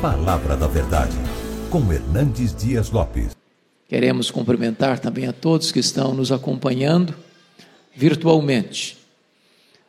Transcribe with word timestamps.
Palavra 0.00 0.58
da 0.58 0.66
Verdade, 0.66 1.16
com 1.70 1.90
Hernandes 1.90 2.54
Dias 2.54 2.90
Lopes. 2.90 3.34
Queremos 3.88 4.30
cumprimentar 4.30 4.98
também 4.98 5.26
a 5.26 5.32
todos 5.32 5.72
que 5.72 5.78
estão 5.78 6.12
nos 6.12 6.30
acompanhando 6.30 7.14
virtualmente. 7.94 8.98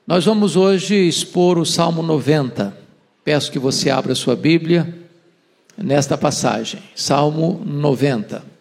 Nós 0.07 0.23
vamos 0.23 0.55
hoje 0.55 0.95
expor 0.95 1.57
o 1.57 1.65
Salmo 1.65 2.01
90. 2.01 2.75
Peço 3.25 3.51
que 3.51 3.59
você 3.59 3.89
abra 3.89 4.15
sua 4.15 4.35
Bíblia 4.35 4.97
nesta 5.77 6.17
passagem. 6.17 6.81
Salmo 6.95 7.61
90. 7.65 8.56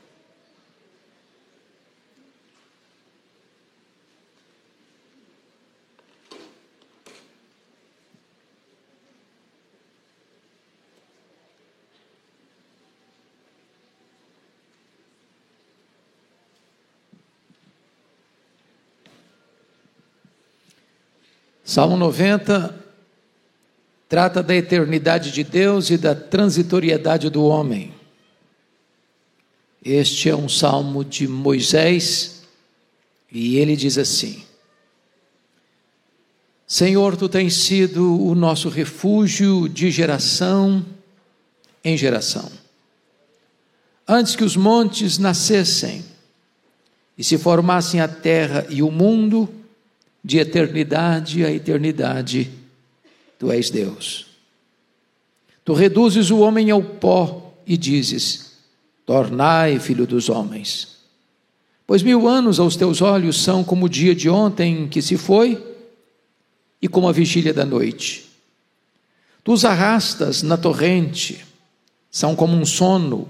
Salmo 21.67 21.97
90 21.97 22.73
trata 24.09 24.41
da 24.41 24.55
eternidade 24.55 25.33
de 25.33 25.43
Deus 25.43 25.91
e 25.91 25.99
da 25.99 26.15
transitoriedade 26.15 27.29
do 27.29 27.45
homem. 27.45 27.93
Este 29.85 30.31
é 30.31 30.37
um 30.37 30.49
salmo 30.49 31.05
de 31.05 31.27
Moisés 31.27 32.45
e 33.33 33.57
ele 33.57 33.75
diz 33.75 33.99
assim: 33.99 34.45
Senhor, 36.65 37.17
tu 37.17 37.29
tens 37.29 37.55
sido 37.55 38.25
o 38.25 38.37
nosso 38.37 38.69
refúgio 38.69 39.69
de 39.69 39.91
geração 39.91 40.87
em 41.83 41.97
geração. 41.97 42.49
Antes 44.07 44.37
que 44.37 44.45
os 44.45 44.57
montes 44.57 45.19
nascessem 45.19 46.05
e 47.19 47.25
se 47.25 47.37
formassem 47.37 48.01
a 48.01 48.07
terra 48.07 48.65
e 48.71 48.85
o 48.85 48.91
mundo, 48.93 49.53
de 50.27 50.39
eternidade 50.39 51.45
a 51.45 51.53
eternidade, 51.53 52.51
tu 53.39 53.53
és 53.53 53.71
Deus. 53.71 54.27
Tu 55.65 55.73
reduzes 55.73 56.33
o 56.33 56.41
homem 56.41 56.69
ao 56.69 56.83
pó 56.83 57.55
e 57.65 57.77
dizes: 57.77 58.55
Tornai, 59.07 59.79
filho 59.79 60.05
dos 60.05 60.29
homens. 60.29 60.97
Pois 61.87 62.03
mil 62.03 62.27
anos 62.27 62.59
aos 62.59 62.75
teus 62.75 63.01
olhos 63.01 63.41
são 63.41 63.63
como 63.63 63.87
o 63.87 63.89
dia 63.89 64.17
de 64.17 64.29
ontem 64.29 64.89
que 64.89 65.01
se 65.01 65.17
foi 65.17 65.65
e 66.83 66.89
como 66.89 67.09
a 67.09 67.13
vigília 67.13 67.55
da 67.55 67.65
noite. 67.65 68.27
Tu 69.45 69.53
os 69.53 69.65
arrastas 69.65 70.43
na 70.43 70.57
torrente, 70.57 71.47
são 72.11 72.35
como 72.35 72.57
um 72.57 72.67
sono, 72.67 73.29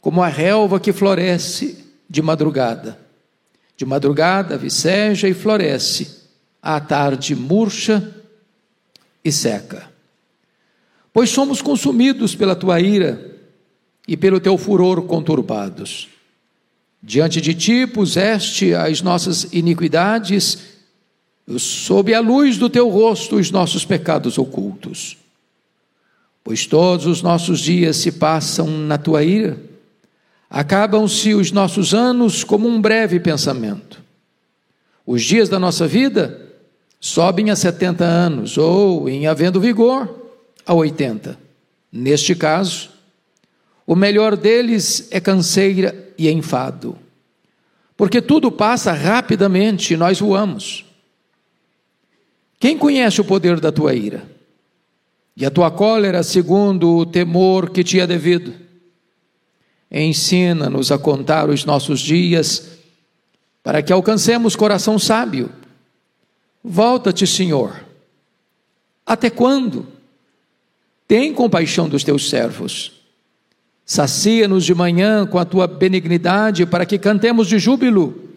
como 0.00 0.24
a 0.24 0.26
relva 0.26 0.80
que 0.80 0.92
floresce 0.92 1.84
de 2.10 2.20
madrugada. 2.20 2.98
De 3.78 3.86
madrugada 3.86 4.58
viceja 4.58 5.28
e 5.28 5.32
floresce, 5.32 6.24
à 6.60 6.80
tarde 6.80 7.36
murcha 7.36 8.12
e 9.24 9.30
seca. 9.30 9.88
Pois 11.12 11.30
somos 11.30 11.62
consumidos 11.62 12.34
pela 12.34 12.56
tua 12.56 12.80
ira 12.80 13.38
e 14.08 14.16
pelo 14.16 14.40
teu 14.40 14.58
furor 14.58 15.02
conturbados. 15.02 16.08
Diante 17.00 17.40
de 17.40 17.54
ti 17.54 17.86
puseste 17.86 18.74
as 18.74 19.00
nossas 19.00 19.44
iniquidades, 19.52 20.58
sob 21.56 22.12
a 22.12 22.18
luz 22.18 22.58
do 22.58 22.68
teu 22.68 22.88
rosto 22.88 23.36
os 23.36 23.52
nossos 23.52 23.84
pecados 23.84 24.38
ocultos. 24.38 25.16
Pois 26.42 26.66
todos 26.66 27.06
os 27.06 27.22
nossos 27.22 27.60
dias 27.60 27.96
se 27.98 28.10
passam 28.10 28.66
na 28.66 28.98
tua 28.98 29.22
ira 29.22 29.68
Acabam-se 30.50 31.34
os 31.34 31.52
nossos 31.52 31.92
anos 31.92 32.42
como 32.42 32.68
um 32.68 32.80
breve 32.80 33.20
pensamento. 33.20 34.02
Os 35.06 35.22
dias 35.22 35.48
da 35.48 35.58
nossa 35.58 35.86
vida 35.86 36.48
sobem 37.00 37.50
a 37.50 37.56
70 37.56 38.04
anos, 38.04 38.58
ou, 38.58 39.08
em 39.08 39.26
havendo 39.26 39.60
vigor, 39.60 40.30
a 40.66 40.74
80. 40.74 41.38
Neste 41.92 42.34
caso, 42.34 42.90
o 43.86 43.94
melhor 43.94 44.36
deles 44.36 45.08
é 45.10 45.20
canseira 45.20 46.12
e 46.18 46.30
enfado, 46.30 46.96
porque 47.96 48.20
tudo 48.20 48.50
passa 48.50 48.92
rapidamente 48.92 49.94
e 49.94 49.96
nós 49.96 50.20
voamos. 50.20 50.84
Quem 52.60 52.76
conhece 52.76 53.20
o 53.20 53.24
poder 53.24 53.60
da 53.60 53.70
tua 53.70 53.94
ira? 53.94 54.24
E 55.36 55.46
a 55.46 55.50
tua 55.50 55.70
cólera 55.70 56.22
segundo 56.22 56.96
o 56.96 57.06
temor 57.06 57.70
que 57.70 57.84
te 57.84 58.00
é 58.00 58.06
devido? 58.06 58.67
Ensina-nos 59.90 60.92
a 60.92 60.98
contar 60.98 61.48
os 61.48 61.64
nossos 61.64 62.00
dias, 62.00 62.78
para 63.62 63.82
que 63.82 63.92
alcancemos 63.92 64.54
coração 64.54 64.98
sábio. 64.98 65.50
Volta-te, 66.62 67.26
Senhor. 67.26 67.84
Até 69.04 69.30
quando? 69.30 69.86
Tem 71.06 71.32
compaixão 71.32 71.88
dos 71.88 72.04
teus 72.04 72.28
servos. 72.28 72.92
Sacia-nos 73.84 74.66
de 74.66 74.74
manhã 74.74 75.26
com 75.26 75.38
a 75.38 75.44
tua 75.46 75.66
benignidade, 75.66 76.66
para 76.66 76.84
que 76.84 76.98
cantemos 76.98 77.48
de 77.48 77.58
júbilo 77.58 78.28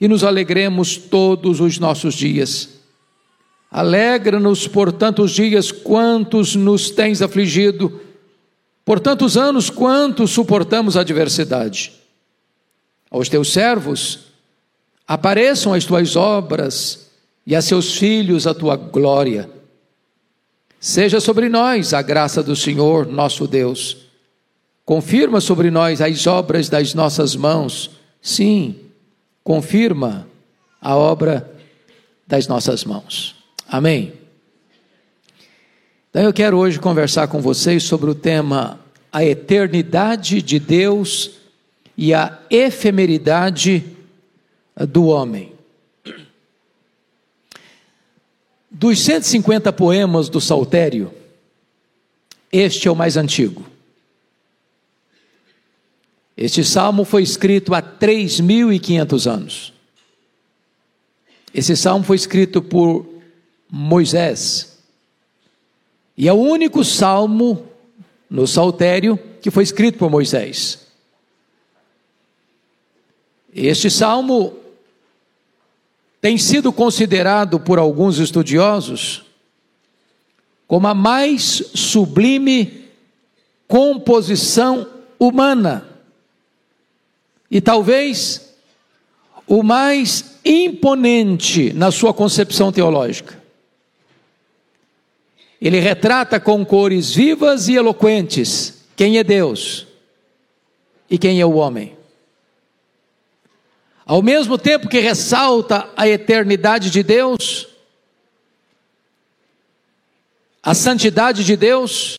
e 0.00 0.08
nos 0.08 0.24
alegremos 0.24 0.96
todos 0.96 1.60
os 1.60 1.78
nossos 1.78 2.14
dias. 2.14 2.80
Alegra-nos 3.70 4.66
por 4.66 4.90
tantos 4.90 5.32
dias 5.32 5.70
quantos 5.70 6.56
nos 6.56 6.90
tens 6.90 7.20
afligido 7.20 8.00
por 8.90 8.98
tantos 8.98 9.36
anos 9.36 9.70
quanto 9.70 10.26
suportamos 10.26 10.96
a 10.96 11.02
adversidade. 11.02 11.92
Aos 13.08 13.28
teus 13.28 13.52
servos, 13.52 14.32
apareçam 15.06 15.72
as 15.72 15.84
tuas 15.84 16.16
obras 16.16 17.08
e 17.46 17.54
a 17.54 17.62
seus 17.62 17.96
filhos 17.96 18.48
a 18.48 18.52
tua 18.52 18.74
glória. 18.74 19.48
Seja 20.80 21.20
sobre 21.20 21.48
nós 21.48 21.94
a 21.94 22.02
graça 22.02 22.42
do 22.42 22.56
Senhor, 22.56 23.06
nosso 23.06 23.46
Deus. 23.46 23.96
Confirma 24.84 25.40
sobre 25.40 25.70
nós 25.70 26.00
as 26.00 26.26
obras 26.26 26.68
das 26.68 26.92
nossas 26.92 27.36
mãos. 27.36 27.92
Sim, 28.20 28.74
confirma 29.44 30.26
a 30.82 30.96
obra 30.96 31.48
das 32.26 32.48
nossas 32.48 32.82
mãos. 32.84 33.36
Amém. 33.68 34.14
Então 36.10 36.24
eu 36.24 36.32
quero 36.32 36.58
hoje 36.58 36.80
conversar 36.80 37.28
com 37.28 37.40
vocês 37.40 37.84
sobre 37.84 38.10
o 38.10 38.16
tema 38.16 38.79
a 39.12 39.24
eternidade 39.24 40.40
de 40.42 40.58
Deus 40.58 41.32
e 41.96 42.14
a 42.14 42.38
efemeridade 42.48 43.84
do 44.88 45.06
homem. 45.06 45.52
Dos 48.70 49.00
150 49.00 49.72
poemas 49.72 50.28
do 50.28 50.40
Saltério, 50.40 51.12
este 52.52 52.88
é 52.88 52.90
o 52.90 52.96
mais 52.96 53.16
antigo. 53.16 53.68
Este 56.36 56.64
salmo 56.64 57.04
foi 57.04 57.22
escrito 57.22 57.74
há 57.74 57.82
3.500 57.82 59.30
anos. 59.30 59.72
Esse 61.52 61.76
salmo 61.76 62.04
foi 62.04 62.16
escrito 62.16 62.62
por 62.62 63.06
Moisés 63.68 64.78
e 66.16 66.28
é 66.28 66.32
o 66.32 66.36
único 66.36 66.84
salmo 66.84 67.69
no 68.30 68.46
Saltério 68.46 69.18
que 69.42 69.50
foi 69.50 69.64
escrito 69.64 69.98
por 69.98 70.08
Moisés. 70.08 70.86
Este 73.52 73.90
salmo 73.90 74.54
tem 76.20 76.38
sido 76.38 76.72
considerado 76.72 77.58
por 77.58 77.78
alguns 77.78 78.18
estudiosos 78.18 79.24
como 80.68 80.86
a 80.86 80.94
mais 80.94 81.42
sublime 81.74 82.84
composição 83.66 84.86
humana 85.18 85.88
e 87.50 87.60
talvez 87.60 88.54
o 89.48 89.64
mais 89.64 90.36
imponente 90.44 91.72
na 91.72 91.90
sua 91.90 92.14
concepção 92.14 92.70
teológica. 92.70 93.39
Ele 95.60 95.78
retrata 95.78 96.40
com 96.40 96.64
cores 96.64 97.14
vivas 97.14 97.68
e 97.68 97.74
eloquentes 97.74 98.82
quem 98.96 99.18
é 99.18 99.24
Deus 99.24 99.86
e 101.08 101.18
quem 101.18 101.40
é 101.40 101.44
o 101.44 101.54
homem. 101.54 101.96
Ao 104.06 104.22
mesmo 104.22 104.56
tempo 104.56 104.88
que 104.88 104.98
ressalta 104.98 105.88
a 105.96 106.08
eternidade 106.08 106.90
de 106.90 107.02
Deus, 107.02 107.68
a 110.62 110.74
santidade 110.74 111.44
de 111.44 111.56
Deus, 111.56 112.16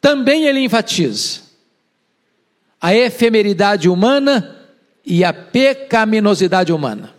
também 0.00 0.44
ele 0.44 0.60
enfatiza 0.60 1.42
a 2.80 2.94
efemeridade 2.94 3.88
humana 3.88 4.66
e 5.04 5.24
a 5.24 5.32
pecaminosidade 5.32 6.72
humana. 6.72 7.14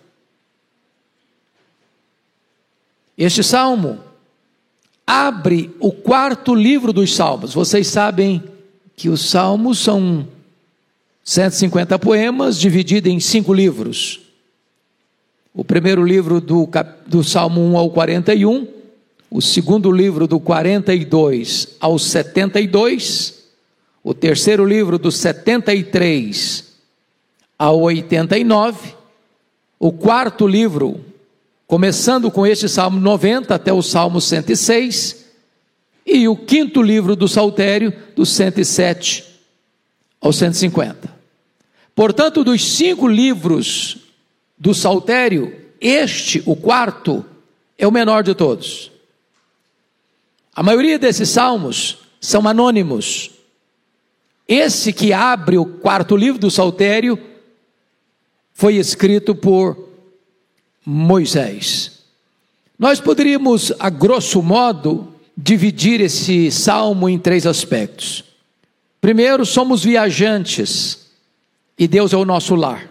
Este 3.18 3.44
salmo 3.44 4.09
abre 5.10 5.72
o 5.80 5.92
quarto 5.92 6.54
livro 6.54 6.94
dos 6.94 7.16
Salmos. 7.16 7.56
Vocês 7.56 7.88
sabem 7.88 8.44
que 8.96 9.10
os 9.10 9.28
Salmos 9.28 9.80
são 9.80 10.28
150 11.24 11.98
poemas 11.98 12.60
divididos 12.60 13.12
em 13.12 13.20
cinco 13.20 13.52
livros. 13.52 14.20
O 15.52 15.66
primeiro 15.66 16.06
livro 16.06 16.40
do, 16.40 16.70
do 17.08 17.24
Salmo 17.24 17.60
1 17.60 17.76
ao 17.76 17.90
41, 17.90 18.68
o 19.32 19.42
segundo 19.42 19.92
livro 19.92 20.28
do 20.28 20.40
42 20.40 21.70
ao 21.80 21.98
72, 21.98 23.46
o 24.04 24.14
terceiro 24.14 24.64
livro 24.64 25.00
do 25.00 25.12
73 25.12 26.66
ao 27.58 27.82
89, 27.82 28.94
o 29.80 29.92
quarto 29.92 30.46
livro 30.46 31.04
começando 31.70 32.32
com 32.32 32.48
este 32.48 32.68
Salmo 32.68 33.00
90 33.00 33.54
até 33.54 33.72
o 33.72 33.84
Salmo 33.84 34.20
106, 34.20 35.24
e 36.04 36.28
o 36.28 36.36
quinto 36.36 36.82
livro 36.82 37.16
do 37.16 37.28
Saltério, 37.28 37.94
do 38.16 38.26
107 38.26 39.24
ao 40.20 40.34
150. 40.34 41.16
Portanto, 41.94 42.44
dos 42.44 42.68
cinco 42.76 43.08
livros 43.08 43.98
do 44.58 44.74
Saltério, 44.74 45.56
este, 45.80 46.42
o 46.44 46.56
quarto, 46.56 47.24
é 47.78 47.88
o 47.88 47.92
menor 47.92 48.24
de 48.24 48.34
todos. 48.34 48.92
A 50.56 50.64
maioria 50.64 50.98
desses 50.98 51.30
salmos 51.30 52.00
são 52.20 52.48
anônimos. 52.48 53.30
Esse 54.48 54.92
que 54.92 55.14
abre 55.14 55.56
o 55.60 55.68
quarto 55.68 56.18
livro 56.18 56.42
do 56.42 56.50
Saltério 56.50 57.20
foi 58.56 58.78
escrito 58.78 59.36
por 59.36 59.89
Moisés. 60.90 62.00
Nós 62.78 63.00
poderíamos, 63.00 63.72
a 63.80 63.92
grosso 63.92 64.42
modo, 64.42 65.14
dividir 65.38 66.02
esse 66.02 66.50
salmo 66.50 67.08
em 67.08 67.20
três 67.20 67.46
aspectos. 67.46 68.24
Primeiro, 69.00 69.46
somos 69.46 69.84
viajantes 69.84 71.12
e 71.78 71.88
Deus 71.88 72.12
é 72.12 72.18
o 72.18 72.26
nosso 72.26 72.56
lar. 72.56 72.90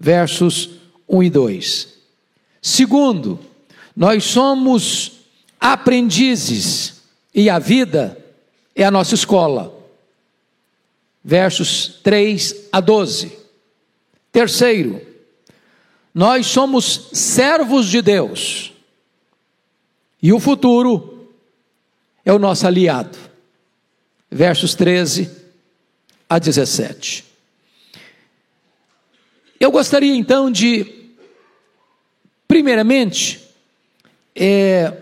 Versos 0.00 0.70
1 1.06 1.22
e 1.24 1.30
2. 1.30 1.88
Segundo, 2.62 3.38
nós 3.94 4.24
somos 4.24 5.12
aprendizes 5.60 7.02
e 7.34 7.50
a 7.50 7.58
vida 7.58 8.16
é 8.74 8.84
a 8.84 8.90
nossa 8.90 9.14
escola. 9.14 9.74
Versos 11.22 12.00
3 12.02 12.68
a 12.72 12.80
12. 12.80 13.36
Terceiro, 14.32 15.07
nós 16.18 16.48
somos 16.48 17.10
servos 17.12 17.86
de 17.86 18.02
Deus. 18.02 18.72
E 20.20 20.32
o 20.32 20.40
futuro 20.40 21.30
é 22.24 22.32
o 22.32 22.40
nosso 22.40 22.66
aliado. 22.66 23.16
Versos 24.28 24.74
13 24.74 25.30
a 26.28 26.40
17. 26.40 27.24
Eu 29.60 29.70
gostaria 29.70 30.12
então 30.12 30.50
de, 30.50 30.92
primeiramente, 32.48 33.40
é, 34.34 34.92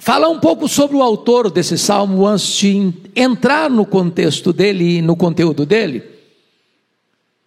falar 0.00 0.30
um 0.30 0.40
pouco 0.40 0.66
sobre 0.66 0.96
o 0.96 1.02
autor 1.02 1.48
desse 1.48 1.78
salmo 1.78 2.26
antes 2.26 2.56
de 2.56 2.92
entrar 3.14 3.70
no 3.70 3.86
contexto 3.86 4.52
dele 4.52 4.96
e 4.96 5.00
no 5.00 5.14
conteúdo 5.14 5.64
dele, 5.64 6.02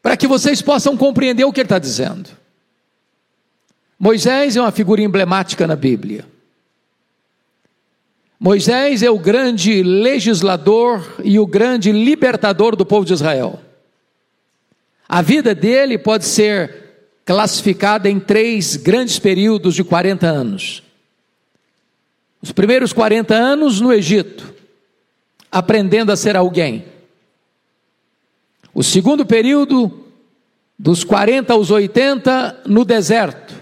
para 0.01 0.15
que 0.15 0.25
vocês 0.25 0.61
possam 0.61 0.95
compreender 0.95 1.43
o 1.43 1.51
que 1.51 1.59
ele 1.59 1.65
está 1.65 1.79
dizendo. 1.79 2.42
Moisés 3.99 4.55
é 4.55 4.61
uma 4.61 4.71
figura 4.71 5.01
emblemática 5.01 5.67
na 5.67 5.75
Bíblia. 5.75 6.25
Moisés 8.39 9.01
é 9.01 9.09
o 9.09 9.17
grande 9.17 9.81
legislador 9.81 11.15
e 11.23 11.39
o 11.39 11.47
grande 11.47 11.91
libertador 11.91 12.75
do 12.75 12.85
povo 12.85 13.05
de 13.05 13.13
Israel. 13.13 13.61
A 15.07 15.21
vida 15.21 15.55
dele 15.55 15.97
pode 15.97 16.25
ser 16.25 16.83
classificada 17.23 18.09
em 18.09 18.19
três 18.19 18.75
grandes 18.75 19.17
períodos 19.17 19.75
de 19.75 19.83
40 19.83 20.27
anos. 20.27 20.83
Os 22.41 22.51
primeiros 22.51 22.91
40 22.91 23.33
anos 23.33 23.79
no 23.79 23.93
Egito, 23.93 24.53
aprendendo 25.49 26.11
a 26.11 26.17
ser 26.17 26.35
alguém. 26.35 26.83
O 28.73 28.83
segundo 28.83 29.25
período, 29.25 30.05
dos 30.77 31.05
40 31.05 31.53
aos 31.53 31.71
80, 31.71 32.63
no 32.65 32.83
deserto 32.83 33.52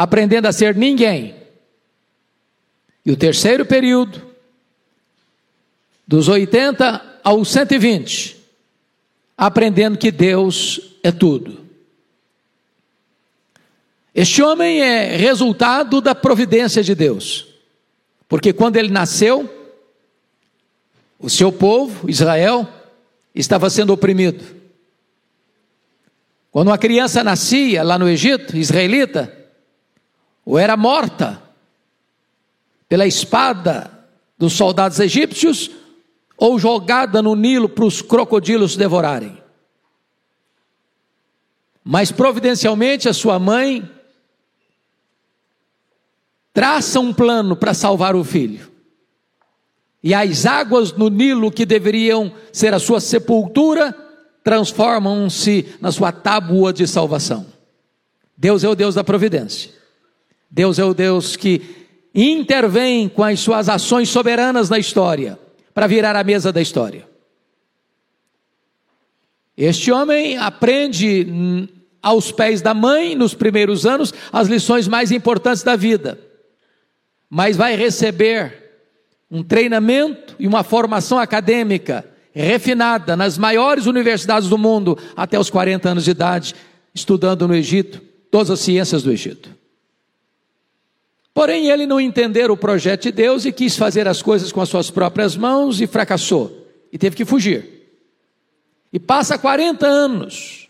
aprendendo 0.00 0.46
a 0.46 0.52
ser 0.52 0.74
ninguém. 0.74 1.34
E 3.04 3.12
o 3.12 3.16
terceiro 3.16 3.66
período, 3.66 4.34
dos 6.06 6.26
80 6.26 7.18
aos 7.22 7.50
120, 7.50 8.34
aprendendo 9.36 9.98
que 9.98 10.10
Deus 10.10 10.96
é 11.02 11.12
tudo. 11.12 11.66
Este 14.14 14.42
homem 14.42 14.80
é 14.80 15.14
resultado 15.18 16.00
da 16.00 16.14
providência 16.14 16.82
de 16.82 16.94
Deus, 16.94 17.48
porque 18.26 18.54
quando 18.54 18.76
ele 18.76 18.88
nasceu, 18.88 19.76
o 21.18 21.28
seu 21.28 21.52
povo, 21.52 22.08
Israel, 22.08 22.66
estava 23.34 23.68
sendo 23.68 23.92
oprimido. 23.92 24.42
Quando 26.50 26.68
uma 26.68 26.78
criança 26.78 27.22
nascia 27.22 27.82
lá 27.82 27.98
no 27.98 28.08
Egito, 28.08 28.56
israelita, 28.56 29.39
ou 30.44 30.58
era 30.58 30.76
morta 30.76 31.42
pela 32.88 33.06
espada 33.06 33.90
dos 34.36 34.54
soldados 34.54 34.98
egípcios, 34.98 35.70
ou 36.36 36.58
jogada 36.58 37.20
no 37.20 37.36
Nilo 37.36 37.68
para 37.68 37.84
os 37.84 38.00
crocodilos 38.00 38.74
devorarem. 38.74 39.40
Mas 41.84 42.10
providencialmente 42.10 43.08
a 43.08 43.12
sua 43.12 43.38
mãe 43.38 43.88
traça 46.52 46.98
um 46.98 47.12
plano 47.12 47.54
para 47.54 47.74
salvar 47.74 48.16
o 48.16 48.24
filho. 48.24 48.70
E 50.02 50.14
as 50.14 50.46
águas 50.46 50.92
no 50.92 51.10
Nilo 51.10 51.52
que 51.52 51.66
deveriam 51.66 52.32
ser 52.52 52.72
a 52.72 52.78
sua 52.78 53.00
sepultura 53.00 53.94
transformam-se 54.42 55.74
na 55.80 55.92
sua 55.92 56.10
tábua 56.10 56.72
de 56.72 56.86
salvação. 56.86 57.46
Deus 58.36 58.64
é 58.64 58.68
o 58.68 58.74
Deus 58.74 58.94
da 58.94 59.04
providência. 59.04 59.79
Deus 60.50 60.78
é 60.78 60.84
o 60.84 60.92
Deus 60.92 61.36
que 61.36 61.62
intervém 62.14 63.08
com 63.08 63.22
as 63.22 63.38
suas 63.40 63.68
ações 63.68 64.08
soberanas 64.08 64.68
na 64.68 64.78
história 64.78 65.38
para 65.72 65.86
virar 65.86 66.16
a 66.16 66.24
mesa 66.24 66.52
da 66.52 66.60
história. 66.60 67.08
Este 69.56 69.92
homem 69.92 70.36
aprende 70.38 71.68
aos 72.02 72.32
pés 72.32 72.62
da 72.62 72.74
mãe, 72.74 73.14
nos 73.14 73.34
primeiros 73.34 73.86
anos, 73.86 74.12
as 74.32 74.48
lições 74.48 74.88
mais 74.88 75.12
importantes 75.12 75.62
da 75.62 75.76
vida, 75.76 76.18
mas 77.28 77.56
vai 77.56 77.76
receber 77.76 78.60
um 79.30 79.42
treinamento 79.42 80.34
e 80.38 80.46
uma 80.46 80.64
formação 80.64 81.18
acadêmica 81.18 82.04
refinada 82.32 83.16
nas 83.16 83.36
maiores 83.36 83.86
universidades 83.86 84.48
do 84.48 84.58
mundo 84.58 84.98
até 85.14 85.38
os 85.38 85.50
40 85.50 85.90
anos 85.90 86.04
de 86.04 86.10
idade, 86.10 86.54
estudando 86.94 87.46
no 87.46 87.54
Egito 87.54 88.00
todas 88.30 88.50
as 88.50 88.60
ciências 88.60 89.02
do 89.02 89.12
Egito. 89.12 89.59
Porém, 91.32 91.68
ele 91.68 91.86
não 91.86 92.00
entendeu 92.00 92.52
o 92.52 92.56
projeto 92.56 93.02
de 93.02 93.12
Deus 93.12 93.44
e 93.44 93.52
quis 93.52 93.76
fazer 93.76 94.08
as 94.08 94.20
coisas 94.20 94.50
com 94.50 94.60
as 94.60 94.68
suas 94.68 94.90
próprias 94.90 95.36
mãos 95.36 95.80
e 95.80 95.86
fracassou. 95.86 96.66
E 96.92 96.98
teve 96.98 97.16
que 97.16 97.24
fugir. 97.24 97.80
E 98.92 98.98
passa 98.98 99.38
40 99.38 99.86
anos 99.86 100.68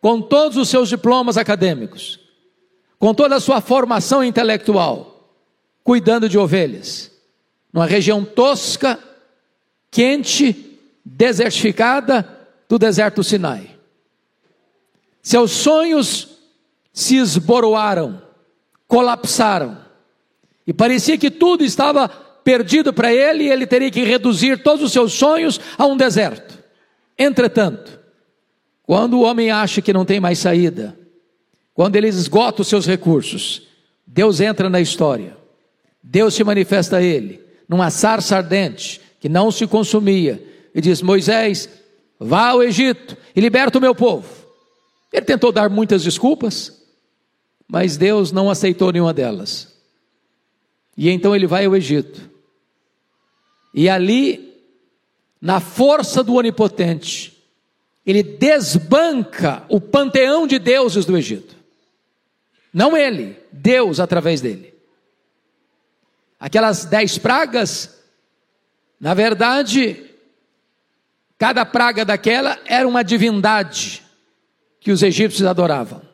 com 0.00 0.20
todos 0.20 0.58
os 0.58 0.68
seus 0.68 0.88
diplomas 0.88 1.38
acadêmicos, 1.38 2.20
com 2.98 3.14
toda 3.14 3.36
a 3.36 3.40
sua 3.40 3.62
formação 3.62 4.22
intelectual, 4.22 5.30
cuidando 5.82 6.28
de 6.28 6.36
ovelhas, 6.36 7.10
numa 7.72 7.86
região 7.86 8.24
tosca, 8.24 8.98
quente, 9.90 10.78
desertificada 11.04 12.28
do 12.68 12.78
deserto 12.78 13.22
Sinai. 13.22 13.70
Seus 15.22 15.52
sonhos 15.52 16.36
se 16.92 17.16
esboroaram, 17.16 18.20
colapsaram. 18.94 19.76
E 20.64 20.72
parecia 20.72 21.18
que 21.18 21.28
tudo 21.28 21.64
estava 21.64 22.08
perdido 22.08 22.92
para 22.92 23.12
ele 23.12 23.42
e 23.42 23.50
ele 23.50 23.66
teria 23.66 23.90
que 23.90 24.04
reduzir 24.04 24.62
todos 24.62 24.84
os 24.84 24.92
seus 24.92 25.12
sonhos 25.14 25.60
a 25.76 25.84
um 25.84 25.96
deserto. 25.96 26.56
Entretanto, 27.18 27.98
quando 28.84 29.14
o 29.14 29.22
homem 29.22 29.50
acha 29.50 29.82
que 29.82 29.92
não 29.92 30.04
tem 30.04 30.20
mais 30.20 30.38
saída, 30.38 30.96
quando 31.74 31.96
ele 31.96 32.06
esgota 32.06 32.62
os 32.62 32.68
seus 32.68 32.86
recursos, 32.86 33.66
Deus 34.06 34.40
entra 34.40 34.70
na 34.70 34.80
história. 34.80 35.36
Deus 36.00 36.34
se 36.34 36.44
manifesta 36.44 36.98
a 36.98 37.02
ele 37.02 37.40
numa 37.68 37.90
sarça 37.90 38.36
ardente 38.36 39.00
que 39.18 39.28
não 39.28 39.50
se 39.50 39.66
consumia 39.66 40.40
e 40.72 40.80
diz: 40.80 41.02
Moisés, 41.02 41.68
vá 42.16 42.50
ao 42.50 42.62
Egito 42.62 43.16
e 43.34 43.40
liberta 43.40 43.78
o 43.78 43.80
meu 43.80 43.94
povo. 43.94 44.28
Ele 45.12 45.26
tentou 45.26 45.50
dar 45.50 45.68
muitas 45.68 46.04
desculpas, 46.04 46.83
mas 47.68 47.96
Deus 47.96 48.30
não 48.30 48.50
aceitou 48.50 48.92
nenhuma 48.92 49.12
delas. 49.12 49.74
E 50.96 51.10
então 51.10 51.34
ele 51.34 51.46
vai 51.46 51.64
ao 51.64 51.74
Egito. 51.74 52.30
E 53.72 53.88
ali, 53.88 54.54
na 55.40 55.58
força 55.58 56.22
do 56.22 56.34
Onipotente, 56.34 57.36
ele 58.06 58.22
desbanca 58.22 59.64
o 59.68 59.80
panteão 59.80 60.46
de 60.46 60.58
deuses 60.58 61.04
do 61.04 61.16
Egito. 61.16 61.56
Não 62.72 62.96
ele, 62.96 63.36
Deus 63.50 63.98
através 63.98 64.40
dele. 64.40 64.74
Aquelas 66.38 66.84
dez 66.84 67.16
pragas, 67.16 68.02
na 69.00 69.14
verdade, 69.14 70.10
cada 71.38 71.64
praga 71.64 72.04
daquela 72.04 72.58
era 72.66 72.86
uma 72.86 73.02
divindade 73.02 74.02
que 74.80 74.92
os 74.92 75.02
egípcios 75.02 75.46
adoravam. 75.46 76.13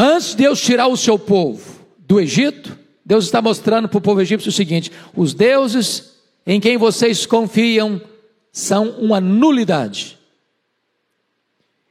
Antes 0.00 0.28
de 0.28 0.36
Deus 0.36 0.60
tirar 0.60 0.86
o 0.86 0.96
seu 0.96 1.18
povo 1.18 1.84
do 1.98 2.20
Egito, 2.20 2.78
Deus 3.04 3.24
está 3.24 3.42
mostrando 3.42 3.88
para 3.88 3.98
o 3.98 4.00
povo 4.00 4.20
egípcio 4.20 4.48
o 4.48 4.52
seguinte: 4.52 4.92
os 5.16 5.34
deuses 5.34 6.12
em 6.46 6.60
quem 6.60 6.76
vocês 6.76 7.26
confiam 7.26 8.00
são 8.52 8.90
uma 8.90 9.20
nulidade. 9.20 10.16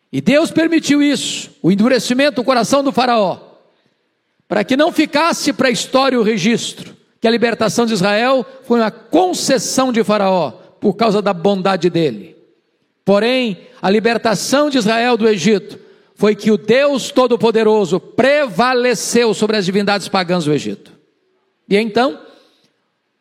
E 0.09 0.21
Deus 0.21 0.51
permitiu 0.51 1.03
isso, 1.03 1.51
o 1.61 1.69
endurecimento 1.69 2.37
do 2.37 2.45
coração 2.45 2.81
do 2.81 2.93
Faraó, 2.93 3.39
para 4.47 4.63
que 4.63 4.77
não 4.77 4.89
ficasse 4.89 5.51
para 5.51 5.67
a 5.67 5.71
história 5.71 6.17
o 6.17 6.23
registro 6.23 6.95
que 7.19 7.27
a 7.27 7.31
libertação 7.31 7.85
de 7.85 7.91
Israel 7.91 8.45
foi 8.63 8.79
uma 8.79 8.89
concessão 8.89 9.91
de 9.91 10.01
Faraó 10.01 10.51
por 10.79 10.93
causa 10.93 11.21
da 11.21 11.33
bondade 11.33 11.89
dele. 11.89 12.37
Porém, 13.03 13.67
a 13.81 13.89
libertação 13.89 14.69
de 14.69 14.77
Israel 14.77 15.17
do 15.17 15.27
Egito 15.27 15.86
foi 16.17 16.35
que 16.35 16.49
o 16.49 16.57
Deus 16.57 17.11
Todo-Poderoso 17.11 17.99
prevaleceu 17.99 19.35
sobre 19.35 19.55
as 19.55 19.65
divindades 19.65 20.07
pagãs 20.07 20.45
do 20.45 20.51
Egito. 20.51 20.91
E 21.69 21.77
então, 21.77 22.19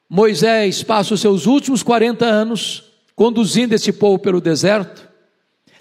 Moisés 0.09 0.83
passa 0.83 1.13
os 1.13 1.21
seus 1.21 1.45
últimos 1.45 1.83
40 1.83 2.25
anos 2.25 2.85
conduzindo 3.15 3.75
esse 3.75 3.93
povo 3.93 4.19
pelo 4.19 4.41
deserto, 4.41 5.07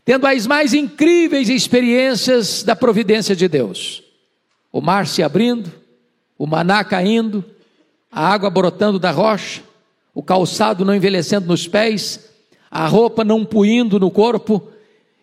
tendo 0.03 0.27
as 0.27 0.45
mais 0.45 0.73
incríveis 0.73 1.47
experiências 1.47 2.63
da 2.63 2.75
providência 2.75 3.33
de 3.33 3.47
Deus. 3.47 4.03
O 4.69 4.81
mar 4.81 5.07
se 5.07 5.23
abrindo, 5.23 5.71
o 6.37 6.45
maná 6.45 6.83
caindo, 6.83 7.45
a 8.11 8.27
água 8.27 8.49
brotando 8.49 8.99
da 8.99 9.11
rocha, 9.11 9.63
o 10.13 10.21
calçado 10.21 10.83
não 10.83 10.93
envelhecendo 10.93 11.47
nos 11.47 11.65
pés, 11.65 12.29
a 12.69 12.85
roupa 12.87 13.23
não 13.23 13.45
puindo 13.45 14.01
no 14.01 14.11
corpo, 14.11 14.67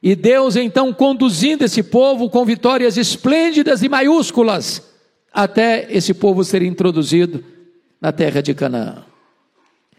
e 0.02 0.16
Deus 0.16 0.56
então 0.56 0.92
conduzindo 0.92 1.64
esse 1.64 1.82
povo 1.82 2.28
com 2.28 2.44
vitórias 2.44 2.96
esplêndidas 2.96 3.82
e 3.82 3.88
maiúsculas, 3.88 4.82
até 5.32 5.86
esse 5.90 6.12
povo 6.12 6.42
ser 6.42 6.62
introduzido 6.62 7.44
na 8.00 8.10
terra 8.10 8.42
de 8.42 8.52
Canaã. 8.52 9.04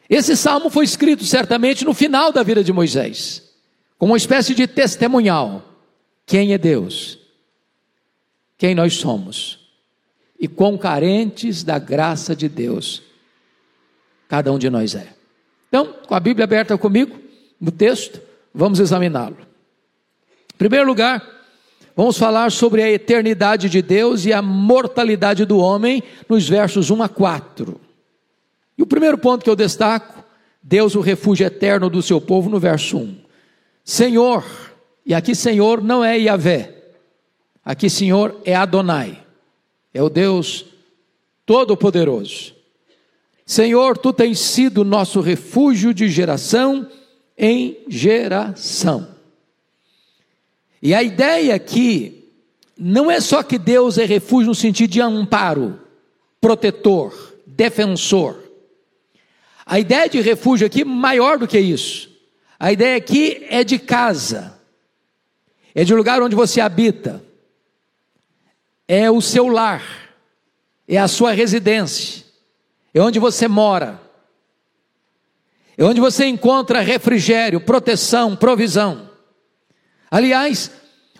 Esse 0.09 0.35
salmo 0.35 0.69
foi 0.69 0.83
escrito 0.83 1.23
certamente 1.23 1.85
no 1.85 1.93
final 1.93 2.31
da 2.31 2.43
vida 2.43 2.63
de 2.63 2.73
Moisés 2.73 3.53
como 4.03 4.11
uma 4.11 4.17
espécie 4.17 4.53
de 4.53 4.67
testemunhal. 4.67 5.63
Quem 6.25 6.53
é 6.53 6.57
Deus? 6.57 7.17
Quem 8.57 8.75
nós 8.75 8.95
somos? 8.95 9.59
E 10.37 10.45
quão 10.45 10.77
carentes 10.77 11.63
da 11.63 11.79
graça 11.79 12.35
de 12.35 12.49
Deus 12.49 13.01
cada 14.27 14.51
um 14.51 14.59
de 14.59 14.69
nós 14.69 14.93
é. 14.93 15.07
Então, 15.69 15.93
com 16.05 16.13
a 16.13 16.19
Bíblia 16.19 16.43
aberta 16.43 16.77
comigo, 16.77 17.17
no 17.61 17.71
texto, 17.71 18.19
vamos 18.53 18.81
examiná-lo. 18.81 19.37
Em 20.53 20.57
primeiro 20.57 20.87
lugar, 20.87 21.23
vamos 21.95 22.17
falar 22.17 22.51
sobre 22.51 22.81
a 22.81 22.91
eternidade 22.91 23.69
de 23.69 23.81
Deus 23.81 24.25
e 24.25 24.33
a 24.33 24.41
mortalidade 24.41 25.45
do 25.45 25.57
homem, 25.57 26.03
nos 26.29 26.47
versos 26.47 26.89
1 26.89 27.03
a 27.03 27.09
4. 27.09 27.79
E 28.77 28.83
o 28.83 28.87
primeiro 28.87 29.17
ponto 29.17 29.43
que 29.43 29.49
eu 29.49 29.55
destaco, 29.55 30.23
Deus 30.61 30.95
o 30.95 31.01
refúgio 31.01 31.45
eterno 31.45 31.89
do 31.89 32.01
seu 32.01 32.21
povo, 32.21 32.49
no 32.49 32.59
verso 32.59 32.97
1. 32.97 33.17
Senhor, 33.83 34.45
e 35.05 35.13
aqui 35.13 35.35
Senhor 35.35 35.83
não 35.83 36.03
é 36.03 36.17
Yahvé, 36.17 36.73
aqui 37.65 37.89
Senhor 37.89 38.39
é 38.45 38.55
Adonai, 38.55 39.21
é 39.93 40.01
o 40.01 40.09
Deus 40.09 40.65
Todo-Poderoso. 41.45 42.53
Senhor, 43.45 43.97
tu 43.97 44.13
tens 44.13 44.39
sido 44.39 44.85
nosso 44.85 45.19
refúgio 45.19 45.93
de 45.93 46.07
geração 46.07 46.89
em 47.37 47.77
geração. 47.89 49.12
E 50.85 50.93
a 50.93 51.01
ideia 51.01 51.55
aqui 51.55 52.29
não 52.77 53.09
é 53.09 53.21
só 53.21 53.41
que 53.41 53.57
Deus 53.57 53.97
é 53.97 54.03
refúgio 54.03 54.49
no 54.49 54.55
sentido 54.55 54.91
de 54.91 54.99
amparo, 54.99 55.79
protetor, 56.41 57.37
defensor. 57.47 58.37
A 59.65 59.79
ideia 59.79 60.09
de 60.09 60.19
refúgio 60.19 60.67
aqui 60.67 60.83
maior 60.83 61.37
do 61.37 61.47
que 61.47 61.57
isso. 61.57 62.11
A 62.59 62.73
ideia 62.73 62.97
aqui 62.97 63.45
é 63.49 63.63
de 63.63 63.79
casa, 63.79 64.59
é 65.73 65.85
de 65.85 65.95
lugar 65.95 66.21
onde 66.21 66.35
você 66.35 66.59
habita, 66.59 67.23
é 68.85 69.09
o 69.09 69.21
seu 69.21 69.47
lar, 69.47 69.83
é 70.85 70.97
a 70.97 71.07
sua 71.07 71.31
residência, 71.31 72.25
é 72.93 73.01
onde 73.01 73.19
você 73.19 73.47
mora, 73.47 74.01
é 75.77 75.83
onde 75.85 76.01
você 76.01 76.25
encontra 76.25 76.81
refrigério, 76.81 77.61
proteção, 77.61 78.35
provisão. 78.35 79.12
Aliás, 80.13 80.69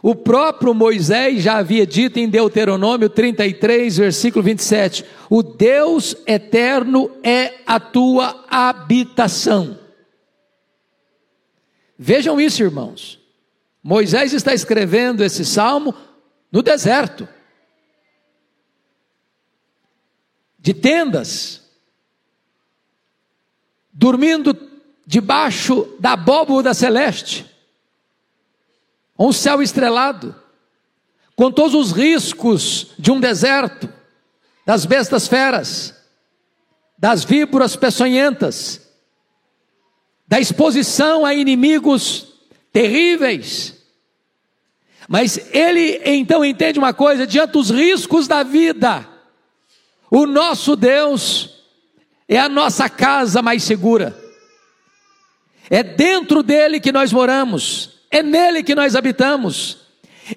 o 0.04 0.14
próprio 0.14 0.72
Moisés 0.72 1.42
já 1.42 1.58
havia 1.58 1.84
dito 1.84 2.20
em 2.20 2.30
Deuteronômio 2.30 3.10
33, 3.10 3.98
versículo 3.98 4.44
27: 4.44 5.04
O 5.32 5.42
Deus 5.42 6.16
eterno 6.28 7.10
é 7.24 7.56
a 7.66 7.80
tua 7.80 8.46
habitação. 8.48 9.80
Vejam 11.98 12.40
isso, 12.40 12.62
irmãos. 12.62 13.20
Moisés 13.82 14.32
está 14.32 14.54
escrevendo 14.54 15.24
esse 15.24 15.44
salmo 15.44 15.96
no 16.52 16.62
deserto, 16.62 17.28
de 20.60 20.72
tendas, 20.72 21.64
dormindo 23.92 24.56
debaixo 25.04 25.96
da 26.00 26.12
abóboda 26.12 26.76
celeste, 26.76 27.53
um 29.18 29.32
céu 29.32 29.62
estrelado, 29.62 30.36
com 31.36 31.52
todos 31.52 31.74
os 31.74 31.92
riscos 31.92 32.88
de 32.98 33.12
um 33.12 33.20
deserto, 33.20 33.90
das 34.66 34.86
bestas 34.86 35.28
feras, 35.28 35.94
das 36.98 37.24
víboras 37.24 37.76
peçonhentas, 37.76 38.82
da 40.28 40.40
exposição 40.40 41.26
a 41.26 41.34
inimigos 41.34 42.28
terríveis. 42.72 43.74
Mas 45.08 45.38
ele 45.54 46.02
então 46.06 46.46
entende 46.46 46.80
uma 46.80 46.94
coisa: 46.94 47.28
diante 47.28 47.52
dos 47.52 47.70
riscos 47.70 48.28
da 48.28 48.42
vida, 48.42 49.08
o 50.10 50.26
nosso 50.26 50.76
Deus 50.76 51.50
é 52.28 52.40
a 52.40 52.48
nossa 52.48 52.90
casa 52.90 53.42
mais 53.42 53.64
segura, 53.64 54.18
é 55.70 55.84
dentro 55.84 56.42
dele 56.42 56.80
que 56.80 56.92
nós 56.92 57.12
moramos, 57.12 58.00
é 58.14 58.24
nele 58.24 58.64
que 58.64 58.76
nós 58.76 58.96
habitamos. 58.96 59.80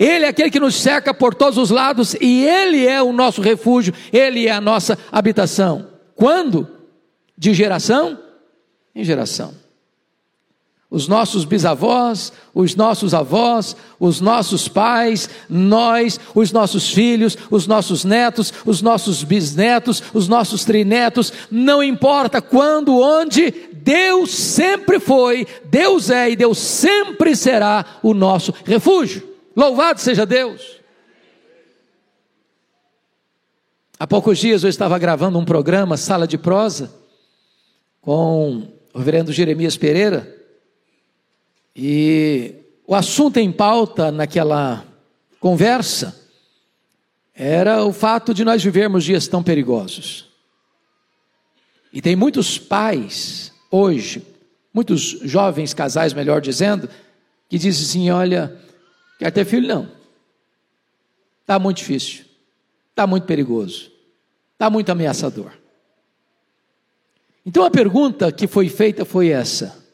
Ele 0.01 0.25
é 0.25 0.29
aquele 0.29 0.51
que 0.51 0.59
nos 0.59 0.75
cerca 0.75 1.15
por 1.15 1.35
todos 1.35 1.59
os 1.59 1.71
lados 1.71 2.15
e 2.21 2.45
Ele 2.45 2.85
é 2.85 3.01
o 3.01 3.13
nosso 3.13 3.41
refúgio, 3.41 3.95
Ele 4.13 4.49
é 4.49 4.51
a 4.51 4.61
nossa 4.61 4.99
habitação. 5.13 5.87
Quando? 6.17 6.69
De 7.39 7.55
geração 7.55 8.19
em 8.95 9.05
geração 9.05 9.55
os 10.89 11.09
nossos 11.09 11.45
bisavós, 11.45 12.33
os 12.55 12.77
nossos 12.77 13.13
avós, 13.13 13.77
os 13.99 14.21
nossos 14.21 14.69
pais, 14.69 15.29
nós, 15.49 16.19
os 16.35 16.53
nossos 16.53 16.91
filhos, 16.91 17.37
os 17.51 17.67
nossos 17.67 18.05
netos, 18.05 18.53
os 18.65 18.81
nossos 18.81 19.25
bisnetos, 19.25 20.03
os 20.15 20.29
nossos 20.29 20.65
trinetos, 20.65 21.33
não 21.51 21.83
importa 21.83 22.41
quando, 22.41 22.99
onde, 22.99 23.53
Deus 23.87 24.35
sempre 24.35 24.99
foi, 24.99 25.47
Deus 25.67 26.11
é 26.11 26.29
e 26.29 26.35
Deus 26.35 26.59
sempre 26.59 27.37
será 27.37 28.01
o 28.03 28.13
nosso 28.13 28.53
refúgio. 28.65 29.33
Louvado 29.55 30.01
seja 30.01 30.27
Deus! 30.27 30.81
Há 33.97 34.05
poucos 34.05 34.39
dias 34.39 34.65
eu 34.65 34.69
estava 34.69 34.99
gravando 34.99 35.39
um 35.39 35.45
programa, 35.45 35.97
Sala 35.97 36.27
de 36.27 36.37
Prosa, 36.37 36.93
com 38.01 38.67
o 38.93 38.99
reverendo 38.99 39.33
Jeremias 39.33 39.77
Pereira, 39.77 40.37
e 41.75 42.57
o 42.89 42.95
assunto 42.95 43.37
em 43.37 43.53
pauta 43.53 44.11
naquela 44.11 44.85
conversa 45.39 46.29
era 47.33 47.85
o 47.85 47.93
fato 47.93 48.35
de 48.35 48.45
nós 48.45 48.65
vivermos 48.65 49.05
dias 49.05 49.29
tão 49.29 49.45
perigosos. 49.45 50.29
E 51.93 52.03
tem 52.03 52.17
muitos 52.17 52.59
pais 52.59 53.55
hoje, 53.71 54.27
muitos 54.73 55.21
jovens 55.23 55.75
casais, 55.75 56.13
melhor 56.13 56.41
dizendo, 56.41 56.89
que 57.49 57.59
dizem 57.59 57.85
assim: 57.85 58.11
olha, 58.11 58.57
quer 59.19 59.31
ter 59.31 59.45
filho? 59.45 59.67
Não. 59.67 59.89
Está 61.43 61.59
muito 61.59 61.79
difícil, 61.79 62.25
está 62.91 63.07
muito 63.07 63.25
perigoso. 63.25 63.97
Está 64.57 64.71
muito 64.71 64.91
ameaçador. 64.91 65.53
Então 67.45 67.63
a 67.63 67.71
pergunta 67.71 68.33
que 68.33 68.47
foi 68.47 68.71
feita 68.71 69.05
foi 69.05 69.29
essa: 69.29 69.85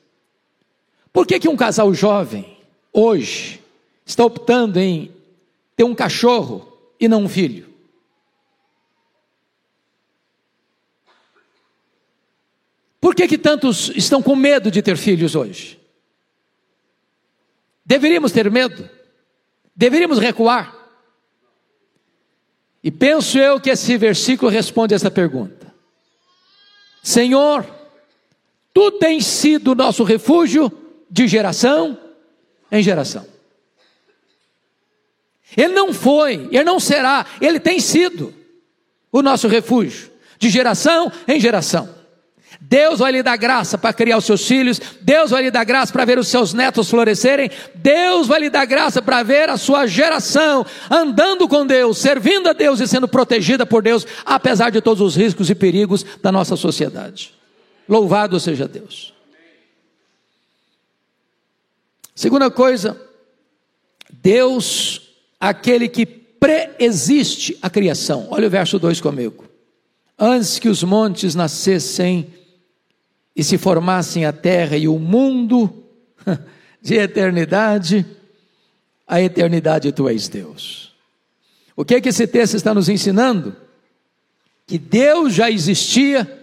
por 1.13 1.27
que, 1.27 1.41
que 1.41 1.49
um 1.49 1.57
casal 1.57 1.93
jovem, 1.93 2.57
hoje, 2.93 3.61
está 4.07 4.25
optando 4.25 4.79
em 4.79 5.11
ter 5.75 5.83
um 5.83 5.97
cachorro 5.97 6.79
e 6.99 7.09
não 7.09 7.25
um 7.25 7.29
filho? 7.29 7.72
Por 13.13 13.17
que, 13.17 13.29
que 13.29 13.37
tantos 13.37 13.93
estão 13.95 14.23
com 14.23 14.35
medo 14.35 14.71
de 14.71 14.81
ter 14.81 14.97
filhos 14.97 15.35
hoje? 15.35 15.79
Deveríamos 17.85 18.33
ter 18.33 18.51
medo? 18.51 18.89
Deveríamos 19.77 20.19
recuar? 20.19 20.75
E 22.83 22.91
penso 22.91 23.39
eu 23.39 23.61
que 23.61 23.69
esse 23.69 23.99
versículo 23.99 24.51
responde 24.51 24.95
essa 24.95 25.11
pergunta. 25.11 25.75
Senhor, 27.03 27.67
tu 28.73 28.93
tens 28.93 29.27
sido 29.27 29.75
nosso 29.75 30.05
refúgio 30.05 30.73
de 31.11 31.29
geração 31.29 31.99
em 32.71 32.83
geração. 32.83 33.27
Ele 35.55 35.75
não 35.75 35.93
foi, 35.93 36.49
ele 36.51 36.65
não 36.65 36.81
será, 36.81 37.27
ele 37.43 37.61
tem 37.61 37.79
sido 37.79 38.35
o 39.13 39.21
nosso 39.21 39.49
refúgio 39.49 40.11
de 40.39 40.49
geração 40.49 41.13
em 41.29 41.39
geração. 41.39 42.02
Deus 42.65 43.01
vai 43.01 43.11
lhe 43.11 43.23
dar 43.25 43.37
graça 43.37 43.77
para 43.77 43.93
criar 43.93 44.17
os 44.17 44.25
seus 44.25 44.47
filhos, 44.47 44.81
Deus 45.01 45.33
vai 45.33 45.43
lhe 45.43 45.51
dar 45.51 45.65
graça 45.65 45.93
para 45.93 46.05
ver 46.05 46.17
os 46.17 46.29
seus 46.29 46.55
netos 46.55 46.89
florescerem, 46.89 47.51
Deus 47.75 48.29
vai 48.29 48.39
lhe 48.39 48.49
dar 48.49 48.65
graça 48.65 49.03
para 49.03 49.23
ver 49.25 49.51
a 49.51 49.57
sua 49.57 49.85
geração 49.87 50.65
andando 50.89 51.49
com 51.49 51.67
Deus, 51.67 51.99
servindo 51.99 52.49
a 52.49 52.53
Deus 52.53 52.79
e 52.79 52.87
sendo 52.87 53.09
protegida 53.09 53.67
por 53.67 53.83
Deus, 53.83 54.07
apesar 54.25 54.71
de 54.71 54.81
todos 54.81 55.01
os 55.01 55.17
riscos 55.17 55.51
e 55.51 55.57
perigos 55.57 56.07
da 56.23 56.31
nossa 56.31 56.55
sociedade. 56.55 57.35
Louvado 57.89 58.39
seja 58.39 58.69
Deus. 58.69 59.13
Segunda 62.15 62.49
coisa, 62.49 62.97
Deus, 64.09 65.11
aquele 65.41 65.89
que 65.89 66.07
preexiste 66.07 67.59
a 67.61 67.69
criação. 67.69 68.29
Olha 68.31 68.47
o 68.47 68.51
verso 68.51 68.79
2 68.79 69.01
comigo. 69.01 69.47
Antes 70.17 70.61
que 70.61 70.69
os 70.69 70.85
montes 70.85 71.35
nascessem, 71.35 72.33
e 73.35 73.43
se 73.43 73.57
formassem 73.57 74.25
a 74.25 74.33
terra 74.33 74.77
e 74.77 74.87
o 74.87 74.99
mundo 74.99 75.85
de 76.81 76.95
eternidade, 76.95 78.07
a 79.07 79.21
eternidade 79.21 79.93
tu 79.93 80.09
és 80.09 80.29
Deus. 80.29 80.95
O 81.75 81.85
que 81.85 81.95
é 81.95 82.01
que 82.01 82.11
esse 82.11 82.27
texto 82.27 82.55
está 82.55 82.75
nos 82.75 82.89
ensinando? 82.89 83.57
Que 84.67 84.79
Deus 84.79 85.35
já 85.35 85.51
existia 85.51 86.41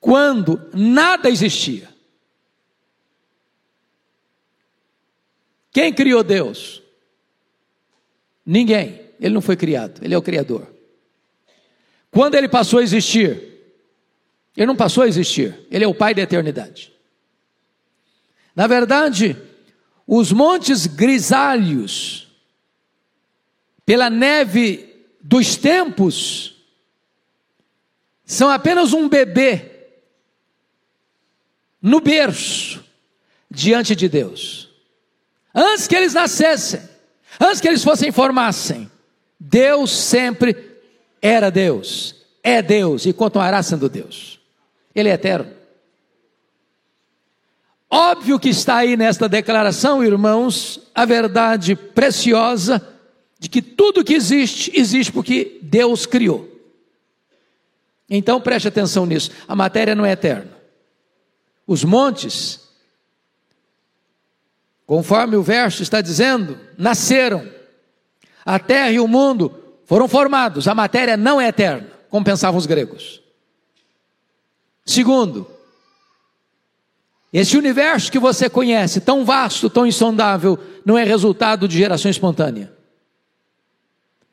quando 0.00 0.60
nada 0.74 1.30
existia. 1.30 1.88
Quem 5.72 5.92
criou 5.92 6.22
Deus? 6.22 6.82
Ninguém. 8.44 9.00
Ele 9.18 9.34
não 9.34 9.40
foi 9.40 9.56
criado, 9.56 10.04
ele 10.04 10.14
é 10.14 10.18
o 10.18 10.22
Criador. 10.22 10.66
Quando 12.10 12.34
ele 12.34 12.48
passou 12.48 12.80
a 12.80 12.82
existir? 12.82 13.51
Ele 14.56 14.66
não 14.66 14.76
passou 14.76 15.04
a 15.04 15.08
existir, 15.08 15.66
ele 15.70 15.84
é 15.84 15.88
o 15.88 15.94
Pai 15.94 16.14
da 16.14 16.22
eternidade. 16.22 16.92
Na 18.54 18.66
verdade, 18.66 19.36
os 20.06 20.30
montes 20.30 20.86
grisalhos, 20.86 22.28
pela 23.86 24.10
neve 24.10 25.06
dos 25.22 25.56
tempos, 25.56 26.56
são 28.24 28.50
apenas 28.50 28.92
um 28.92 29.08
bebê 29.08 29.70
no 31.80 32.00
berço 32.00 32.84
diante 33.50 33.96
de 33.96 34.08
Deus. 34.08 34.68
Antes 35.54 35.88
que 35.88 35.96
eles 35.96 36.14
nascessem, 36.14 36.80
antes 37.40 37.60
que 37.60 37.68
eles 37.68 37.82
fossem 37.82 38.12
formassem, 38.12 38.90
Deus 39.40 39.90
sempre 39.90 40.78
era 41.20 41.50
Deus, 41.50 42.14
é 42.42 42.60
Deus 42.60 43.06
e 43.06 43.12
continuará 43.12 43.62
sendo 43.62 43.88
Deus. 43.88 44.41
Ele 44.94 45.08
é 45.08 45.12
eterno. 45.12 45.52
Óbvio 47.94 48.40
que 48.40 48.48
está 48.48 48.76
aí 48.76 48.96
nesta 48.96 49.28
declaração, 49.28 50.02
irmãos, 50.02 50.80
a 50.94 51.04
verdade 51.04 51.76
preciosa 51.76 52.80
de 53.38 53.48
que 53.48 53.60
tudo 53.60 54.04
que 54.04 54.14
existe, 54.14 54.72
existe 54.74 55.12
porque 55.12 55.58
Deus 55.62 56.06
criou. 56.06 56.48
Então 58.08 58.40
preste 58.40 58.68
atenção 58.68 59.04
nisso: 59.04 59.30
a 59.46 59.54
matéria 59.54 59.94
não 59.94 60.06
é 60.06 60.12
eterna. 60.12 60.56
Os 61.66 61.84
montes, 61.84 62.60
conforme 64.86 65.36
o 65.36 65.42
verso 65.42 65.82
está 65.82 66.00
dizendo, 66.00 66.58
nasceram. 66.78 67.46
A 68.44 68.58
terra 68.58 68.90
e 68.90 69.00
o 69.00 69.06
mundo 69.06 69.54
foram 69.84 70.08
formados, 70.08 70.66
a 70.66 70.74
matéria 70.74 71.16
não 71.16 71.40
é 71.40 71.48
eterna, 71.48 71.88
como 72.08 72.24
pensavam 72.24 72.58
os 72.58 72.66
gregos. 72.66 73.21
Segundo, 74.84 75.46
esse 77.32 77.56
universo 77.56 78.12
que 78.12 78.18
você 78.18 78.50
conhece, 78.50 79.00
tão 79.00 79.24
vasto, 79.24 79.70
tão 79.70 79.86
insondável, 79.86 80.58
não 80.84 80.98
é 80.98 81.04
resultado 81.04 81.66
de 81.66 81.78
geração 81.78 82.10
espontânea. 82.10 82.72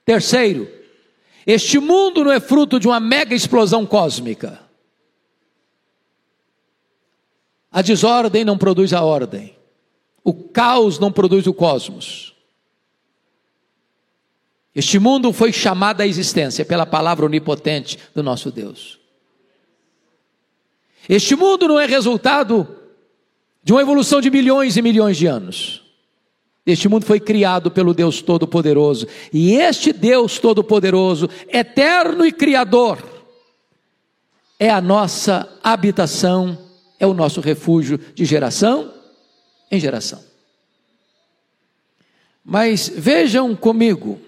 Terceiro, 0.03 0.67
este 1.47 1.79
mundo 1.79 2.23
não 2.23 2.31
é 2.31 2.39
fruto 2.39 2.79
de 2.79 2.87
uma 2.87 2.99
mega 2.99 3.33
explosão 3.33 3.85
cósmica. 3.85 4.59
A 7.71 7.81
desordem 7.81 8.43
não 8.43 8.57
produz 8.57 8.91
a 8.91 9.01
ordem. 9.03 9.55
O 10.23 10.33
caos 10.33 10.99
não 10.99 11.11
produz 11.11 11.47
o 11.47 11.53
cosmos. 11.53 12.35
Este 14.75 14.99
mundo 14.99 15.31
foi 15.31 15.53
chamado 15.53 16.01
à 16.01 16.07
existência 16.07 16.65
pela 16.65 16.85
palavra 16.85 17.25
onipotente 17.25 17.97
do 18.13 18.21
nosso 18.21 18.51
Deus. 18.51 18.98
Este 21.09 21.35
mundo 21.35 21.67
não 21.67 21.79
é 21.79 21.87
resultado 21.87 22.67
de 23.63 23.73
uma 23.73 23.81
evolução 23.81 24.21
de 24.21 24.29
milhões 24.29 24.77
e 24.77 24.81
milhões 24.83 25.17
de 25.17 25.25
anos. 25.25 25.83
Este 26.63 26.87
mundo 26.87 27.03
foi 27.03 27.19
criado 27.19 27.71
pelo 27.71 27.95
Deus 27.95 28.21
Todo-Poderoso. 28.21 29.07
E 29.33 29.55
este 29.55 29.91
Deus 29.91 30.37
Todo-Poderoso, 30.37 31.27
eterno 31.47 32.23
e 32.23 32.31
criador, 32.31 33.03
é 34.59 34.69
a 34.69 34.79
nossa 34.79 35.49
habitação, 35.63 36.55
é 36.99 37.07
o 37.07 37.13
nosso 37.15 37.41
refúgio 37.41 37.97
de 37.97 38.23
geração 38.23 38.93
em 39.71 39.79
geração. 39.79 40.23
Mas 42.45 42.87
vejam 42.87 43.55
comigo 43.55 44.19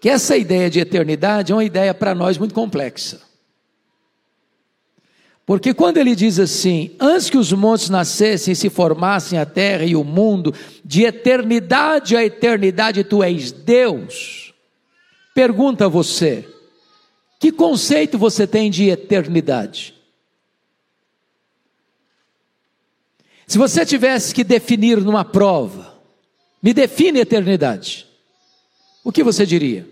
que 0.00 0.08
essa 0.08 0.36
ideia 0.36 0.68
de 0.68 0.80
eternidade 0.80 1.52
é 1.52 1.54
uma 1.54 1.64
ideia 1.64 1.94
para 1.94 2.16
nós 2.16 2.36
muito 2.36 2.54
complexa. 2.54 3.29
Porque 5.50 5.74
quando 5.74 5.96
ele 5.96 6.14
diz 6.14 6.38
assim: 6.38 6.94
Antes 7.00 7.28
que 7.28 7.36
os 7.36 7.52
montes 7.52 7.90
nascessem 7.90 8.52
e 8.52 8.56
se 8.56 8.70
formassem 8.70 9.36
a 9.36 9.44
terra 9.44 9.84
e 9.84 9.96
o 9.96 10.04
mundo, 10.04 10.54
de 10.84 11.02
eternidade 11.02 12.16
a 12.16 12.24
eternidade 12.24 13.02
tu 13.02 13.20
és 13.20 13.50
Deus. 13.50 14.54
Pergunta 15.34 15.86
a 15.86 15.88
você: 15.88 16.48
Que 17.40 17.50
conceito 17.50 18.16
você 18.16 18.46
tem 18.46 18.70
de 18.70 18.90
eternidade? 18.90 19.92
Se 23.44 23.58
você 23.58 23.84
tivesse 23.84 24.32
que 24.32 24.44
definir 24.44 24.98
numa 24.98 25.24
prova, 25.24 26.00
me 26.62 26.72
define 26.72 27.18
eternidade, 27.18 28.06
o 29.02 29.10
que 29.10 29.24
você 29.24 29.44
diria? 29.44 29.84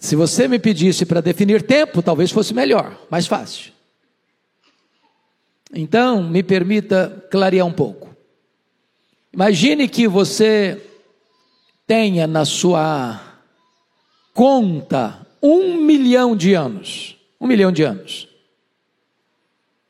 Se 0.00 0.16
você 0.16 0.48
me 0.48 0.58
pedisse 0.58 1.04
para 1.04 1.20
definir 1.20 1.60
tempo, 1.60 2.00
talvez 2.00 2.30
fosse 2.30 2.54
melhor, 2.54 2.98
mais 3.10 3.26
fácil. 3.26 3.70
Então, 5.74 6.22
me 6.22 6.42
permita 6.42 7.28
clarear 7.30 7.66
um 7.66 7.72
pouco. 7.72 8.08
Imagine 9.30 9.86
que 9.86 10.08
você 10.08 10.82
tenha 11.86 12.26
na 12.26 12.46
sua 12.46 13.20
conta 14.32 15.26
um 15.42 15.76
milhão 15.76 16.34
de 16.34 16.54
anos. 16.54 17.16
Um 17.38 17.46
milhão 17.46 17.70
de 17.70 17.82
anos. 17.82 18.26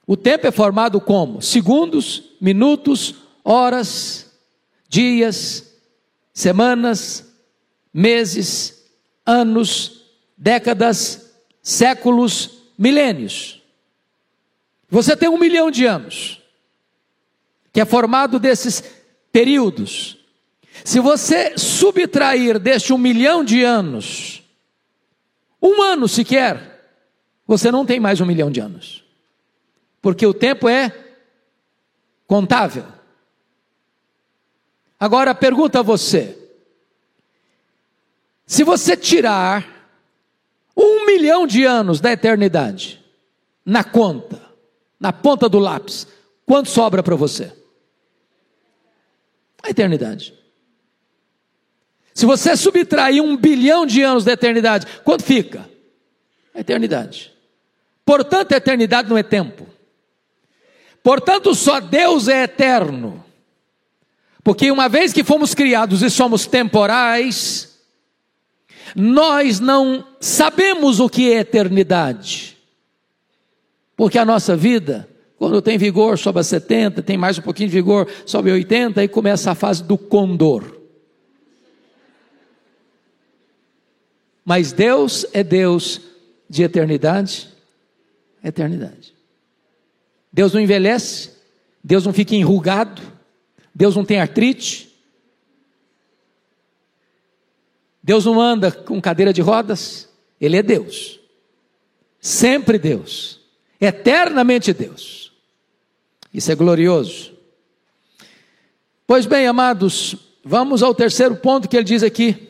O 0.04 0.16
tempo 0.16 0.44
é 0.44 0.50
formado 0.50 1.00
como? 1.00 1.40
Segundos, 1.40 2.24
minutos, 2.40 3.14
horas, 3.44 4.28
dias, 4.88 5.72
semanas, 6.34 7.32
meses, 7.94 8.90
anos, 9.24 9.99
décadas, 10.40 11.34
séculos, 11.62 12.62
milênios. 12.78 13.62
Você 14.88 15.14
tem 15.14 15.28
um 15.28 15.38
milhão 15.38 15.70
de 15.70 15.84
anos, 15.84 16.40
que 17.70 17.80
é 17.80 17.84
formado 17.84 18.38
desses 18.38 18.82
períodos. 19.30 20.16
Se 20.82 20.98
você 20.98 21.58
subtrair 21.58 22.58
deste 22.58 22.90
um 22.90 22.98
milhão 22.98 23.44
de 23.44 23.62
anos, 23.62 24.42
um 25.60 25.82
ano 25.82 26.08
sequer, 26.08 26.88
você 27.46 27.70
não 27.70 27.84
tem 27.84 28.00
mais 28.00 28.18
um 28.18 28.26
milhão 28.26 28.50
de 28.50 28.60
anos. 28.60 29.04
Porque 30.00 30.24
o 30.24 30.32
tempo 30.32 30.66
é 30.70 30.90
contável. 32.26 32.86
Agora 34.98 35.34
pergunta 35.34 35.80
a 35.80 35.82
você: 35.82 36.38
se 38.46 38.64
você 38.64 38.96
tirar 38.96 39.79
um 40.80 41.04
milhão 41.04 41.46
de 41.46 41.64
anos 41.64 42.00
da 42.00 42.10
eternidade 42.10 43.04
na 43.64 43.84
conta, 43.84 44.40
na 44.98 45.12
ponta 45.12 45.48
do 45.48 45.58
lápis, 45.58 46.06
quanto 46.46 46.70
sobra 46.70 47.02
para 47.02 47.14
você? 47.14 47.52
A 49.62 49.68
eternidade. 49.68 50.34
Se 52.14 52.24
você 52.24 52.56
subtrair 52.56 53.22
um 53.22 53.36
bilhão 53.36 53.84
de 53.84 54.02
anos 54.02 54.24
da 54.24 54.32
eternidade, 54.32 54.86
quanto 55.04 55.22
fica? 55.22 55.68
A 56.54 56.60
eternidade. 56.60 57.32
Portanto, 58.04 58.52
a 58.52 58.56
eternidade 58.56 59.08
não 59.08 59.18
é 59.18 59.22
tempo. 59.22 59.66
Portanto, 61.02 61.54
só 61.54 61.78
Deus 61.78 62.26
é 62.26 62.44
eterno. 62.44 63.24
Porque 64.42 64.70
uma 64.70 64.88
vez 64.88 65.12
que 65.12 65.22
fomos 65.22 65.54
criados 65.54 66.02
e 66.02 66.10
somos 66.10 66.46
temporais, 66.46 67.69
nós 68.94 69.60
não 69.60 70.06
sabemos 70.20 71.00
o 71.00 71.08
que 71.08 71.32
é 71.32 71.40
eternidade. 71.40 72.56
Porque 73.96 74.18
a 74.18 74.24
nossa 74.24 74.56
vida, 74.56 75.08
quando 75.36 75.60
tem 75.60 75.76
vigor, 75.76 76.18
sobe 76.18 76.40
a 76.40 76.42
70, 76.42 77.02
tem 77.02 77.18
mais 77.18 77.38
um 77.38 77.42
pouquinho 77.42 77.68
de 77.68 77.74
vigor, 77.74 78.08
sobe 78.24 78.50
a 78.50 78.54
80, 78.54 79.04
e 79.04 79.08
começa 79.08 79.50
a 79.50 79.54
fase 79.54 79.82
do 79.82 79.98
condor. 79.98 80.80
Mas 84.44 84.72
Deus 84.72 85.26
é 85.32 85.44
Deus 85.44 86.00
de 86.48 86.62
eternidade, 86.62 87.48
eternidade. 88.42 89.14
Deus 90.32 90.52
não 90.52 90.60
envelhece, 90.60 91.30
Deus 91.82 92.04
não 92.04 92.12
fica 92.12 92.34
enrugado, 92.34 93.02
Deus 93.74 93.94
não 93.94 94.04
tem 94.04 94.20
artrite, 94.20 94.89
Deus 98.02 98.24
não 98.24 98.40
anda 98.40 98.70
com 98.70 99.00
cadeira 99.00 99.32
de 99.32 99.42
rodas, 99.42 100.08
Ele 100.40 100.56
é 100.56 100.62
Deus, 100.62 101.20
sempre 102.20 102.78
Deus, 102.78 103.40
eternamente 103.80 104.72
Deus. 104.72 105.32
Isso 106.32 106.50
é 106.52 106.54
glorioso. 106.54 107.32
Pois 109.06 109.26
bem, 109.26 109.46
amados, 109.46 110.14
vamos 110.44 110.82
ao 110.82 110.94
terceiro 110.94 111.34
ponto 111.34 111.68
que 111.68 111.76
ele 111.76 111.84
diz 111.84 112.02
aqui. 112.04 112.48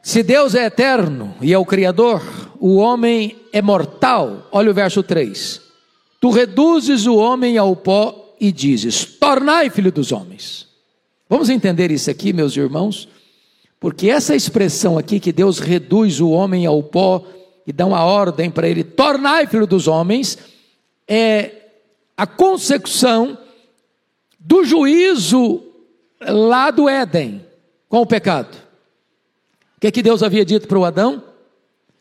Se 0.00 0.22
Deus 0.22 0.54
é 0.54 0.66
eterno 0.66 1.34
e 1.40 1.52
é 1.52 1.58
o 1.58 1.66
Criador, 1.66 2.22
o 2.60 2.76
homem 2.76 3.36
é 3.52 3.60
mortal. 3.60 4.46
Olha 4.52 4.70
o 4.70 4.74
verso 4.74 5.02
3. 5.02 5.60
Tu 6.20 6.30
reduzes 6.30 7.06
o 7.06 7.16
homem 7.16 7.58
ao 7.58 7.74
pó 7.74 8.36
e 8.40 8.52
dizes: 8.52 9.04
Tornai 9.04 9.68
filho 9.68 9.90
dos 9.90 10.12
homens. 10.12 10.67
Vamos 11.28 11.50
entender 11.50 11.90
isso 11.90 12.10
aqui, 12.10 12.32
meus 12.32 12.56
irmãos, 12.56 13.08
porque 13.78 14.08
essa 14.08 14.34
expressão 14.34 14.96
aqui 14.96 15.20
que 15.20 15.32
Deus 15.32 15.58
reduz 15.58 16.20
o 16.20 16.30
homem 16.30 16.64
ao 16.64 16.82
pó 16.82 17.24
e 17.66 17.72
dá 17.72 17.84
uma 17.84 18.02
ordem 18.02 18.50
para 18.50 18.68
ele: 18.68 18.82
Tornai 18.82 19.46
filho 19.46 19.66
dos 19.66 19.86
homens, 19.86 20.38
é 21.06 21.52
a 22.16 22.26
consecução 22.26 23.38
do 24.38 24.64
juízo 24.64 25.62
lá 26.20 26.70
do 26.70 26.88
Éden 26.88 27.44
com 27.88 28.00
o 28.00 28.06
pecado. 28.06 28.56
O 29.76 29.80
que, 29.80 29.86
é 29.86 29.90
que 29.90 30.02
Deus 30.02 30.22
havia 30.22 30.44
dito 30.44 30.66
para 30.66 30.78
o 30.78 30.84
Adão? 30.84 31.22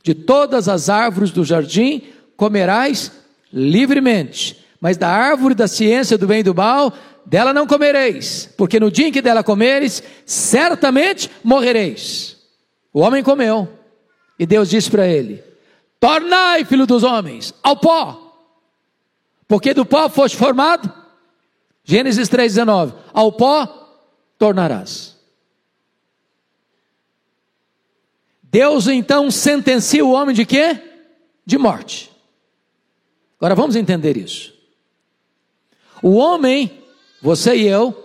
De 0.02 0.16
todas 0.16 0.68
as 0.68 0.90
árvores 0.90 1.32
do 1.32 1.44
jardim 1.44 2.02
comerás 2.36 3.12
livremente, 3.52 4.66
mas 4.80 4.98
da 4.98 5.10
árvore 5.10 5.54
da 5.54 5.68
ciência 5.68 6.18
do 6.18 6.28
bem 6.28 6.40
e 6.40 6.44
do 6.44 6.56
mal, 6.56 6.94
dela 7.28 7.54
não 7.54 7.68
comereis, 7.68 8.50
porque 8.58 8.80
no 8.80 8.90
dia 8.90 9.10
em 9.10 9.12
que 9.12 9.22
dela 9.22 9.44
comeres, 9.44 10.02
certamente 10.26 11.30
morrereis. 11.44 12.38
O 12.94 13.02
homem 13.02 13.22
comeu, 13.22 13.68
e 14.40 14.46
Deus 14.46 14.70
disse 14.70 14.90
para 14.90 15.06
ele: 15.06 15.44
Tornai, 16.00 16.64
filho 16.64 16.88
dos 16.88 17.04
homens, 17.04 17.54
ao 17.62 17.76
pó, 17.76 18.34
porque 19.48 19.74
do 19.74 19.86
pó 19.86 20.08
foste 20.08 20.38
formado. 20.38 20.92
Gênesis 21.84 22.30
3,19: 22.30 22.94
Ao 23.14 23.32
pó 23.32 23.66
tornarás. 24.38 25.18
Deus 28.44 28.88
então 28.88 29.30
sentencia 29.30 30.04
o 30.04 30.12
homem 30.12 30.34
de 30.34 30.46
quê? 30.46 30.82
De 31.46 31.58
morte. 31.58 32.10
Agora 33.38 33.54
vamos 33.54 33.76
entender 33.76 34.16
isso. 34.16 34.54
O 36.02 36.16
homem, 36.16 36.87
você 37.22 37.56
e 37.56 37.68
eu, 37.68 38.04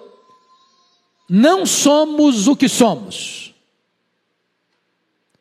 não 1.29 1.65
somos 1.65 2.49
o 2.49 2.57
que 2.57 2.69
somos. 2.69 3.55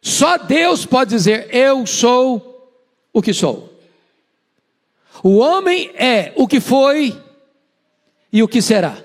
Só 0.02 0.38
Deus 0.38 0.86
pode 0.86 1.12
dizer: 1.12 1.54
Eu 1.54 1.86
sou 1.86 2.80
o 3.14 3.22
que 3.22 3.34
sou. 3.34 3.72
O 5.24 5.38
homem 5.38 5.92
é 5.96 6.34
o 6.36 6.48
que 6.48 6.60
foi 6.60 7.22
e 8.32 8.42
o 8.42 8.48
que 8.48 8.62
será. 8.62 9.04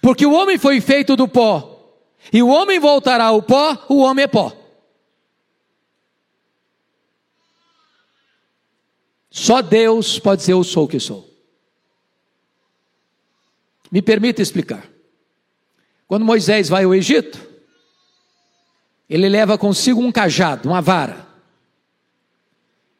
Porque 0.00 0.24
o 0.24 0.32
homem 0.32 0.58
foi 0.58 0.80
feito 0.80 1.14
do 1.14 1.28
pó, 1.28 1.98
e 2.32 2.42
o 2.42 2.48
homem 2.48 2.80
voltará 2.80 3.24
ao 3.26 3.42
pó, 3.42 3.84
o 3.88 3.98
homem 3.98 4.24
é 4.24 4.28
pó. 4.28 4.52
Só 9.30 9.62
Deus 9.62 10.18
pode 10.18 10.40
dizer 10.40 10.52
eu 10.52 10.64
sou 10.64 10.84
o 10.84 10.88
que 10.88 11.00
sou. 11.00 11.31
Me 13.92 14.02
permita 14.02 14.42
explicar. 14.42 14.88
Quando 16.08 16.24
Moisés 16.24 16.68
vai 16.68 16.82
ao 16.84 16.94
Egito, 16.94 17.38
ele 19.08 19.28
leva 19.28 19.56
consigo 19.56 20.00
um 20.00 20.10
cajado, 20.10 20.68
uma 20.68 20.80
vara. 20.80 21.26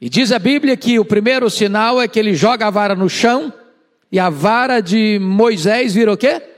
E 0.00 0.08
diz 0.08 0.30
a 0.30 0.38
Bíblia 0.38 0.76
que 0.76 0.98
o 0.98 1.04
primeiro 1.04 1.50
sinal 1.50 2.00
é 2.00 2.06
que 2.06 2.18
ele 2.18 2.34
joga 2.34 2.66
a 2.66 2.70
vara 2.70 2.94
no 2.94 3.08
chão 3.08 3.52
e 4.10 4.20
a 4.20 4.30
vara 4.30 4.80
de 4.80 5.18
Moisés 5.18 5.94
vira 5.94 6.12
o 6.12 6.16
quê? 6.16 6.52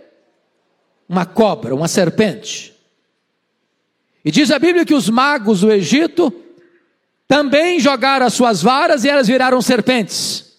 uma 1.09 1.27
cobra, 1.27 1.75
uma 1.75 1.89
serpente. 1.89 2.75
E 4.25 4.31
diz 4.31 4.51
a 4.51 4.59
Bíblia 4.59 4.85
que 4.85 4.95
os 4.95 5.09
magos 5.09 5.61
do 5.61 5.71
Egito 5.71 6.33
também 7.29 7.79
jogaram 7.79 8.27
as 8.27 8.35
suas 8.35 8.63
varas 8.63 9.05
e 9.05 9.09
elas 9.09 9.29
viraram 9.29 9.61
serpentes. 9.61 10.57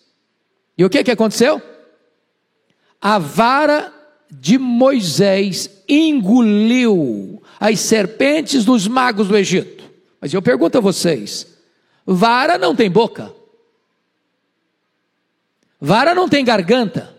E 0.77 0.85
o 0.85 0.89
que, 0.89 1.03
que 1.03 1.11
aconteceu? 1.11 1.61
A 3.07 3.19
vara 3.19 3.93
de 4.31 4.57
Moisés 4.57 5.69
engoliu 5.87 7.39
as 7.59 7.79
serpentes 7.79 8.65
dos 8.65 8.87
magos 8.87 9.27
do 9.27 9.37
Egito. 9.37 9.83
Mas 10.19 10.33
eu 10.33 10.41
pergunto 10.41 10.79
a 10.79 10.81
vocês: 10.81 11.45
vara 12.03 12.57
não 12.57 12.75
tem 12.75 12.89
boca, 12.89 13.31
vara 15.79 16.15
não 16.15 16.27
tem 16.27 16.43
garganta, 16.43 17.15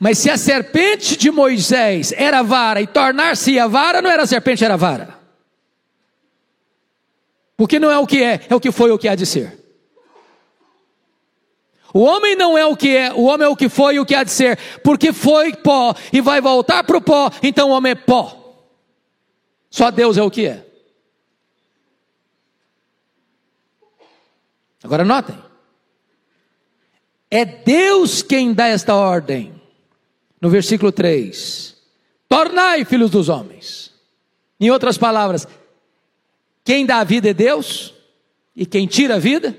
Mas 0.00 0.18
se 0.18 0.28
a 0.28 0.36
serpente 0.36 1.16
de 1.16 1.30
Moisés 1.30 2.12
era 2.16 2.42
vara 2.42 2.80
e 2.82 2.86
tornar-se 2.88 3.60
a 3.60 3.68
vara, 3.68 4.02
não 4.02 4.10
era 4.10 4.26
serpente, 4.26 4.64
era 4.64 4.76
vara. 4.76 5.16
Porque 7.56 7.78
não 7.78 7.92
é 7.92 7.98
o 7.98 8.06
que 8.08 8.20
é, 8.24 8.40
é 8.48 8.54
o 8.56 8.60
que 8.60 8.72
foi 8.72 8.90
o 8.90 8.98
que 8.98 9.06
há 9.06 9.14
de 9.14 9.24
ser. 9.24 9.59
O 11.92 12.00
homem 12.00 12.36
não 12.36 12.56
é 12.56 12.64
o 12.64 12.76
que 12.76 12.96
é, 12.96 13.12
o 13.12 13.24
homem 13.24 13.46
é 13.46 13.48
o 13.48 13.56
que 13.56 13.68
foi 13.68 13.96
e 13.96 14.00
o 14.00 14.06
que 14.06 14.14
há 14.14 14.22
de 14.22 14.30
ser, 14.30 14.58
porque 14.82 15.12
foi 15.12 15.54
pó 15.54 15.94
e 16.12 16.20
vai 16.20 16.40
voltar 16.40 16.84
para 16.84 16.96
o 16.96 17.02
pó, 17.02 17.30
então 17.42 17.70
o 17.70 17.72
homem 17.72 17.92
é 17.92 17.94
pó. 17.94 18.36
Só 19.68 19.90
Deus 19.90 20.16
é 20.16 20.22
o 20.22 20.30
que 20.30 20.46
é. 20.46 20.66
Agora 24.82 25.04
notem, 25.04 25.36
é 27.30 27.44
Deus 27.44 28.22
quem 28.22 28.52
dá 28.52 28.66
esta 28.66 28.94
ordem 28.94 29.60
no 30.40 30.48
versículo 30.48 30.90
3: 30.90 31.76
Tornai 32.28 32.84
filhos 32.84 33.10
dos 33.10 33.28
homens. 33.28 33.90
Em 34.58 34.70
outras 34.70 34.98
palavras, 34.98 35.46
quem 36.64 36.84
dá 36.84 36.98
a 36.98 37.04
vida 37.04 37.30
é 37.30 37.34
Deus, 37.34 37.94
e 38.54 38.66
quem 38.66 38.86
tira 38.86 39.16
a 39.16 39.18
vida 39.18 39.58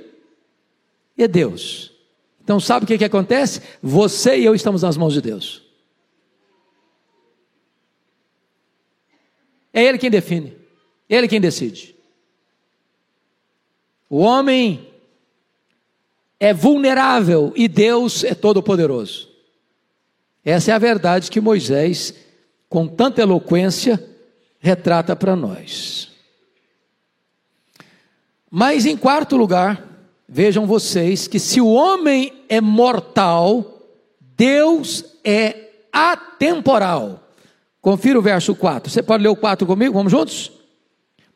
é 1.18 1.28
Deus. 1.28 1.91
Então, 2.52 2.60
sabe 2.60 2.84
o 2.84 2.88
que, 2.88 2.98
que 2.98 3.06
acontece? 3.06 3.62
Você 3.82 4.40
e 4.40 4.44
eu 4.44 4.54
estamos 4.54 4.82
nas 4.82 4.98
mãos 4.98 5.14
de 5.14 5.22
Deus. 5.22 5.62
É 9.72 9.82
Ele 9.82 9.98
quem 9.98 10.12
define, 10.12 10.58
Ele 11.08 11.30
quem 11.30 11.40
decide. 11.40 11.96
O 14.10 14.18
homem 14.18 14.86
é 16.42 16.54
vulnerável 16.54 17.54
e 17.56 17.70
Deus 17.70 18.22
é 18.26 18.36
todo-poderoso. 18.36 19.30
Essa 20.44 20.72
é 20.72 20.74
a 20.74 20.78
verdade 20.78 21.32
que 21.32 21.40
Moisés, 21.40 22.14
com 22.68 22.86
tanta 22.86 23.22
eloquência, 23.22 24.14
retrata 24.60 25.16
para 25.16 25.38
nós. 25.38 26.12
Mas 28.50 28.86
em 28.86 28.98
quarto 28.98 29.38
lugar, 29.38 29.91
vejam 30.34 30.66
vocês 30.66 31.28
que 31.28 31.38
se 31.38 31.60
o 31.60 31.68
homem 31.68 32.32
é 32.48 32.62
mortal, 32.62 33.82
Deus 34.38 35.04
é 35.26 35.72
atemporal. 35.92 37.22
Confira 37.82 38.18
o 38.18 38.22
verso 38.22 38.56
4. 38.56 38.90
Você 38.90 39.04
pode 39.04 39.24
ler 39.24 39.30
o 39.30 39.36
4 39.36 39.68
comigo? 39.68 39.94
Vamos 39.94 40.12
juntos? 40.12 40.50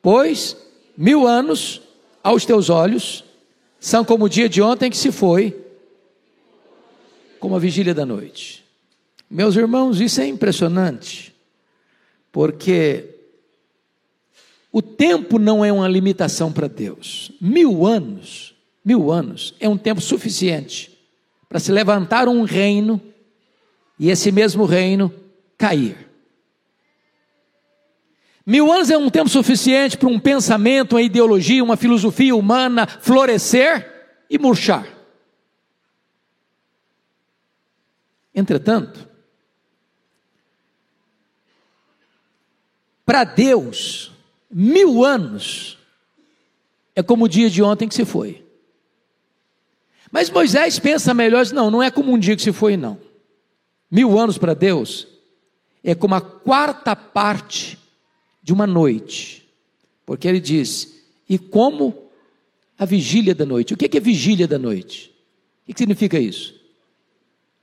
Pois 0.01 0.55
mil 0.97 1.27
anos 1.27 1.81
aos 2.23 2.45
teus 2.45 2.69
olhos 2.69 3.25
são 3.81 4.05
como 4.05 4.25
o 4.25 4.29
dia 4.29 4.47
de 4.47 4.61
ontem 4.61 4.89
que 4.89 4.97
se 4.97 5.11
foi, 5.11 5.61
como 7.37 7.55
a 7.55 7.59
vigília 7.59 7.93
da 7.93 8.05
noite. 8.05 8.63
Meus 9.29 9.57
irmãos, 9.57 9.99
isso 9.99 10.21
é 10.21 10.27
impressionante, 10.27 11.35
porque 12.31 13.09
o 14.71 14.81
tempo 14.81 15.37
não 15.37 15.65
é 15.65 15.71
uma 15.71 15.87
limitação 15.87 16.53
para 16.53 16.67
Deus. 16.67 17.31
Mil 17.41 17.85
anos, 17.85 18.54
mil 18.85 19.11
anos 19.11 19.55
é 19.59 19.67
um 19.67 19.77
tempo 19.77 19.99
suficiente 19.99 20.95
para 21.49 21.59
se 21.59 21.71
levantar 21.71 22.27
um 22.27 22.43
reino 22.43 23.01
e 23.97 24.11
esse 24.11 24.31
mesmo 24.31 24.65
reino 24.65 25.11
cair. 25.57 26.05
Mil 28.45 28.71
anos 28.71 28.91
é 28.91 28.97
um 28.97 29.09
tempo 29.09 29.27
suficiente 29.27 29.97
para 29.97 30.07
um 30.07 30.19
pensamento, 30.19 30.93
uma 30.93 31.01
ideologia, 31.01 31.63
uma 31.63 31.75
filosofia 31.75 32.35
humana 32.35 32.85
florescer 32.85 34.23
e 34.29 34.37
murchar. 34.37 34.87
Entretanto, 38.35 39.09
para 43.03 43.23
Deus, 43.23 44.11
mil 44.51 45.03
anos 45.03 45.79
é 46.93 47.01
como 47.01 47.25
o 47.25 47.29
dia 47.29 47.49
de 47.49 47.63
ontem 47.63 47.87
que 47.87 47.95
se 47.95 48.05
foi. 48.05 48.44
Mas 50.15 50.29
Moisés 50.29 50.79
pensa 50.79 51.13
melhor, 51.13 51.45
não, 51.51 51.69
não 51.69 51.83
é 51.83 51.91
como 51.91 52.13
um 52.13 52.17
dia 52.17 52.37
que 52.37 52.41
se 52.41 52.53
foi, 52.53 52.77
não. 52.77 52.97
Mil 53.91 54.17
anos 54.17 54.37
para 54.37 54.53
Deus 54.53 55.05
é 55.83 55.93
como 55.93 56.15
a 56.15 56.21
quarta 56.21 56.95
parte 56.95 57.77
de 58.41 58.53
uma 58.53 58.65
noite. 58.65 59.45
Porque 60.05 60.25
ele 60.25 60.39
diz, 60.39 61.03
e 61.27 61.37
como 61.37 61.93
a 62.79 62.85
vigília 62.85 63.35
da 63.35 63.45
noite. 63.45 63.73
O 63.73 63.77
que 63.77 63.97
é 63.97 63.99
vigília 63.99 64.47
da 64.47 64.57
noite? 64.57 65.13
O 65.63 65.73
que 65.73 65.77
significa 65.77 66.17
isso? 66.17 66.55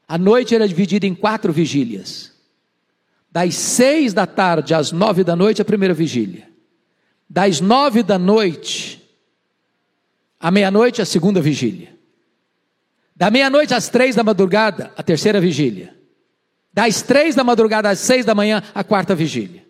A 0.07 0.19
noite 0.19 0.55
era 0.55 0.69
dividida 0.69 1.07
em 1.07 1.15
quatro 1.15 1.55
vigílias. 1.55 2.33
Das 3.31 3.55
seis 3.55 4.12
da 4.12 4.27
tarde 4.27 4.75
às 4.75 4.93
nove 4.93 5.25
da 5.25 5.35
noite, 5.35 5.62
a 5.62 5.65
primeira 5.65 5.95
vigília. 5.95 6.47
Das 7.31 7.62
nove 7.62 8.03
da 8.03 8.19
noite 8.19 9.03
à 10.38 10.51
meia-noite, 10.51 11.01
a 11.01 11.07
segunda 11.07 11.41
vigília. 11.41 12.02
Da 13.14 13.31
meia-noite 13.31 13.75
às 13.75 13.88
três 13.88 14.16
da 14.16 14.25
madrugada, 14.25 14.92
a 14.96 15.03
terceira 15.03 15.40
vigília. 15.40 15.96
Das 16.72 17.03
três 17.03 17.35
da 17.35 17.44
madrugada 17.44 17.90
às 17.90 17.98
seis 17.98 18.25
da 18.25 18.35
manhã, 18.35 18.62
a 18.75 18.83
quarta 18.83 19.14
vigília. 19.14 19.64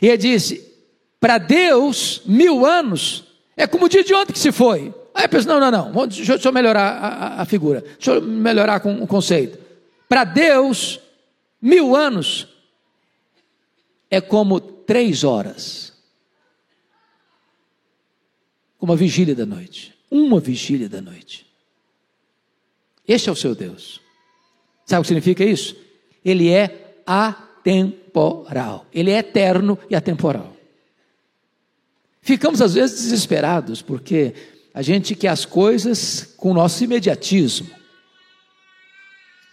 E 0.00 0.06
ele 0.06 0.16
disse: 0.16 0.74
para 1.20 1.38
Deus, 1.38 2.22
mil 2.24 2.64
anos 2.64 3.24
é 3.56 3.66
como 3.66 3.86
o 3.86 3.88
dia 3.88 4.04
de 4.04 4.14
ontem 4.14 4.32
que 4.32 4.38
se 4.38 4.52
foi. 4.52 4.94
Aí 5.12 5.24
eu 5.24 5.28
penso: 5.28 5.48
não, 5.48 5.58
não, 5.58 5.70
não, 5.70 6.06
deixa, 6.06 6.34
deixa 6.34 6.48
eu 6.48 6.52
melhorar 6.52 6.90
a, 6.90 7.08
a, 7.08 7.42
a 7.42 7.44
figura, 7.44 7.80
deixa 7.80 8.12
eu 8.12 8.22
melhorar 8.22 8.80
com 8.80 9.02
o 9.02 9.06
conceito. 9.06 9.58
Para 10.08 10.24
Deus, 10.24 11.00
Mil 11.60 11.96
anos 11.96 12.46
é 14.10 14.20
como 14.20 14.60
três 14.60 15.24
horas. 15.24 15.92
Como 18.78 18.92
a 18.92 18.96
vigília 18.96 19.34
da 19.34 19.44
noite. 19.44 19.97
Uma 20.10 20.40
vigília 20.40 20.88
da 20.88 21.00
noite. 21.00 21.46
Este 23.06 23.28
é 23.28 23.32
o 23.32 23.36
seu 23.36 23.54
Deus. 23.54 24.00
Sabe 24.84 25.00
o 25.00 25.02
que 25.02 25.08
significa 25.08 25.44
isso? 25.44 25.76
Ele 26.24 26.50
é 26.50 27.00
atemporal. 27.06 28.86
Ele 28.92 29.10
é 29.10 29.18
eterno 29.18 29.78
e 29.88 29.94
atemporal. 29.94 30.54
Ficamos 32.20 32.60
às 32.60 32.74
vezes 32.74 33.00
desesperados 33.02 33.80
porque 33.80 34.34
a 34.74 34.82
gente 34.82 35.14
quer 35.14 35.28
as 35.28 35.44
coisas 35.44 36.34
com 36.36 36.50
o 36.50 36.54
nosso 36.54 36.84
imediatismo. 36.84 37.70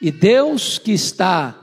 E 0.01 0.11
Deus 0.11 0.77
que 0.77 0.91
está 0.91 1.59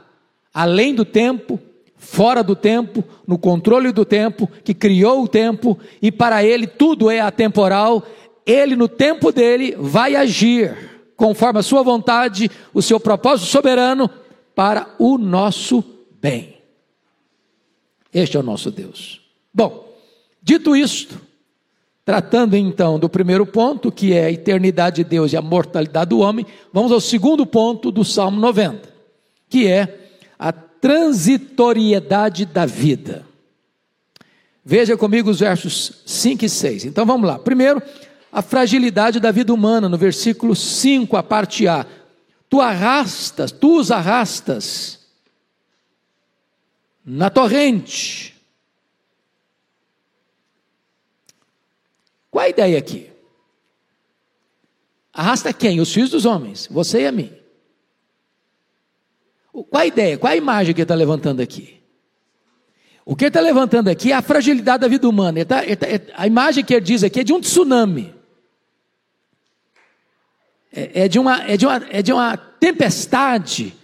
além 0.52 0.94
do 0.94 1.04
tempo, 1.04 1.60
fora 1.96 2.42
do 2.42 2.56
tempo, 2.56 3.04
no 3.26 3.38
controle 3.38 3.92
do 3.92 4.04
tempo, 4.04 4.50
que 4.64 4.74
criou 4.74 5.22
o 5.22 5.28
tempo 5.28 5.78
e 6.00 6.10
para 6.10 6.44
ele 6.44 6.66
tudo 6.66 7.10
é 7.10 7.20
atemporal, 7.20 8.06
ele 8.46 8.76
no 8.76 8.88
tempo 8.88 9.32
dele 9.32 9.74
vai 9.78 10.16
agir 10.16 10.90
conforme 11.16 11.60
a 11.60 11.62
sua 11.62 11.82
vontade, 11.82 12.50
o 12.74 12.82
seu 12.82 12.98
propósito 12.98 13.48
soberano 13.48 14.10
para 14.54 14.94
o 14.98 15.16
nosso 15.16 15.84
bem. 16.20 16.56
Este 18.12 18.36
é 18.36 18.40
o 18.40 18.42
nosso 18.42 18.70
Deus. 18.70 19.20
Bom, 19.54 19.88
dito 20.42 20.74
isto, 20.76 21.20
tratando 22.04 22.56
então 22.56 22.98
do 22.98 23.08
primeiro 23.08 23.46
ponto, 23.46 23.92
que 23.92 24.12
é 24.12 24.24
a 24.24 24.30
eternidade 24.30 24.96
de 24.96 25.04
Deus 25.04 25.32
e 25.32 25.36
a 25.36 25.42
mortalidade 25.42 26.10
do 26.10 26.18
homem, 26.18 26.44
vamos 26.72 26.92
ao 26.92 27.00
segundo 27.00 27.46
ponto 27.46 27.90
do 27.90 28.04
Salmo 28.04 28.40
90, 28.40 28.88
que 29.48 29.66
é 29.66 29.98
a 30.38 30.52
transitoriedade 30.52 32.44
da 32.44 32.66
vida. 32.66 33.24
Veja 34.64 34.96
comigo 34.96 35.30
os 35.30 35.40
versos 35.40 36.02
5 36.06 36.44
e 36.44 36.48
6. 36.48 36.84
Então 36.84 37.04
vamos 37.04 37.26
lá. 37.26 37.38
Primeiro, 37.38 37.82
a 38.32 38.40
fragilidade 38.40 39.20
da 39.20 39.30
vida 39.30 39.52
humana, 39.52 39.90
no 39.90 39.98
versículo 39.98 40.56
5, 40.56 41.14
a 41.18 41.22
parte 41.22 41.68
A. 41.68 41.86
Tu 42.48 42.62
arrastas, 42.62 43.52
tu 43.52 43.78
os 43.78 43.90
arrastas 43.90 45.06
na 47.04 47.28
torrente. 47.28 48.34
Qual 52.30 52.42
a 52.42 52.48
ideia 52.48 52.78
aqui? 52.78 53.10
Arrasta 55.12 55.52
quem? 55.52 55.78
Os 55.78 55.92
filhos 55.92 56.08
dos 56.08 56.24
homens, 56.24 56.66
você 56.70 57.02
e 57.02 57.06
a 57.06 57.12
mim. 57.12 57.30
Qual 59.52 59.82
a 59.82 59.86
ideia? 59.86 60.16
Qual 60.16 60.32
a 60.32 60.36
imagem 60.36 60.74
que 60.74 60.80
ele 60.80 60.84
está 60.84 60.94
levantando 60.94 61.42
aqui? 61.42 61.82
O 63.04 63.14
que 63.14 63.24
ele 63.24 63.28
está 63.28 63.40
levantando 63.40 63.88
aqui 63.88 64.10
é 64.10 64.14
a 64.14 64.22
fragilidade 64.22 64.80
da 64.80 64.88
vida 64.88 65.06
humana. 65.06 65.40
Ele 65.40 65.44
tá, 65.44 65.64
ele 65.64 65.76
tá, 65.76 65.86
a 66.14 66.26
imagem 66.26 66.64
que 66.64 66.72
ele 66.72 66.80
diz 66.80 67.04
aqui 67.04 67.20
é 67.20 67.24
de 67.24 67.34
um 67.34 67.40
tsunami. 67.40 68.21
É, 70.74 71.04
é, 71.04 71.08
de 71.08 71.18
uma, 71.18 71.42
é, 71.44 71.56
de 71.56 71.66
uma, 71.66 71.82
é 71.90 72.02
de 72.02 72.12
uma 72.12 72.36
tempestade 72.36 73.74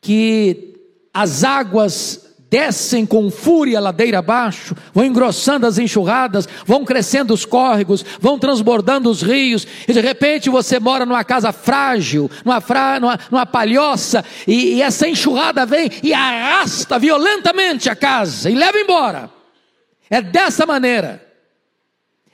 que 0.00 0.74
as 1.14 1.44
águas 1.44 2.28
descem 2.50 3.04
com 3.04 3.30
fúria 3.30 3.78
ladeira 3.78 4.18
abaixo, 4.18 4.74
vão 4.92 5.04
engrossando 5.04 5.66
as 5.66 5.78
enxurradas, 5.78 6.48
vão 6.64 6.84
crescendo 6.84 7.34
os 7.34 7.44
córregos, 7.44 8.04
vão 8.18 8.38
transbordando 8.38 9.10
os 9.10 9.22
rios, 9.22 9.66
e 9.86 9.92
de 9.92 10.00
repente 10.00 10.48
você 10.48 10.80
mora 10.80 11.04
numa 11.04 11.22
casa 11.24 11.52
frágil, 11.52 12.30
numa, 12.44 12.60
fra, 12.60 12.98
numa, 12.98 13.18
numa 13.30 13.46
palhoça, 13.46 14.24
e, 14.46 14.76
e 14.76 14.82
essa 14.82 15.06
enxurrada 15.06 15.66
vem 15.66 15.90
e 16.02 16.12
arrasta 16.14 16.98
violentamente 16.98 17.90
a 17.90 17.94
casa 17.94 18.50
e 18.50 18.54
leva 18.54 18.78
embora. 18.78 19.30
É 20.08 20.22
dessa 20.22 20.64
maneira, 20.64 21.22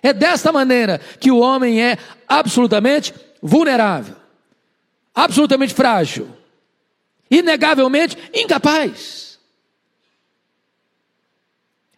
é 0.00 0.12
dessa 0.12 0.52
maneira 0.52 1.00
que 1.18 1.32
o 1.32 1.38
homem 1.38 1.82
é 1.82 1.98
absolutamente 2.28 3.12
vulnerável, 3.46 4.16
absolutamente 5.14 5.74
frágil, 5.74 6.26
inegavelmente 7.30 8.16
incapaz. 8.32 9.38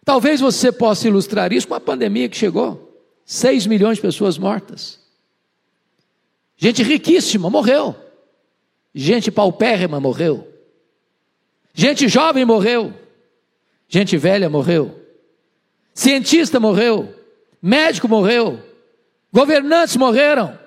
Talvez 0.03 0.41
você 0.41 0.73
possa 0.73 1.07
ilustrar 1.07 1.53
isso 1.53 1.67
com 1.69 1.73
a 1.73 1.79
pandemia 1.79 2.27
que 2.27 2.35
chegou 2.35 3.01
6 3.25 3.65
milhões 3.65 3.95
de 3.95 4.01
pessoas 4.01 4.37
mortas. 4.37 4.99
Gente 6.57 6.83
riquíssima 6.83 7.49
morreu. 7.49 7.95
Gente 8.93 9.31
paupérrima 9.31 9.99
morreu. 9.99 10.47
Gente 11.73 12.07
jovem 12.09 12.43
morreu. 12.43 12.93
Gente 13.87 14.17
velha 14.17 14.49
morreu. 14.49 14.99
Cientista 15.93 16.59
morreu. 16.59 17.13
Médico 17.61 18.07
morreu. 18.07 18.61
Governantes 19.31 19.95
morreram. 19.95 20.66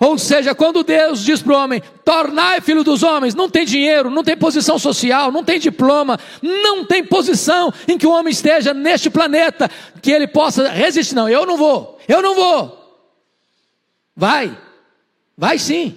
Ou 0.00 0.18
seja, 0.18 0.54
quando 0.54 0.84
Deus 0.84 1.24
diz 1.24 1.42
para 1.42 1.52
o 1.52 1.56
homem: 1.56 1.82
tornai 2.04 2.60
filho 2.60 2.84
dos 2.84 3.02
homens, 3.02 3.34
não 3.34 3.48
tem 3.48 3.64
dinheiro, 3.64 4.10
não 4.10 4.22
tem 4.22 4.36
posição 4.36 4.78
social, 4.78 5.32
não 5.32 5.42
tem 5.42 5.58
diploma, 5.58 6.18
não 6.42 6.84
tem 6.84 7.02
posição 7.02 7.72
em 7.86 7.96
que 7.96 8.06
o 8.06 8.12
homem 8.12 8.30
esteja 8.30 8.74
neste 8.74 9.08
planeta 9.08 9.70
que 10.02 10.10
ele 10.10 10.28
possa 10.28 10.68
resistir. 10.68 11.14
Não, 11.14 11.28
eu 11.28 11.46
não 11.46 11.56
vou, 11.56 11.98
eu 12.06 12.22
não 12.22 12.34
vou. 12.34 12.78
Vai, 14.14 14.56
vai 15.36 15.58
sim, 15.58 15.96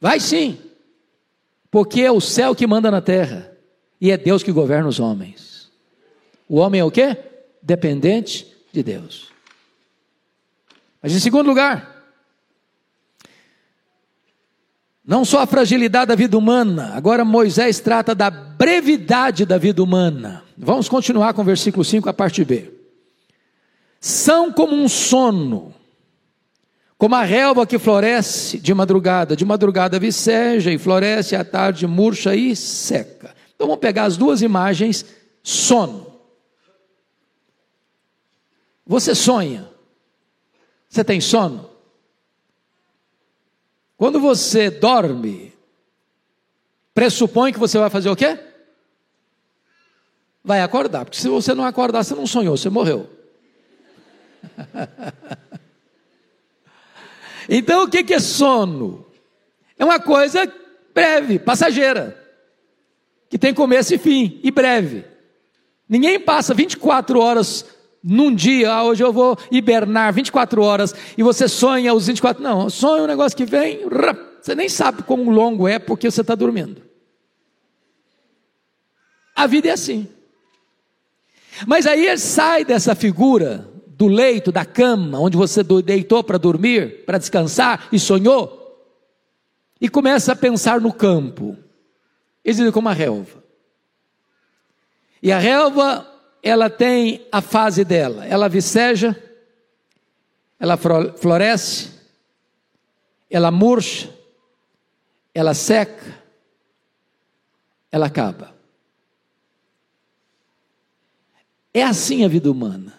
vai 0.00 0.20
sim, 0.20 0.58
porque 1.70 2.02
é 2.02 2.12
o 2.12 2.20
céu 2.20 2.54
que 2.54 2.66
manda 2.66 2.90
na 2.90 3.00
terra 3.00 3.50
e 4.00 4.10
é 4.10 4.16
Deus 4.16 4.42
que 4.42 4.52
governa 4.52 4.88
os 4.88 5.00
homens. 5.00 5.70
O 6.48 6.56
homem 6.56 6.80
é 6.80 6.84
o 6.84 6.90
quê? 6.90 7.16
Dependente 7.62 8.46
de 8.72 8.82
Deus. 8.82 9.32
Mas 11.02 11.12
em 11.14 11.18
segundo 11.18 11.46
lugar, 11.46 11.91
não 15.12 15.26
só 15.26 15.40
a 15.40 15.46
fragilidade 15.46 16.06
da 16.06 16.14
vida 16.14 16.38
humana, 16.38 16.92
agora 16.94 17.22
Moisés 17.22 17.78
trata 17.80 18.14
da 18.14 18.30
brevidade 18.30 19.44
da 19.44 19.58
vida 19.58 19.82
humana. 19.82 20.42
Vamos 20.56 20.88
continuar 20.88 21.34
com 21.34 21.42
o 21.42 21.44
versículo 21.44 21.84
5, 21.84 22.08
a 22.08 22.14
parte 22.14 22.42
B. 22.42 22.72
São 24.00 24.50
como 24.50 24.74
um 24.74 24.88
sono 24.88 25.74
como 26.96 27.14
a 27.14 27.24
relva 27.24 27.66
que 27.66 27.78
floresce 27.78 28.58
de 28.58 28.72
madrugada, 28.72 29.36
de 29.36 29.44
madrugada 29.44 29.98
viceja 29.98 30.72
e 30.72 30.78
floresce 30.78 31.36
à 31.36 31.44
tarde, 31.44 31.86
murcha 31.86 32.34
e 32.34 32.56
seca. 32.56 33.34
Então 33.54 33.66
vamos 33.66 33.80
pegar 33.82 34.04
as 34.04 34.16
duas 34.16 34.40
imagens, 34.40 35.04
sono. 35.42 36.06
Você 38.86 39.14
sonha? 39.14 39.68
Você 40.88 41.04
tem 41.04 41.20
sono? 41.20 41.71
Quando 44.02 44.18
você 44.18 44.68
dorme, 44.68 45.54
pressupõe 46.92 47.52
que 47.52 47.58
você 47.60 47.78
vai 47.78 47.88
fazer 47.88 48.10
o 48.10 48.16
quê? 48.16 48.36
Vai 50.42 50.60
acordar, 50.60 51.04
porque 51.04 51.20
se 51.20 51.28
você 51.28 51.54
não 51.54 51.64
acordar, 51.64 52.02
você 52.02 52.12
não 52.12 52.26
sonhou, 52.26 52.56
você 52.56 52.68
morreu. 52.68 53.08
Então 57.48 57.84
o 57.84 57.88
que 57.88 58.12
é 58.12 58.18
sono? 58.18 59.06
É 59.78 59.84
uma 59.84 60.00
coisa 60.00 60.52
breve, 60.92 61.38
passageira, 61.38 62.20
que 63.28 63.38
tem 63.38 63.54
começo 63.54 63.94
e 63.94 63.98
fim, 63.98 64.40
e 64.42 64.50
breve. 64.50 65.04
Ninguém 65.88 66.18
passa 66.18 66.54
24 66.54 67.20
horas 67.20 67.64
num 68.02 68.34
dia, 68.34 68.72
ah, 68.72 68.84
hoje 68.84 69.02
eu 69.02 69.12
vou 69.12 69.38
hibernar 69.50 70.12
24 70.12 70.62
horas, 70.62 70.94
e 71.16 71.22
você 71.22 71.46
sonha 71.46 71.94
os 71.94 72.06
24. 72.06 72.42
Não, 72.42 72.68
sonha 72.68 73.04
um 73.04 73.06
negócio 73.06 73.36
que 73.36 73.44
vem, 73.44 73.80
você 74.40 74.54
nem 74.54 74.68
sabe 74.68 75.02
como 75.04 75.30
longo 75.30 75.68
é 75.68 75.78
porque 75.78 76.10
você 76.10 76.20
está 76.20 76.34
dormindo. 76.34 76.82
A 79.34 79.46
vida 79.46 79.68
é 79.68 79.72
assim. 79.72 80.08
Mas 81.66 81.86
aí 81.86 82.06
ele 82.06 82.18
sai 82.18 82.64
dessa 82.64 82.94
figura 82.94 83.68
do 83.86 84.08
leito, 84.08 84.50
da 84.50 84.64
cama, 84.64 85.20
onde 85.20 85.36
você 85.36 85.62
deitou 85.84 86.24
para 86.24 86.38
dormir, 86.38 87.04
para 87.04 87.18
descansar 87.18 87.88
e 87.92 87.98
sonhou, 87.98 88.58
e 89.80 89.88
começa 89.88 90.32
a 90.32 90.36
pensar 90.36 90.80
no 90.80 90.92
campo. 90.92 91.56
Existe 92.44 92.72
como 92.72 92.88
a 92.88 92.92
relva. 92.92 93.42
E 95.22 95.30
a 95.30 95.38
relva, 95.38 96.04
ela 96.42 96.68
tem 96.68 97.24
a 97.30 97.40
fase 97.40 97.84
dela, 97.84 98.26
ela 98.26 98.48
viceja, 98.48 99.16
ela 100.58 100.76
floresce, 100.76 101.92
ela 103.30 103.50
murcha, 103.50 104.12
ela 105.32 105.54
seca, 105.54 106.20
ela 107.92 108.06
acaba. 108.06 108.52
É 111.72 111.84
assim 111.84 112.24
a 112.24 112.28
vida 112.28 112.50
humana. 112.50 112.98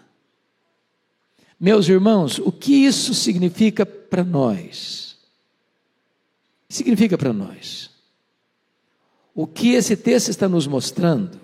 Meus 1.60 1.88
irmãos, 1.88 2.40
o 2.40 2.52
que 2.52 2.86
isso 2.86 3.14
significa 3.14 3.86
para 3.86 4.24
nós? 4.24 5.18
Significa 6.70 7.18
para 7.18 7.32
nós. 7.32 7.92
O 9.36 9.46
que 9.46 9.74
esse 9.74 9.96
texto 9.96 10.30
está 10.30 10.48
nos 10.48 10.66
mostrando 10.66 11.43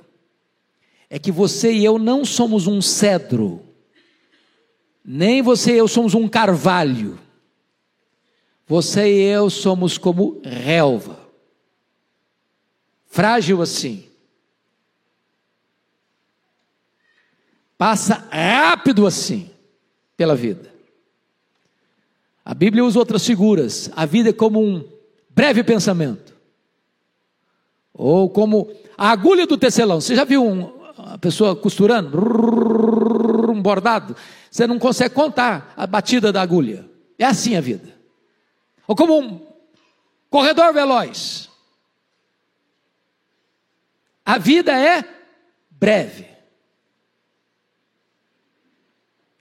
é 1.09 1.17
que 1.17 1.31
você 1.31 1.71
e 1.71 1.83
eu 1.83 1.97
não 1.97 2.23
somos 2.23 2.67
um 2.67 2.81
cedro, 2.81 3.65
nem 5.03 5.41
você 5.41 5.73
e 5.73 5.77
eu 5.77 5.87
somos 5.87 6.13
um 6.13 6.27
carvalho. 6.27 7.17
Você 8.67 9.11
e 9.11 9.23
eu 9.23 9.49
somos 9.49 9.97
como 9.97 10.39
relva, 10.43 11.19
frágil 13.07 13.61
assim. 13.61 14.05
Passa 17.75 18.27
rápido 18.29 19.07
assim 19.07 19.49
pela 20.15 20.35
vida. 20.35 20.71
A 22.45 22.53
Bíblia 22.53 22.83
usa 22.83 22.99
outras 22.99 23.25
figuras. 23.25 23.89
A 23.95 24.05
vida 24.05 24.29
é 24.29 24.33
como 24.33 24.61
um 24.61 24.87
breve 25.29 25.63
pensamento. 25.63 26.35
Ou 27.93 28.29
como 28.29 28.69
a 28.97 29.11
agulha 29.11 29.47
do 29.47 29.57
tecelão. 29.57 30.01
Você 30.01 30.15
já 30.15 30.25
viu 30.25 30.43
um, 30.43 30.78
uma 31.09 31.17
pessoa 31.17 31.55
costurando? 31.55 32.17
Um 33.51 33.61
bordado. 33.61 34.15
Você 34.49 34.67
não 34.67 34.77
consegue 34.77 35.13
contar 35.15 35.73
a 35.75 35.87
batida 35.87 36.31
da 36.31 36.41
agulha. 36.41 36.89
É 37.17 37.25
assim 37.25 37.55
a 37.55 37.61
vida. 37.61 37.97
Ou 38.87 38.95
como 38.95 39.19
um 39.19 39.47
corredor 40.29 40.73
veloz. 40.73 41.49
A 44.23 44.37
vida 44.37 44.71
é 44.79 45.03
breve. 45.71 46.27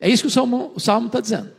É 0.01 0.09
isso 0.09 0.23
que 0.23 0.29
o 0.29 0.81
Salmo 0.81 1.07
está 1.07 1.21
dizendo. 1.21 1.53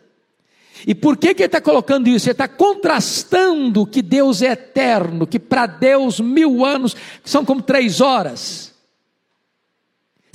E 0.87 0.95
por 0.95 1.17
que, 1.17 1.35
que 1.35 1.43
ele 1.43 1.47
está 1.47 1.59
colocando 1.59 2.07
isso? 2.07 2.27
Ele 2.27 2.31
está 2.31 2.47
contrastando 2.47 3.85
que 3.85 4.01
Deus 4.01 4.41
é 4.41 4.53
eterno, 4.53 5.27
que 5.27 5.37
para 5.37 5.65
Deus 5.65 6.19
mil 6.21 6.65
anos 6.65 6.95
são 7.23 7.43
como 7.43 7.61
três 7.61 7.99
horas. 7.99 8.73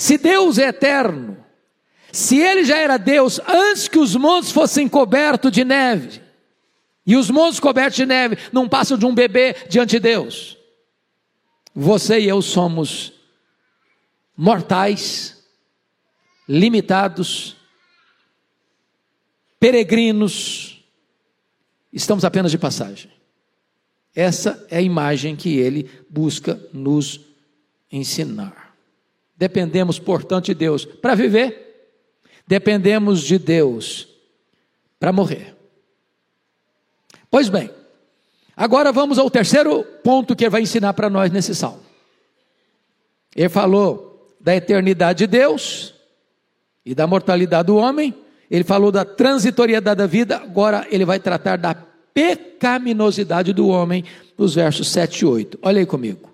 Se 0.04 0.18
Deus 0.18 0.58
é 0.58 0.68
eterno, 0.68 1.42
se 2.12 2.36
Ele 2.36 2.62
já 2.62 2.76
era 2.76 2.98
Deus 2.98 3.40
antes 3.48 3.88
que 3.88 3.98
os 3.98 4.14
montes 4.14 4.52
fossem 4.52 4.86
cobertos 4.86 5.50
de 5.50 5.64
neve, 5.64 6.20
e 7.06 7.16
os 7.16 7.30
montes 7.30 7.58
cobertos 7.58 7.96
de 7.96 8.04
neve 8.04 8.36
não 8.52 8.68
passam 8.68 8.98
de 8.98 9.06
um 9.06 9.14
bebê 9.14 9.56
diante 9.66 9.92
de 9.92 10.00
Deus, 10.00 10.58
você 11.74 12.20
e 12.20 12.28
eu 12.28 12.42
somos 12.42 13.14
mortais, 14.36 15.42
limitados, 16.46 17.56
peregrinos, 19.58 20.84
estamos 21.90 22.26
apenas 22.26 22.50
de 22.50 22.58
passagem. 22.58 23.10
Essa 24.14 24.66
é 24.68 24.76
a 24.76 24.82
imagem 24.82 25.34
que 25.34 25.56
ele 25.56 25.90
busca 26.10 26.60
nos 26.74 27.22
ensinar. 27.90 28.63
Dependemos, 29.36 29.98
portanto, 29.98 30.46
de 30.46 30.54
Deus 30.54 30.84
para 30.84 31.14
viver, 31.14 31.92
dependemos 32.46 33.22
de 33.22 33.38
Deus 33.38 34.08
para 34.98 35.12
morrer. 35.12 35.54
Pois 37.30 37.48
bem, 37.48 37.68
agora 38.56 38.92
vamos 38.92 39.18
ao 39.18 39.30
terceiro 39.30 39.82
ponto 40.04 40.36
que 40.36 40.44
ele 40.44 40.50
vai 40.50 40.62
ensinar 40.62 40.92
para 40.92 41.10
nós 41.10 41.30
nesse 41.30 41.54
salmo. 41.54 41.80
Ele 43.34 43.48
falou 43.48 44.36
da 44.40 44.54
eternidade 44.54 45.20
de 45.20 45.26
Deus 45.26 45.94
e 46.86 46.94
da 46.94 47.06
mortalidade 47.06 47.66
do 47.66 47.76
homem, 47.76 48.14
ele 48.50 48.62
falou 48.62 48.92
da 48.92 49.04
transitoriedade 49.04 49.98
da 49.98 50.06
vida, 50.06 50.36
agora 50.36 50.86
ele 50.90 51.04
vai 51.04 51.18
tratar 51.18 51.56
da 51.56 51.74
pecaminosidade 51.74 53.52
do 53.52 53.66
homem, 53.66 54.04
nos 54.38 54.54
versos 54.54 54.88
7 54.88 55.20
e 55.20 55.26
8. 55.26 55.58
Olha 55.62 55.80
aí 55.80 55.86
comigo. 55.86 56.33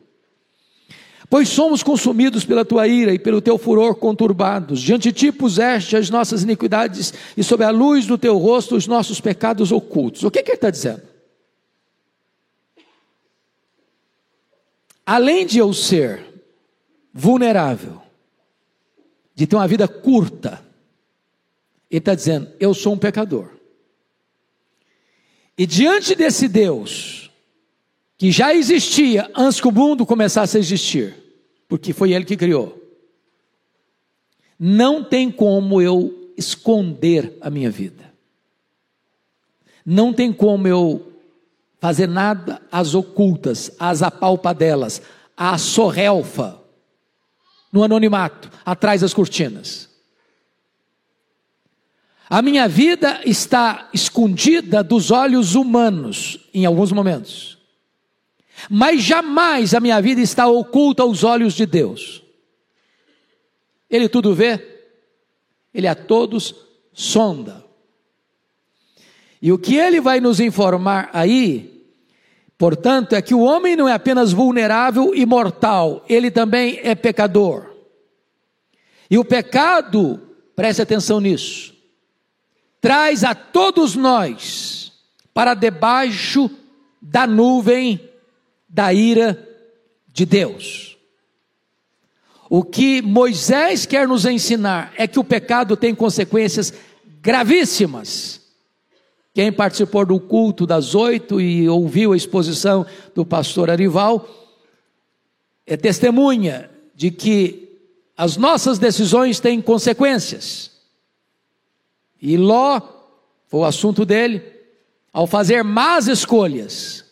Pois 1.31 1.49
somos 1.49 1.81
consumidos 1.85 2.45
pela 2.45 2.65
tua 2.65 2.89
ira 2.89 3.15
e 3.15 3.19
pelo 3.19 3.41
teu 3.41 3.57
furor 3.57 3.95
conturbados. 3.95 4.81
Diante 4.81 5.13
de 5.13 5.13
ti 5.13 5.33
puseste 5.33 5.97
as 5.97 6.11
nossas 6.11 6.43
iniquidades 6.43 7.15
e 7.37 7.45
sob 7.45 7.63
a 7.63 7.71
luz 7.71 8.05
do 8.05 8.19
teu 8.19 8.37
rosto 8.37 8.75
os 8.75 8.89
nossos 8.89 9.21
pecados 9.21 9.71
ocultos. 9.71 10.25
O 10.25 10.31
que, 10.31 10.43
que 10.43 10.51
ele 10.51 10.57
está 10.57 10.71
dizendo? 10.71 11.03
Além 15.07 15.47
de 15.47 15.59
eu 15.59 15.73
ser 15.73 16.27
vulnerável, 17.15 18.03
de 19.33 19.47
ter 19.47 19.55
uma 19.55 19.69
vida 19.69 19.87
curta, 19.87 20.61
ele 21.89 21.99
está 22.01 22.17
dizendo: 22.17 22.51
Eu 22.59 22.75
sou 22.75 22.95
um 22.95 22.99
pecador. 22.99 23.51
E 25.57 25.65
diante 25.65 26.17
desse 26.17 26.49
Deus, 26.49 27.31
que 28.19 28.33
já 28.33 28.53
existia 28.53 29.31
antes 29.37 29.61
que 29.61 29.69
o 29.69 29.73
mundo 29.73 30.05
começasse 30.05 30.57
a 30.57 30.61
existir, 30.61 31.20
porque 31.71 31.93
foi 31.93 32.13
Ele 32.13 32.25
que 32.25 32.37
criou, 32.37 32.77
não 34.59 35.05
tem 35.05 35.31
como 35.31 35.81
eu 35.81 36.33
esconder 36.37 37.39
a 37.41 37.49
minha 37.49 37.71
vida. 37.71 38.13
Não 39.87 40.13
tem 40.13 40.33
como 40.33 40.67
eu 40.67 41.13
fazer 41.79 42.09
nada 42.09 42.61
às 42.71 42.95
ocultas, 42.95 43.71
às 43.79 44.03
apalpadelas, 44.03 45.01
à 45.37 45.57
sorrelfa, 45.57 46.61
no 47.73 47.85
anonimato, 47.85 48.51
atrás 48.67 49.01
das 49.01 49.15
cortinas. 49.15 49.89
A 52.29 52.43
minha 52.43 52.69
vida 52.69 53.21
está 53.25 53.89
escondida 53.95 54.83
dos 54.83 55.11
olhos 55.11 55.55
humanos 55.55 56.49
em 56.53 56.67
alguns 56.67 56.91
momentos. 56.91 57.60
Mas 58.69 59.03
jamais 59.03 59.75
a 59.75 59.81
minha 59.81 60.01
vida 60.01 60.21
está 60.21 60.47
oculta 60.47 61.03
aos 61.03 61.25
olhos 61.25 61.55
de 61.55 61.65
Deus. 61.65 62.23
Ele 63.89 64.09
tudo 64.09 64.35
vê, 64.35 64.83
ele 65.73 65.87
a 65.87 65.95
todos 65.95 66.55
sonda. 66.93 67.65
E 69.43 69.51
o 69.53 69.59
que 69.59 69.77
ele 69.77 70.01
vai 70.01 70.21
nos 70.21 70.39
informar 70.39 71.09
aí, 71.13 71.87
portanto, 72.59 73.15
é 73.15 73.23
que 73.23 73.35
o 73.35 73.41
homem 73.41 73.75
não 73.75 73.89
é 73.89 73.93
apenas 73.93 74.33
vulnerável 74.33 75.15
e 75.15 75.25
mortal, 75.25 76.05
ele 76.09 76.31
também 76.31 76.79
é 76.83 76.95
pecador. 76.95 77.75
E 79.11 79.19
o 79.19 79.25
pecado, 79.25 80.21
preste 80.55 80.83
atenção 80.83 81.21
nisso, 81.21 81.75
traz 82.81 83.25
a 83.25 83.35
todos 83.35 83.97
nós 83.97 84.93
para 85.33 85.55
debaixo 85.55 86.51
da 87.01 87.27
nuvem 87.27 88.10
da 88.71 88.95
ira 88.95 89.49
de 90.07 90.25
Deus. 90.25 90.97
O 92.49 92.63
que 92.63 93.03
Moisés 93.03 93.85
quer 93.85 94.07
nos 94.09 94.25
ensinar 94.25 94.93
é 94.97 95.07
que 95.07 95.19
o 95.19 95.25
pecado 95.25 95.77
tem 95.77 95.95
consequências 95.95 96.73
gravíssimas. 97.21 98.41
Quem 99.35 99.53
participou 99.53 100.05
do 100.07 100.19
culto 100.19 100.67
das 100.67 100.95
oito 100.95 101.41
e 101.41 101.69
ouviu 101.69 102.13
a 102.13 102.17
exposição 102.17 102.87
do 103.15 103.25
pastor 103.25 103.71
Arival 103.71 104.29
é 105.67 105.77
testemunha 105.77 106.71
de 106.95 107.11
que 107.11 107.69
as 108.17 108.37
nossas 108.37 108.79
decisões 108.79 109.39
têm 109.39 109.63
consequências. 109.63 110.73
E 112.21 112.37
Ló, 112.37 112.81
foi 113.47 113.61
o 113.61 113.65
assunto 113.65 114.05
dele, 114.05 114.43
ao 115.13 115.27
fazer 115.27 115.63
más 115.63 116.07
escolhas, 116.07 117.05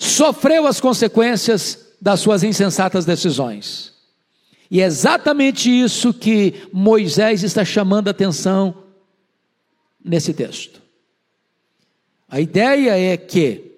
sofreu 0.00 0.66
as 0.66 0.80
consequências 0.80 1.90
das 2.00 2.20
suas 2.20 2.42
insensatas 2.42 3.04
decisões. 3.04 3.92
E 4.70 4.80
é 4.80 4.86
exatamente 4.86 5.68
isso 5.68 6.14
que 6.14 6.54
Moisés 6.72 7.42
está 7.42 7.64
chamando 7.66 8.08
a 8.08 8.12
atenção 8.12 8.74
nesse 10.02 10.32
texto. 10.32 10.80
A 12.26 12.40
ideia 12.40 12.98
é 12.98 13.16
que 13.18 13.72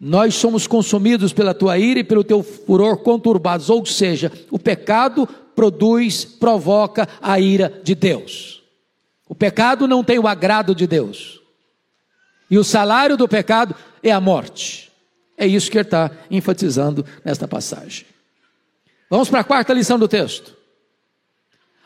nós 0.00 0.36
somos 0.36 0.68
consumidos 0.68 1.32
pela 1.32 1.52
tua 1.52 1.76
ira 1.78 1.98
e 1.98 2.04
pelo 2.04 2.22
teu 2.22 2.44
furor 2.44 2.98
conturbados, 2.98 3.68
ou 3.68 3.84
seja, 3.84 4.30
o 4.52 4.58
pecado 4.58 5.26
produz, 5.56 6.24
provoca 6.24 7.08
a 7.20 7.40
ira 7.40 7.80
de 7.82 7.96
Deus. 7.96 8.62
O 9.28 9.34
pecado 9.34 9.88
não 9.88 10.04
tem 10.04 10.18
o 10.18 10.28
agrado 10.28 10.76
de 10.76 10.86
Deus. 10.86 11.40
E 12.48 12.56
o 12.56 12.64
salário 12.64 13.16
do 13.16 13.26
pecado 13.26 13.74
é 14.02 14.12
a 14.12 14.20
morte. 14.20 14.89
É 15.40 15.46
isso 15.46 15.70
que 15.70 15.78
ele 15.78 15.86
está 15.86 16.10
enfatizando 16.30 17.06
nesta 17.24 17.48
passagem. 17.48 18.04
Vamos 19.08 19.30
para 19.30 19.40
a 19.40 19.44
quarta 19.44 19.72
lição 19.72 19.98
do 19.98 20.06
texto. 20.06 20.54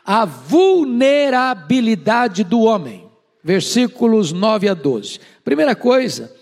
A 0.05 0.25
vulnerabilidade 0.25 2.43
do 2.43 2.63
homem. 2.63 3.09
Versículos 3.45 4.33
9 4.33 4.69
a 4.69 4.75
12. 4.75 5.21
Primeira 5.45 5.77
coisa 5.77 6.35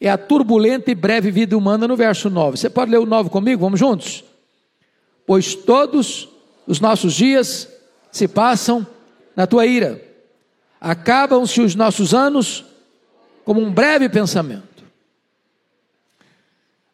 é 0.00 0.08
a 0.08 0.16
turbulenta 0.16 0.92
e 0.92 0.94
breve 0.94 1.32
vida 1.32 1.58
humana 1.58 1.88
no 1.88 1.96
verso 1.96 2.30
9. 2.30 2.56
Você 2.56 2.70
pode 2.70 2.92
ler 2.92 2.98
o 2.98 3.06
9 3.06 3.30
comigo? 3.30 3.62
Vamos 3.62 3.80
juntos? 3.80 4.22
Pois 5.26 5.56
todos 5.56 6.28
os 6.68 6.78
nossos 6.78 7.14
dias 7.14 7.68
se 8.12 8.28
passam 8.28 8.86
na 9.34 9.44
tua 9.44 9.66
ira. 9.66 10.00
Acabam-se 10.80 11.60
os 11.60 11.74
nossos 11.74 12.14
anos 12.14 12.64
como 13.44 13.60
um 13.60 13.72
breve 13.72 14.08
pensamento. 14.08 14.69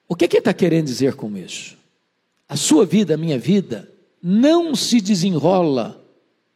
O 0.09 0.15
que, 0.15 0.29
que 0.29 0.37
ele 0.37 0.41
está 0.41 0.55
querendo 0.55 0.87
dizer 0.87 1.15
com 1.15 1.37
isso? 1.37 1.77
A 2.49 2.57
sua 2.57 2.87
vida, 2.87 3.15
a 3.15 3.17
minha 3.17 3.39
vida, 3.39 3.91
não 4.23 4.75
se 4.75 5.01
desenrola 5.01 6.03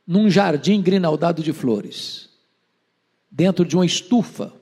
num 0.07 0.30
jardim 0.30 0.80
grinaldado 0.80 1.42
de 1.42 1.53
flores, 1.53 2.28
dentro 3.30 3.64
de 3.64 3.76
uma 3.76 3.86
estufa. 3.86 4.53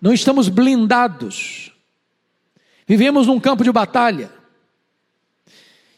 Não 0.00 0.12
estamos 0.12 0.48
blindados. 0.48 1.72
Vivemos 2.86 3.26
num 3.26 3.38
campo 3.38 3.62
de 3.62 3.70
batalha. 3.70 4.30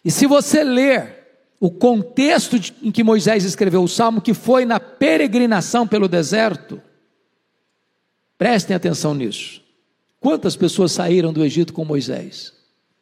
E 0.05 0.11
se 0.11 0.27
você 0.27 0.65
ler 0.65 1.23
o 1.61 1.71
contexto 1.71 2.57
em 2.83 2.91
que 2.91 3.05
Moisés 3.05 3.45
escreveu 3.45 3.85
o 3.85 3.89
salmo, 3.89 4.21
que 4.21 4.35
foi 4.35 4.65
na 4.65 4.81
peregrinação 4.81 5.87
pelo 5.87 6.09
deserto, 6.09 6.83
prestem 8.37 8.75
atenção 8.75 9.15
nisso. 9.15 9.62
Quantas 10.23 10.55
pessoas 10.55 10.93
saíram 10.93 11.33
do 11.33 11.45
Egito 11.45 11.73
com 11.73 11.85
Moisés? 11.85 12.53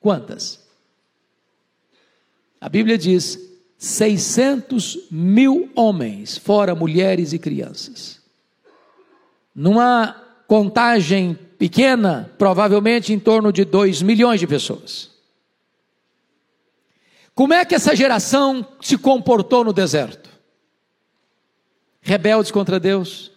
Quantas? 0.01 0.59
A 2.59 2.66
Bíblia 2.66 2.97
diz: 2.97 3.39
600 3.77 5.09
mil 5.11 5.71
homens, 5.77 6.39
fora 6.39 6.75
mulheres 6.75 7.35
e 7.35 7.39
crianças. 7.39 8.23
Numa 9.55 10.14
contagem 10.49 11.39
pequena, 11.59 12.33
provavelmente 12.39 13.12
em 13.12 13.18
torno 13.18 13.53
de 13.53 13.66
2 13.66 14.01
milhões 14.01 14.41
de 14.41 14.47
pessoas. 14.47 15.11
Como 17.35 17.53
é 17.53 17.66
que 17.66 17.75
essa 17.75 17.95
geração 17.95 18.66
se 18.81 18.97
comportou 18.97 19.62
no 19.62 19.75
deserto? 19.75 20.31
Rebeldes 22.01 22.51
contra 22.51 22.81
Deus, 22.81 23.31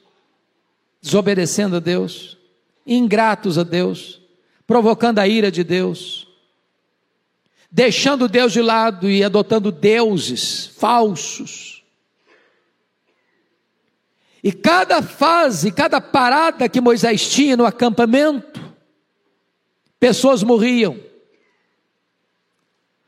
desobedecendo 1.01 1.75
a 1.75 1.79
Deus, 1.81 2.37
ingratos 2.85 3.57
a 3.57 3.63
Deus, 3.63 4.21
provocando 4.65 5.19
a 5.19 5.27
ira 5.27 5.51
de 5.51 5.63
Deus, 5.63 6.27
deixando 7.71 8.27
Deus 8.27 8.51
de 8.51 8.61
lado 8.61 9.09
e 9.09 9.23
adotando 9.23 9.71
deuses 9.71 10.67
falsos. 10.77 11.83
E 14.43 14.51
cada 14.51 15.01
fase, 15.01 15.71
cada 15.71 16.01
parada 16.01 16.67
que 16.67 16.81
Moisés 16.81 17.29
tinha 17.29 17.55
no 17.55 17.65
acampamento, 17.65 18.61
pessoas 19.99 20.43
morriam 20.43 20.99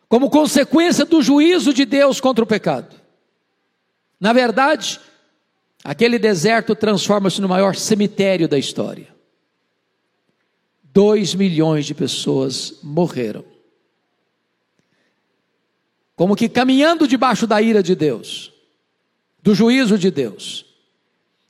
como 0.07 0.29
consequência 0.29 1.03
do 1.03 1.21
juízo 1.21 1.73
de 1.73 1.83
Deus 1.83 2.21
contra 2.21 2.43
o 2.43 2.47
pecado. 2.47 2.95
Na 4.19 4.31
verdade, 4.31 4.99
aquele 5.83 6.17
deserto 6.17 6.75
transforma-se 6.75 7.41
no 7.41 7.49
maior 7.49 7.75
cemitério 7.75 8.47
da 8.47 8.57
história. 8.57 9.14
Dois 10.95 11.35
milhões 11.35 11.85
de 11.85 11.93
pessoas 11.93 12.79
morreram. 12.81 13.43
Como 16.15 16.37
que 16.37 16.47
caminhando 16.47 17.05
debaixo 17.05 17.45
da 17.45 17.61
ira 17.61 17.83
de 17.83 17.93
Deus, 17.93 18.53
do 19.43 19.53
juízo 19.53 19.97
de 19.97 20.09
Deus. 20.09 20.65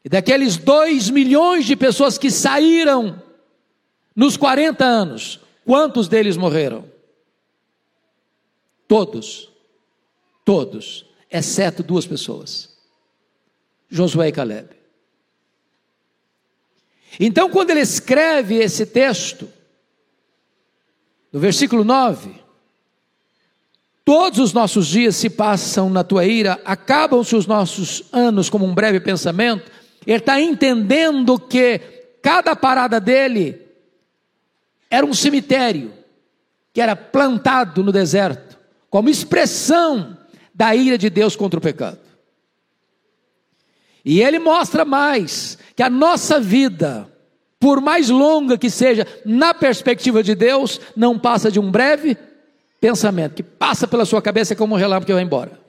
E 0.04 0.10
daqueles 0.10 0.58
dois 0.58 1.12
milhões 1.12 1.68
de 1.68 1.76
pessoas 1.76 2.18
que 2.18 2.32
saíram 2.32 3.22
nos 4.16 4.36
40 4.36 4.84
anos, 4.84 5.40
quantos 5.64 6.08
deles 6.08 6.38
morreram? 6.38 6.84
Todos, 8.88 9.52
todos, 10.44 11.06
exceto 11.30 11.84
duas 11.84 12.08
pessoas: 12.08 12.76
Josué 13.92 14.30
e 14.30 14.32
Caleb. 14.32 14.85
Então, 17.20 17.50
quando 17.50 17.72
ele 17.72 17.82
escreve 17.82 18.56
esse 18.56 18.86
texto, 18.86 19.48
no 21.32 21.40
versículo 21.40 21.84
9, 21.84 22.36
todos 24.04 24.40
os 24.40 24.54
nossos 24.54 24.88
dias 24.88 25.16
se 25.16 25.30
passam 25.30 25.90
na 25.90 26.04
tua 26.04 26.26
ira, 26.26 26.60
acabam-se 26.64 27.36
os 27.36 27.48
nossos 27.48 28.04
anos 28.12 28.50
como 28.50 28.66
um 28.66 28.74
breve 28.74 29.00
pensamento, 29.00 29.72
ele 30.06 30.18
está 30.18 30.40
entendendo 30.40 31.40
que 31.40 31.80
cada 32.22 32.56
parada 32.56 33.00
dele 33.00 33.62
era 34.90 35.06
um 35.06 35.14
cemitério 35.14 35.94
que 36.74 36.82
era 36.82 36.96
plantado 36.96 37.84
no 37.84 37.92
deserto 37.92 38.56
como 38.90 39.10
expressão 39.10 40.18
da 40.54 40.74
ira 40.74 40.98
de 40.98 41.10
Deus 41.10 41.36
contra 41.36 41.58
o 41.58 41.62
pecado. 41.62 42.00
E 44.06 44.22
ele 44.22 44.40
mostra 44.40 44.86
mais 44.86 45.58
que 45.76 45.84
a 45.84 45.90
nossa 45.90 46.40
vida, 46.40 47.08
por 47.60 47.82
mais 47.82 48.10
longa 48.10 48.58
que 48.58 48.70
seja, 48.70 49.06
na 49.26 49.54
perspectiva 49.54 50.24
de 50.24 50.34
Deus, 50.34 50.80
não 50.96 51.20
passa 51.20 51.52
de 51.52 51.60
um 51.60 51.70
breve 51.70 52.18
pensamento 52.80 53.36
que 53.36 53.44
passa 53.44 53.88
pela 53.88 54.06
sua 54.06 54.22
cabeça 54.22 54.56
como 54.56 54.76
um 54.76 54.78
relâmpago 54.78 55.08
que 55.08 55.14
vai 55.14 55.24
embora. 55.24 55.60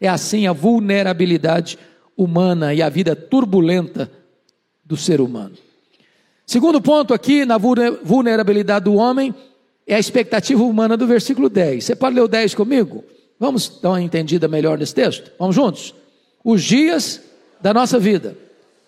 É 0.00 0.08
assim 0.08 0.46
a 0.46 0.52
vulnerabilidade 0.52 1.78
humana 2.16 2.72
e 2.72 2.80
a 2.80 2.88
vida 2.88 3.14
turbulenta 3.14 4.10
do 4.84 4.96
ser 4.96 5.20
humano. 5.20 5.54
Segundo 6.46 6.80
ponto 6.80 7.12
aqui 7.12 7.44
na 7.44 7.58
vulnerabilidade 7.58 8.84
do 8.84 8.94
homem 8.94 9.34
é 9.86 9.96
a 9.96 9.98
expectativa 9.98 10.62
humana 10.62 10.96
do 10.96 11.06
versículo 11.06 11.48
10. 11.48 11.84
Você 11.84 11.96
pode 11.96 12.14
ler 12.14 12.22
o 12.22 12.28
10 12.28 12.54
comigo? 12.54 13.04
Vamos 13.38 13.80
dar 13.82 13.90
uma 13.90 14.00
entendida 14.00 14.48
melhor 14.48 14.78
nesse 14.78 14.94
texto? 14.94 15.30
Vamos 15.38 15.54
juntos? 15.54 15.94
Os 16.44 16.62
dias 16.62 17.20
da 17.60 17.74
nossa 17.74 17.98
vida 17.98 18.45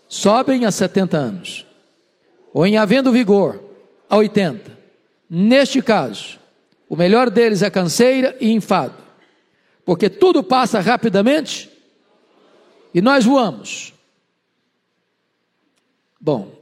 sobem 0.09 0.65
a 0.65 0.73
70 0.73 1.17
anos, 1.17 1.67
ou 2.53 2.67
em 2.67 2.77
havendo 2.79 3.13
vigor 3.13 3.63
a 4.09 4.17
80. 4.17 4.77
Neste 5.29 5.83
caso, 5.83 6.39
o 6.89 6.97
melhor 6.97 7.29
deles 7.29 7.63
é 7.63 7.71
canseira 7.71 8.37
e 8.41 8.51
enfado, 8.51 8.95
porque 9.85 10.09
tudo 10.09 10.43
passa 10.43 10.81
rapidamente 10.81 11.71
e 12.95 13.03
nós 13.03 13.25
voamos. 13.25 13.93
Bom, 16.21 16.53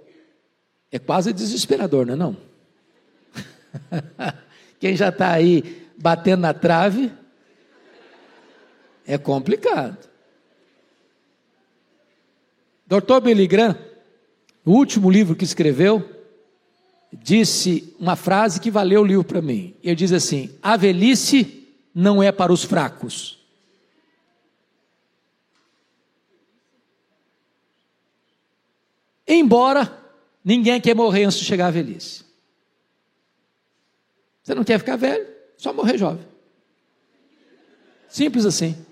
é 0.90 0.98
quase 0.98 1.32
desesperador, 1.32 2.04
não 2.04 2.14
é 2.14 2.16
não? 2.16 2.36
Quem 4.80 4.96
já 4.96 5.08
está 5.08 5.32
aí 5.32 5.86
batendo 5.96 6.40
na 6.40 6.52
trave, 6.52 7.12
é 9.06 9.16
complicado. 9.16 10.05
Dr. 12.86 13.20
Billy 13.22 13.46
Graham, 13.46 13.76
no 14.64 14.72
último 14.72 15.10
livro 15.10 15.34
que 15.34 15.44
escreveu, 15.44 16.08
disse 17.12 17.94
uma 17.98 18.14
frase 18.16 18.60
que 18.60 18.70
valeu 18.70 19.02
o 19.02 19.04
livro 19.04 19.24
para 19.24 19.42
mim. 19.42 19.74
Ele 19.82 19.96
diz 19.96 20.12
assim: 20.12 20.56
A 20.62 20.76
velhice 20.76 21.66
não 21.94 22.22
é 22.22 22.30
para 22.30 22.52
os 22.52 22.62
fracos. 22.62 23.44
Embora 29.26 29.92
ninguém 30.44 30.80
quer 30.80 30.94
morrer 30.94 31.24
antes 31.24 31.38
de 31.38 31.44
chegar 31.44 31.66
à 31.66 31.70
velhice. 31.70 32.24
Você 34.42 34.54
não 34.54 34.62
quer 34.62 34.78
ficar 34.78 34.94
velho, 34.94 35.26
só 35.56 35.72
morrer 35.72 35.98
jovem. 35.98 36.24
Simples 38.08 38.46
assim. 38.46 38.85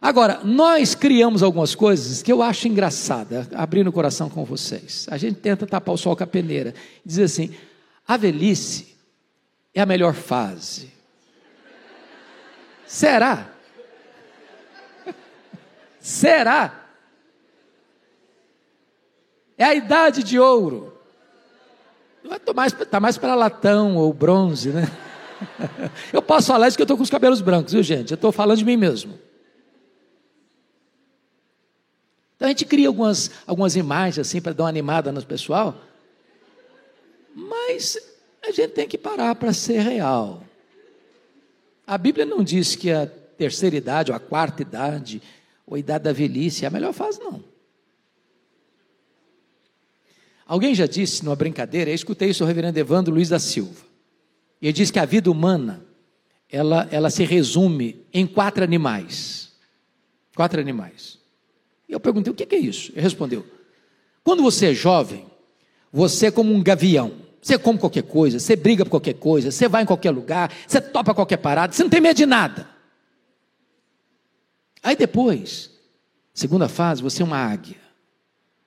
Agora, 0.00 0.40
nós 0.42 0.94
criamos 0.94 1.42
algumas 1.42 1.74
coisas 1.74 2.22
que 2.22 2.32
eu 2.32 2.42
acho 2.42 2.66
engraçada, 2.66 3.46
abrindo 3.54 3.88
o 3.88 3.92
coração 3.92 4.30
com 4.30 4.44
vocês. 4.44 5.06
A 5.10 5.18
gente 5.18 5.40
tenta 5.40 5.66
tapar 5.66 5.94
o 5.94 5.98
sol 5.98 6.16
com 6.16 6.24
a 6.24 6.26
peneira. 6.26 6.74
Diz 7.04 7.18
assim: 7.18 7.54
a 8.08 8.16
velhice 8.16 8.96
é 9.74 9.82
a 9.82 9.86
melhor 9.86 10.14
fase. 10.14 10.90
Será? 12.86 13.50
Será? 16.00 16.86
É 19.56 19.64
a 19.64 19.74
idade 19.74 20.22
de 20.22 20.38
ouro. 20.38 20.96
Está 22.24 22.54
mais, 22.54 22.72
tá 22.72 23.00
mais 23.00 23.18
para 23.18 23.34
latão 23.34 23.96
ou 23.96 24.12
bronze, 24.12 24.70
né? 24.70 24.90
Eu 26.12 26.22
posso 26.22 26.46
falar 26.48 26.68
isso 26.68 26.76
que 26.76 26.82
eu 26.82 26.84
estou 26.84 26.96
com 26.96 27.02
os 27.02 27.08
cabelos 27.10 27.40
brancos, 27.40 27.72
viu, 27.72 27.82
gente? 27.82 28.10
Eu 28.10 28.14
estou 28.16 28.30
falando 28.30 28.58
de 28.58 28.64
mim 28.64 28.76
mesmo. 28.76 29.18
Então 32.40 32.48
a 32.48 32.52
gente 32.52 32.64
cria 32.64 32.88
algumas, 32.88 33.30
algumas 33.46 33.76
imagens 33.76 34.26
assim 34.26 34.40
para 34.40 34.54
dar 34.54 34.62
uma 34.62 34.70
animada 34.70 35.12
no 35.12 35.22
pessoal, 35.22 35.78
mas 37.34 37.98
a 38.42 38.50
gente 38.50 38.70
tem 38.70 38.88
que 38.88 38.96
parar 38.96 39.34
para 39.34 39.52
ser 39.52 39.80
real. 39.80 40.42
A 41.86 41.98
Bíblia 41.98 42.24
não 42.24 42.42
diz 42.42 42.74
que 42.74 42.90
a 42.90 43.06
terceira 43.06 43.76
idade, 43.76 44.10
ou 44.10 44.16
a 44.16 44.20
quarta 44.20 44.62
idade, 44.62 45.20
ou 45.66 45.74
a 45.74 45.78
idade 45.78 46.04
da 46.04 46.14
velhice 46.14 46.64
é 46.64 46.68
a 46.68 46.70
melhor 46.70 46.94
fase, 46.94 47.20
não. 47.20 47.44
Alguém 50.46 50.74
já 50.74 50.86
disse 50.86 51.22
numa 51.22 51.36
brincadeira, 51.36 51.90
eu 51.90 51.94
escutei 51.94 52.30
isso 52.30 52.42
do 52.42 52.46
reverendo 52.46 52.78
Evandro 52.78 53.12
Luiz 53.12 53.28
da 53.28 53.38
Silva. 53.38 53.84
E 54.62 54.66
ele 54.66 54.72
diz 54.72 54.90
que 54.90 54.98
a 54.98 55.04
vida 55.04 55.30
humana, 55.30 55.84
ela, 56.48 56.88
ela 56.90 57.10
se 57.10 57.22
resume 57.22 58.06
em 58.14 58.26
quatro 58.26 58.64
animais. 58.64 59.52
Quatro 60.34 60.58
animais. 60.58 61.19
E 61.90 61.92
eu 61.92 61.98
perguntei: 62.00 62.32
o 62.32 62.36
que 62.36 62.54
é 62.54 62.58
isso? 62.58 62.92
Ele 62.92 63.00
respondeu: 63.00 63.44
quando 64.22 64.42
você 64.42 64.66
é 64.66 64.74
jovem, 64.74 65.26
você 65.92 66.26
é 66.26 66.30
como 66.30 66.54
um 66.54 66.62
gavião. 66.62 67.28
Você 67.42 67.58
come 67.58 67.78
qualquer 67.78 68.02
coisa, 68.02 68.38
você 68.38 68.54
briga 68.54 68.84
por 68.84 68.90
qualquer 68.90 69.14
coisa, 69.14 69.50
você 69.50 69.66
vai 69.66 69.82
em 69.82 69.86
qualquer 69.86 70.10
lugar, 70.10 70.52
você 70.66 70.78
topa 70.78 71.14
qualquer 71.14 71.38
parada, 71.38 71.72
você 71.72 71.82
não 71.82 71.88
tem 71.88 72.00
medo 72.00 72.16
de 72.16 72.26
nada. 72.26 72.68
Aí 74.82 74.94
depois, 74.94 75.70
segunda 76.34 76.68
fase, 76.68 77.02
você 77.02 77.22
é 77.22 77.24
uma 77.24 77.38
águia. 77.38 77.78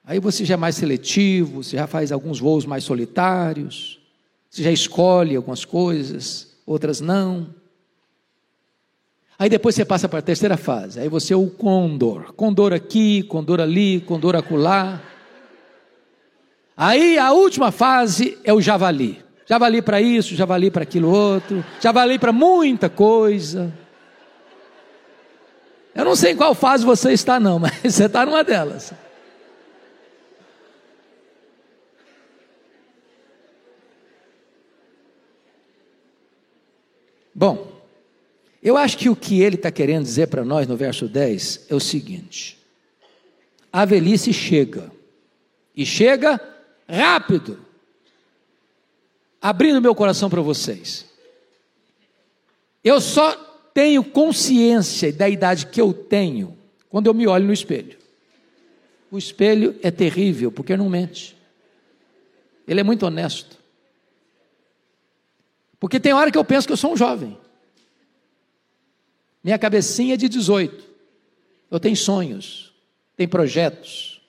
Aí 0.04 0.20
você 0.20 0.44
já 0.44 0.56
é 0.56 0.58
mais 0.58 0.76
seletivo, 0.76 1.64
você 1.64 1.78
já 1.78 1.86
faz 1.86 2.12
alguns 2.12 2.40
voos 2.40 2.66
mais 2.66 2.84
solitários, 2.84 4.00
você 4.50 4.64
já 4.64 4.72
escolhe 4.72 5.36
algumas 5.36 5.64
coisas, 5.64 6.56
outras 6.66 7.00
não. 7.00 7.54
Aí 9.44 9.50
depois 9.50 9.76
você 9.76 9.84
passa 9.84 10.08
para 10.08 10.20
a 10.20 10.22
terceira 10.22 10.56
fase. 10.56 11.02
Aí 11.02 11.10
você 11.10 11.34
é 11.34 11.36
o 11.36 11.50
condor. 11.50 12.32
Condor 12.34 12.72
aqui, 12.72 13.24
condor 13.24 13.60
ali, 13.60 14.00
condor 14.00 14.38
acolá. 14.38 15.02
Aí 16.78 17.18
a 17.18 17.34
última 17.34 17.70
fase 17.70 18.38
é 18.46 18.54
o 18.54 18.62
javali. 18.62 19.22
Javali 19.46 19.82
para 19.82 20.00
isso, 20.00 20.34
javali 20.34 20.72
para 20.72 20.84
aquilo 20.84 21.12
outro, 21.12 21.62
javali 21.82 22.18
para 22.18 22.32
muita 22.32 22.89
coisa. 22.89 23.74
Eu 25.94 26.06
não 26.06 26.16
sei 26.16 26.32
em 26.32 26.38
qual 26.38 26.56
fase 26.56 26.86
você 26.86 27.12
está, 27.12 27.38
não, 27.38 27.60
mas 27.60 27.74
você 27.84 28.06
está 28.06 28.26
numa 28.26 28.46
delas. 28.46 28.94
Bom, 37.36 37.73
eu 38.64 38.78
acho 38.78 38.97
que 38.97 39.09
o 39.09 39.16
que 39.16 39.41
ele 39.41 39.55
está 39.55 39.70
querendo 39.70 40.05
dizer 40.05 40.28
para 40.28 40.45
nós 40.45 40.66
no 40.66 40.78
verso 40.78 41.05
10 41.07 41.66
é 41.70 41.76
o 41.76 41.80
seguinte: 41.82 42.57
a 43.72 43.84
velhice 43.84 44.32
chega, 44.32 44.89
e 45.76 45.86
chega 45.86 46.39
rápido. 46.88 47.59
Abrindo 49.41 49.82
meu 49.82 49.93
coração 49.93 50.30
para 50.30 50.41
vocês. 50.41 51.05
Eu 52.82 53.01
só 53.01 53.34
tenho 53.74 54.01
consciência 54.01 55.11
da 55.11 55.28
idade 55.28 55.68
que 55.68 55.82
eu 55.82 55.93
tenho 55.93 56.57
quando 56.89 57.07
eu 57.07 57.14
me 57.14 57.28
olho 57.28 57.45
no 57.45 57.51
espelho. 57.51 57.97
O 59.11 59.18
espelho 59.18 59.78
é 59.84 59.91
terrível 59.91 60.49
porque 60.49 60.78
não 60.78 60.88
mente. 60.88 61.36
Ele 62.66 62.80
é 62.80 62.84
muito 62.84 63.05
honesto. 63.05 63.57
Porque 65.80 65.99
tem 65.99 66.14
hora 66.14 66.32
que 66.32 66.38
eu 66.38 66.45
penso 66.45 66.66
que 66.66 66.72
eu 66.72 66.78
sou 66.78 66.93
um 66.93 66.97
jovem. 66.97 67.38
Minha 69.44 69.60
cabecinha 69.60 70.14
é 70.14 70.18
de 70.18 70.30
18. 70.30 70.84
Eu 71.70 71.80
tenho 71.80 71.98
sonhos, 71.98 72.74
tenho 73.18 73.30
projetos. 73.30 74.22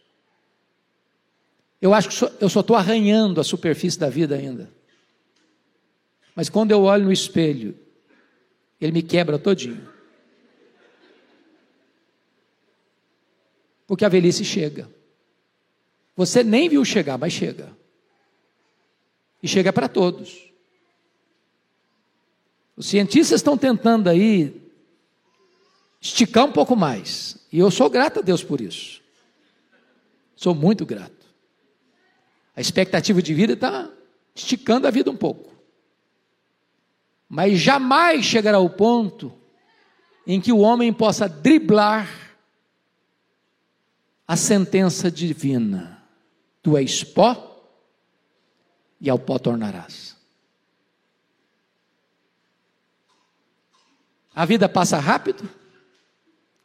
Eu 1.81 1.93
acho 1.95 2.09
que 2.09 2.43
eu 2.43 2.49
só 2.49 2.61
estou 2.61 2.75
arranhando 2.75 3.41
a 3.41 3.45
superfície 3.45 3.99
da 3.99 4.09
vida 4.09 4.35
ainda. 4.35 4.73
Mas 6.35 6.49
quando 6.49 6.73
eu 6.73 6.83
olho 6.83 7.05
no 7.05 7.13
espelho, 7.13 7.79
ele 8.81 8.91
me 8.91 9.03
quebra 9.03 9.39
todinho. 9.39 9.89
Porque 13.87 14.05
a 14.05 14.09
velhice 14.09 14.45
chega. 14.45 14.91
Você 16.17 16.43
nem 16.43 16.69
viu 16.69 16.85
chegar, 16.85 17.19
mas 17.19 17.33
chega. 17.33 17.71
E 19.43 19.47
chega 19.47 19.73
para 19.73 19.89
todos. 19.89 20.51
Os 22.77 22.87
cientistas 22.87 23.41
estão 23.41 23.57
tentando 23.57 24.09
aí 24.09 24.64
esticar 26.05 26.45
um 26.45 26.53
pouco 26.53 26.77
mais. 26.77 27.39
E 27.51 27.59
eu 27.59 27.71
sou 27.71 27.89
grato 27.89 28.21
a 28.21 28.23
Deus 28.23 28.45
por 28.45 28.61
isso. 28.61 29.01
Sou 30.37 30.55
muito 30.55 30.85
grato. 30.85 31.25
A 32.55 32.61
expectativa 32.61 33.23
de 33.23 33.33
vida 33.33 33.55
está 33.55 33.91
esticando 34.35 34.87
a 34.87 34.91
vida 34.91 35.11
um 35.11 35.17
pouco. 35.17 35.51
Mas 37.27 37.59
jamais 37.59 38.25
chegará 38.25 38.59
ao 38.59 38.69
ponto 38.69 39.33
em 40.27 40.41
que 40.41 40.53
o 40.53 40.59
homem 40.59 40.93
possa 40.93 41.27
driblar 41.27 42.37
a 44.29 44.37
sentença 44.37 45.11
divina: 45.11 46.03
Tu 46.63 46.77
és 46.77 47.03
pó 47.03 47.67
e 49.01 49.09
ao 49.09 49.19
pó 49.19 49.39
tornarás. 49.39 50.15
A 54.35 54.45
vida 54.45 54.69
passa 54.69 54.99
rápido, 54.99 55.49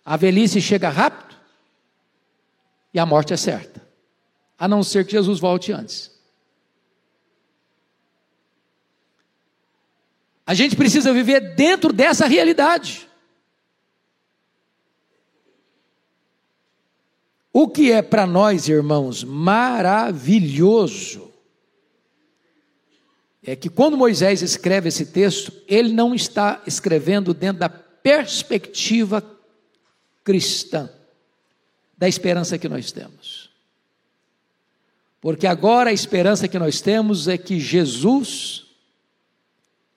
a 0.09 0.17
velhice 0.17 0.59
chega 0.59 0.89
rápido 0.89 1.37
e 2.91 2.97
a 2.97 3.05
morte 3.05 3.31
é 3.31 3.37
certa, 3.37 3.87
a 4.57 4.67
não 4.67 4.81
ser 4.81 5.05
que 5.05 5.11
Jesus 5.11 5.39
volte 5.39 5.71
antes. 5.71 6.09
A 10.47 10.55
gente 10.55 10.75
precisa 10.75 11.13
viver 11.13 11.53
dentro 11.53 11.93
dessa 11.93 12.25
realidade. 12.25 13.07
O 17.53 17.67
que 17.67 17.91
é 17.91 18.01
para 18.01 18.25
nós, 18.25 18.67
irmãos, 18.67 19.23
maravilhoso, 19.23 21.31
é 23.43 23.55
que 23.55 23.69
quando 23.69 23.95
Moisés 23.95 24.41
escreve 24.41 24.89
esse 24.89 25.05
texto, 25.05 25.53
ele 25.67 25.93
não 25.93 26.15
está 26.15 26.63
escrevendo 26.65 27.31
dentro 27.31 27.59
da 27.59 27.69
perspectiva 27.69 29.23
cristã 30.29 30.87
da 31.97 32.07
esperança 32.07 32.59
que 32.59 32.69
nós 32.69 32.91
temos. 32.91 33.49
Porque 35.19 35.47
agora 35.47 35.89
a 35.89 35.93
esperança 35.93 36.47
que 36.47 36.59
nós 36.59 36.81
temos 36.81 37.27
é 37.27 37.35
que 37.35 37.59
Jesus, 37.59 38.67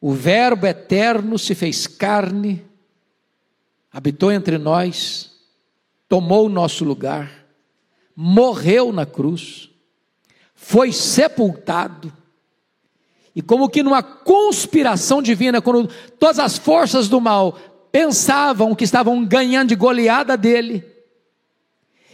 o 0.01 0.15
Verbo 0.15 0.67
eterno, 0.67 1.39
se 1.39 1.55
fez 1.55 1.87
carne, 1.87 2.65
habitou 3.93 4.33
entre 4.33 4.57
nós, 4.57 5.33
tomou 6.09 6.47
o 6.47 6.49
nosso 6.49 6.83
lugar, 6.83 7.47
morreu 8.17 8.91
na 8.91 9.05
cruz, 9.05 9.69
foi 10.55 10.95
sepultado, 10.95 12.11
e 13.37 13.43
como 13.43 13.69
que 13.69 13.83
numa 13.83 14.03
conspiração 14.03 15.21
divina, 15.21 15.61
quando 15.61 15.91
todas 16.19 16.39
as 16.39 16.57
forças 16.57 17.07
do 17.07 17.21
mal 17.21 17.59
pensavam 17.93 18.75
que 18.75 18.85
estavam 18.85 19.25
ganhando 19.25 19.69
de 19.69 19.77
goleada 19.77 20.37
dele, 20.37 20.83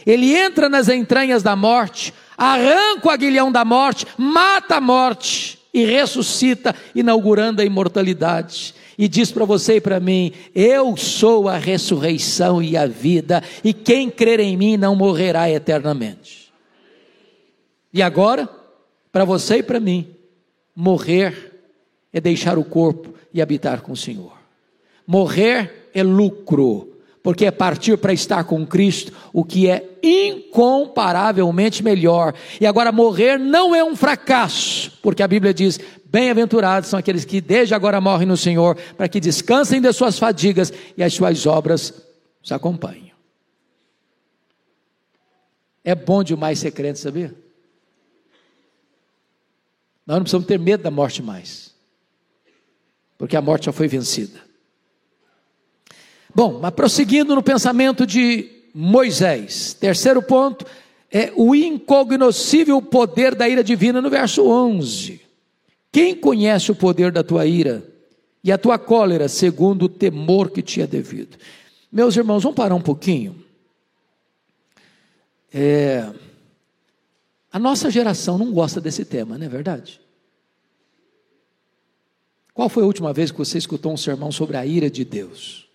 ele 0.05 0.35
entra 0.35 0.69
nas 0.69 0.89
entranhas 0.89 1.41
da 1.41 1.55
morte, 1.55 2.13
arranca 2.37 3.07
o 3.07 3.11
aguilhão 3.11 3.51
da 3.51 3.63
morte, 3.65 4.05
mata 4.17 4.75
a 4.75 4.81
morte 4.81 5.57
e 5.73 5.85
ressuscita, 5.85 6.75
inaugurando 6.93 7.61
a 7.61 7.65
imortalidade. 7.65 8.75
E 8.97 9.07
diz 9.07 9.31
para 9.31 9.45
você 9.45 9.75
e 9.75 9.81
para 9.81 9.99
mim: 9.99 10.33
Eu 10.53 10.97
sou 10.97 11.47
a 11.47 11.57
ressurreição 11.57 12.61
e 12.61 12.75
a 12.75 12.85
vida, 12.85 13.41
e 13.63 13.73
quem 13.73 14.09
crer 14.09 14.39
em 14.39 14.57
mim 14.57 14.77
não 14.77 14.95
morrerá 14.95 15.49
eternamente. 15.49 16.51
E 17.93 18.01
agora, 18.01 18.49
para 19.11 19.25
você 19.25 19.57
e 19.57 19.63
para 19.63 19.79
mim, 19.79 20.07
morrer 20.75 21.61
é 22.11 22.19
deixar 22.19 22.57
o 22.57 22.63
corpo 22.63 23.13
e 23.33 23.41
habitar 23.41 23.81
com 23.81 23.91
o 23.91 23.97
Senhor. 23.97 24.38
Morrer 25.11 25.89
é 25.91 26.03
lucro, 26.03 26.87
porque 27.23 27.43
é 27.43 27.49
partir 27.49 27.97
para 27.97 28.13
estar 28.13 28.43
com 28.43 28.63
Cristo, 28.63 29.11
o 29.33 29.43
que 29.43 29.67
é 29.67 29.97
incomparavelmente 30.03 31.83
melhor. 31.83 32.35
E 32.61 32.67
agora, 32.67 32.91
morrer 32.91 33.39
não 33.39 33.73
é 33.73 33.83
um 33.83 33.95
fracasso, 33.95 34.91
porque 35.01 35.23
a 35.23 35.27
Bíblia 35.27 35.51
diz: 35.51 35.79
Bem-aventurados 36.05 36.91
são 36.91 36.99
aqueles 36.99 37.25
que 37.25 37.41
desde 37.41 37.73
agora 37.73 37.99
morrem 37.99 38.27
no 38.27 38.37
Senhor, 38.37 38.75
para 38.95 39.09
que 39.09 39.19
descansem 39.19 39.81
das 39.81 39.95
suas 39.95 40.19
fadigas 40.19 40.71
e 40.95 41.01
as 41.01 41.11
suas 41.11 41.43
obras 41.47 41.91
os 42.43 42.51
acompanhem. 42.51 43.11
É 45.83 45.95
bom 45.95 46.23
demais 46.23 46.59
ser 46.59 46.69
crente, 46.69 46.99
sabia? 46.99 47.33
Nós 50.05 50.17
não 50.17 50.21
precisamos 50.21 50.45
ter 50.45 50.59
medo 50.59 50.83
da 50.83 50.91
morte 50.91 51.23
mais, 51.23 51.73
porque 53.17 53.35
a 53.35 53.41
morte 53.41 53.65
já 53.65 53.71
foi 53.71 53.87
vencida. 53.87 54.48
Bom, 56.39 56.57
mas 56.57 56.71
prosseguindo 56.71 57.35
no 57.35 57.43
pensamento 57.43 58.07
de 58.07 58.49
Moisés, 58.73 59.73
terceiro 59.73 60.21
ponto 60.21 60.65
é 61.11 61.33
o 61.35 61.53
incognoscível 61.53 62.81
poder 62.81 63.35
da 63.35 63.49
ira 63.49 63.61
divina 63.61 64.01
no 64.01 64.09
verso 64.09 64.47
11. 64.47 65.19
Quem 65.91 66.15
conhece 66.15 66.71
o 66.71 66.75
poder 66.75 67.11
da 67.11 67.25
tua 67.25 67.45
ira 67.45 67.83
e 68.41 68.53
a 68.53 68.57
tua 68.57 68.79
cólera, 68.79 69.27
segundo 69.27 69.83
o 69.83 69.89
temor 69.89 70.49
que 70.49 70.61
te 70.61 70.81
é 70.81 70.87
devido? 70.87 71.37
Meus 71.91 72.15
irmãos, 72.15 72.41
vamos 72.41 72.55
parar 72.55 72.75
um 72.75 72.81
pouquinho. 72.81 73.43
É, 75.53 76.09
a 77.51 77.59
nossa 77.59 77.91
geração 77.91 78.37
não 78.37 78.53
gosta 78.53 78.79
desse 78.79 79.03
tema, 79.03 79.37
não 79.37 79.45
é 79.45 79.49
verdade? 79.49 79.99
Qual 82.53 82.69
foi 82.69 82.83
a 82.83 82.87
última 82.87 83.11
vez 83.11 83.29
que 83.29 83.37
você 83.37 83.57
escutou 83.57 83.91
um 83.91 83.97
sermão 83.97 84.31
sobre 84.31 84.55
a 84.55 84.65
ira 84.65 84.89
de 84.89 85.03
Deus? 85.03 85.68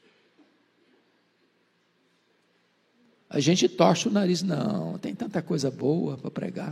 A 3.35 3.41
gente 3.41 3.69
torce 3.69 4.07
o 4.07 4.13
nariz, 4.13 4.45
não, 4.45 4.97
tem 4.97 5.13
tanta 5.13 5.43
coisa 5.43 5.69
boa 5.69 6.17
para 6.17 6.31
pregar. 6.31 6.71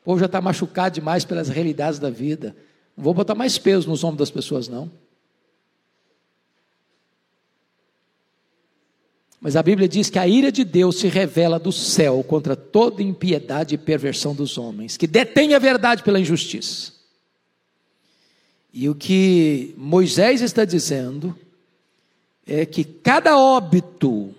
O 0.00 0.04
povo 0.04 0.18
já 0.18 0.24
está 0.24 0.40
machucado 0.40 0.94
demais 0.94 1.26
pelas 1.26 1.50
realidades 1.50 1.98
da 1.98 2.08
vida. 2.08 2.56
Não 2.96 3.04
vou 3.04 3.12
botar 3.12 3.34
mais 3.34 3.58
peso 3.58 3.86
nos 3.86 4.02
ombros 4.02 4.20
das 4.20 4.30
pessoas, 4.30 4.66
não. 4.66 4.90
Mas 9.38 9.56
a 9.56 9.62
Bíblia 9.62 9.86
diz 9.86 10.08
que 10.08 10.18
a 10.18 10.26
ira 10.26 10.50
de 10.50 10.64
Deus 10.64 10.98
se 10.98 11.06
revela 11.06 11.58
do 11.58 11.70
céu 11.70 12.24
contra 12.26 12.56
toda 12.56 13.02
impiedade 13.02 13.74
e 13.74 13.78
perversão 13.78 14.34
dos 14.34 14.56
homens, 14.56 14.96
que 14.96 15.06
detém 15.06 15.52
a 15.52 15.58
verdade 15.58 16.02
pela 16.02 16.18
injustiça. 16.18 16.94
E 18.72 18.88
o 18.88 18.94
que 18.94 19.74
Moisés 19.76 20.40
está 20.40 20.64
dizendo 20.64 21.38
é 22.46 22.64
que 22.64 22.84
cada 22.84 23.36
óbito 23.36 24.34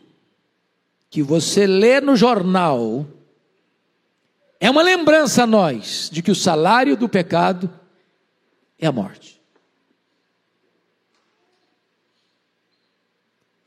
que 1.11 1.21
você 1.21 1.67
lê 1.67 1.99
no 1.99 2.15
jornal 2.15 3.05
é 4.61 4.69
uma 4.69 4.81
lembrança 4.81 5.43
a 5.43 5.47
nós 5.47 6.09
de 6.09 6.21
que 6.21 6.31
o 6.31 6.35
salário 6.35 6.95
do 6.95 7.09
pecado 7.09 7.69
é 8.79 8.87
a 8.87 8.91
morte. 8.93 9.41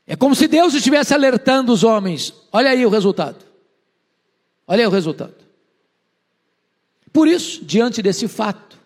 É 0.07 0.15
como 0.15 0.35
se 0.35 0.47
Deus 0.47 0.73
estivesse 0.73 1.13
alertando 1.13 1.71
os 1.71 1.83
homens: 1.83 2.33
olha 2.51 2.71
aí 2.71 2.83
o 2.83 2.89
resultado. 2.89 3.45
Olha 4.67 4.83
aí 4.83 4.87
o 4.87 4.91
resultado. 4.91 5.35
Por 7.13 7.27
isso, 7.27 7.63
diante 7.63 8.01
desse 8.01 8.27
fato, 8.27 8.79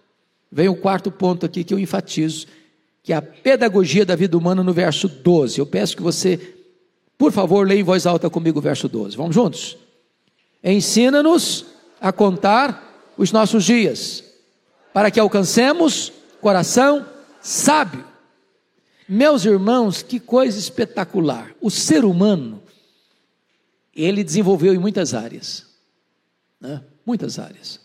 vem 0.51 0.67
o 0.67 0.75
quarto 0.75 1.09
ponto 1.09 1.45
aqui 1.45 1.63
que 1.63 1.73
eu 1.73 1.79
enfatizo, 1.79 2.45
que 3.01 3.13
é 3.13 3.15
a 3.15 3.21
pedagogia 3.21 4.05
da 4.05 4.17
vida 4.17 4.37
humana 4.37 4.61
no 4.61 4.73
verso 4.73 5.07
12. 5.07 5.59
Eu 5.59 5.65
peço 5.65 5.95
que 5.95 6.03
você 6.03 6.58
por 7.19 7.33
favor, 7.33 7.67
leia 7.67 7.81
em 7.81 7.83
voz 7.83 8.05
alta 8.05 8.29
comigo 8.29 8.59
o 8.59 8.61
verso 8.61 8.87
12. 8.87 9.17
Vamos 9.17 9.35
juntos? 9.35 9.77
Ensina-nos 10.63 11.65
a 11.99 12.13
contar 12.13 13.11
os 13.17 13.33
nossos 13.33 13.65
dias, 13.65 14.23
para 14.93 15.11
que 15.11 15.19
alcancemos 15.19 16.13
coração 16.39 17.05
sábio. 17.41 18.05
Meus 19.05 19.43
irmãos, 19.43 20.01
que 20.01 20.17
coisa 20.17 20.57
espetacular. 20.57 21.53
O 21.59 21.69
ser 21.69 22.05
humano, 22.05 22.63
ele 23.93 24.23
desenvolveu 24.23 24.73
em 24.73 24.77
muitas 24.77 25.13
áreas, 25.13 25.67
né? 26.61 26.81
muitas 27.05 27.37
áreas. 27.37 27.81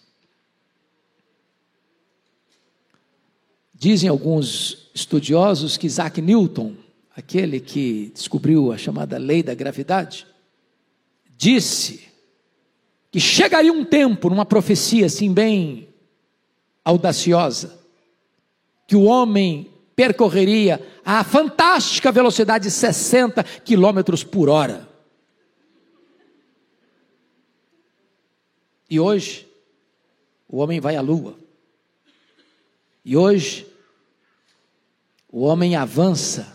Dizem 3.75 4.09
alguns 4.09 4.91
estudiosos 4.95 5.77
que 5.77 5.89
Isaac 5.89 6.23
Newton 6.23 6.84
aquele 7.17 7.61
que 7.61 8.11
descobriu 8.13 8.73
a 8.73 8.79
chamada 8.79 9.19
lei 9.19 9.43
da 9.43 9.55
gravidade, 9.55 10.27
disse 11.37 12.09
que 13.11 13.21
chegaria 13.21 13.73
um 13.73 13.85
tempo, 13.85 14.29
numa 14.29 14.45
profecia 14.45 15.07
assim 15.07 15.33
bem 15.33 15.89
audaciosa, 16.85 17.79
que 18.87 18.97
o 18.97 19.05
homem 19.05 19.71
percorreria 19.95 20.85
a 21.05 21.23
fantástica 21.23 22.11
velocidade 22.11 22.65
de 22.65 22.71
60 22.73 23.45
quilômetros 23.65 24.25
por 24.25 24.49
hora. 24.49 24.89
E 28.91 28.99
hoje, 28.99 29.49
o 30.49 30.59
homem 30.59 30.81
vai 30.81 30.97
à 30.97 31.01
lua. 31.01 31.39
E 33.05 33.17
hoje, 33.17 33.67
o 35.31 35.43
homem 35.43 35.77
avança 35.77 36.54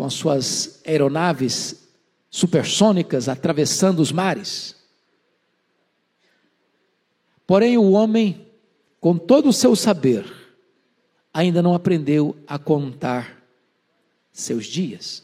com 0.00 0.06
as 0.06 0.14
suas 0.14 0.80
aeronaves 0.86 1.86
supersônicas 2.30 3.28
atravessando 3.28 4.00
os 4.00 4.10
mares. 4.10 4.74
Porém, 7.46 7.76
o 7.76 7.90
homem, 7.90 8.50
com 8.98 9.18
todo 9.18 9.50
o 9.50 9.52
seu 9.52 9.76
saber, 9.76 10.24
ainda 11.34 11.60
não 11.60 11.74
aprendeu 11.74 12.34
a 12.46 12.58
contar 12.58 13.44
seus 14.32 14.64
dias. 14.64 15.22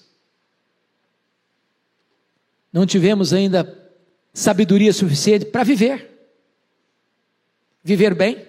Não 2.70 2.84
tivemos 2.84 3.32
ainda 3.32 3.90
sabedoria 4.34 4.92
suficiente 4.92 5.46
para 5.46 5.64
viver. 5.64 6.30
Viver 7.82 8.14
bem, 8.14 8.46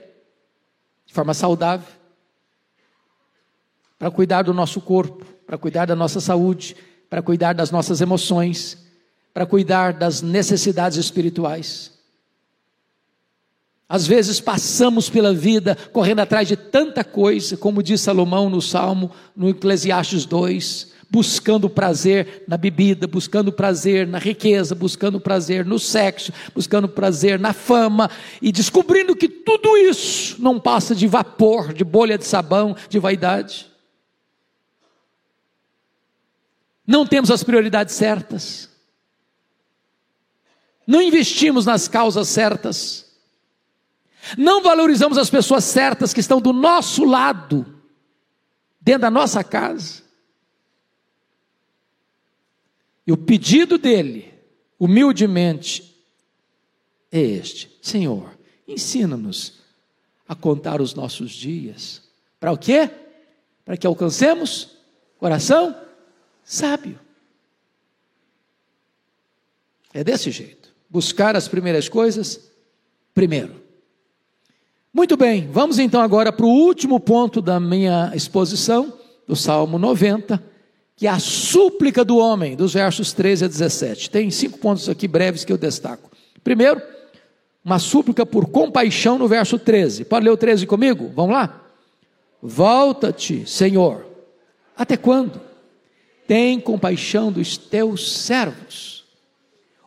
de 1.05 1.13
forma 1.13 1.33
saudável, 1.33 1.87
para 3.97 4.11
cuidar 4.11 4.41
do 4.41 4.53
nosso 4.53 4.81
corpo, 4.81 5.36
para 5.47 5.57
cuidar 5.57 5.85
da 5.85 5.95
nossa 5.95 6.19
saúde, 6.19 6.75
para 7.09 7.21
cuidar 7.21 7.53
das 7.53 7.71
nossas 7.71 8.01
emoções, 8.01 8.77
para 9.33 9.45
cuidar 9.45 9.93
das 9.93 10.21
necessidades 10.21 10.97
espirituais. 10.97 11.93
Às 13.87 14.05
vezes 14.05 14.41
passamos 14.41 15.09
pela 15.09 15.33
vida 15.33 15.77
correndo 15.93 16.19
atrás 16.19 16.49
de 16.49 16.57
tanta 16.57 17.05
coisa, 17.05 17.55
como 17.55 17.81
diz 17.81 18.01
Salomão 18.01 18.49
no 18.49 18.61
Salmo, 18.61 19.09
no 19.33 19.47
Eclesiastes 19.47 20.25
2, 20.25 20.91
buscando 21.09 21.69
prazer 21.69 22.43
na 22.45 22.57
bebida, 22.57 23.07
buscando 23.07 23.49
prazer 23.49 24.05
na 24.05 24.17
riqueza, 24.17 24.75
buscando 24.75 25.21
prazer 25.21 25.65
no 25.65 25.79
sexo, 25.79 26.33
buscando 26.53 26.89
prazer 26.89 27.39
na 27.39 27.53
fama 27.53 28.09
e 28.41 28.51
descobrindo 28.51 29.15
que 29.15 29.29
tudo 29.29 29.77
isso 29.77 30.35
não 30.41 30.59
passa 30.59 30.93
de 30.93 31.07
vapor, 31.07 31.71
de 31.71 31.85
bolha 31.85 32.17
de 32.17 32.25
sabão, 32.25 32.75
de 32.89 32.99
vaidade. 32.99 33.66
Não 36.87 37.05
temos 37.05 37.29
as 37.29 37.43
prioridades 37.43 37.93
certas, 37.93 38.69
não 40.87 41.01
investimos 41.01 41.65
nas 41.65 41.89
causas 41.89 42.29
certas, 42.29 43.05
não 44.37 44.63
valorizamos 44.63 45.17
as 45.17 45.29
pessoas 45.29 45.65
certas 45.65 46.13
que 46.13 46.21
estão 46.21 46.39
do 46.39 46.53
nosso 46.53 47.03
lado, 47.03 47.65
dentro 48.79 49.01
da 49.01 49.11
nossa 49.11 49.43
casa. 49.43 50.01
E 53.05 53.11
o 53.11 53.17
pedido 53.17 53.77
dele, 53.77 54.33
humildemente, 54.79 55.93
é 57.11 57.19
este: 57.19 57.69
Senhor, 57.81 58.37
ensina-nos 58.65 59.61
a 60.27 60.35
contar 60.35 60.81
os 60.81 60.93
nossos 60.93 61.31
dias. 61.31 62.01
Para 62.39 62.51
o 62.51 62.57
quê? 62.57 62.89
Para 63.65 63.77
que 63.77 63.87
alcancemos 63.87 64.69
coração 65.17 65.86
sábio. 66.47 66.97
É 69.93 70.01
desse 70.01 70.31
jeito. 70.31 70.73
Buscar 70.89 71.35
as 71.35 71.49
primeiras 71.49 71.89
coisas 71.89 72.49
primeiro. 73.13 73.61
Muito 74.93 75.17
bem, 75.17 75.49
vamos 75.51 75.77
então 75.77 75.99
agora 76.01 76.31
para 76.31 76.45
o 76.45 76.49
último 76.49 76.99
ponto 76.99 77.41
da 77.41 77.59
minha 77.59 78.11
exposição, 78.15 78.93
do 79.27 79.35
Salmo 79.35 79.77
90, 79.77 80.41
que 80.95 81.05
é 81.05 81.09
a 81.09 81.19
súplica 81.19 82.05
do 82.05 82.17
homem, 82.17 82.55
dos 82.55 82.73
versos 82.73 83.11
13 83.11 83.45
a 83.45 83.47
17. 83.49 84.09
Tem 84.09 84.31
cinco 84.31 84.57
pontos 84.57 84.87
aqui 84.87 85.07
breves 85.07 85.43
que 85.43 85.51
eu 85.51 85.57
destaco. 85.57 86.09
Primeiro, 86.43 86.81
uma 87.63 87.77
súplica 87.77 88.25
por 88.25 88.47
compaixão 88.47 89.17
no 89.17 89.27
verso 89.27 89.59
13. 89.59 90.05
Pode 90.05 90.23
ler 90.23 90.31
o 90.31 90.37
13 90.37 90.65
comigo? 90.65 91.11
Vamos 91.13 91.33
lá? 91.33 91.61
Volta-te, 92.41 93.45
Senhor. 93.45 94.05
Até 94.75 94.95
quando? 94.95 95.46
Tem 96.27 96.59
compaixão 96.59 97.31
dos 97.31 97.57
teus 97.57 98.11
servos. 98.11 99.05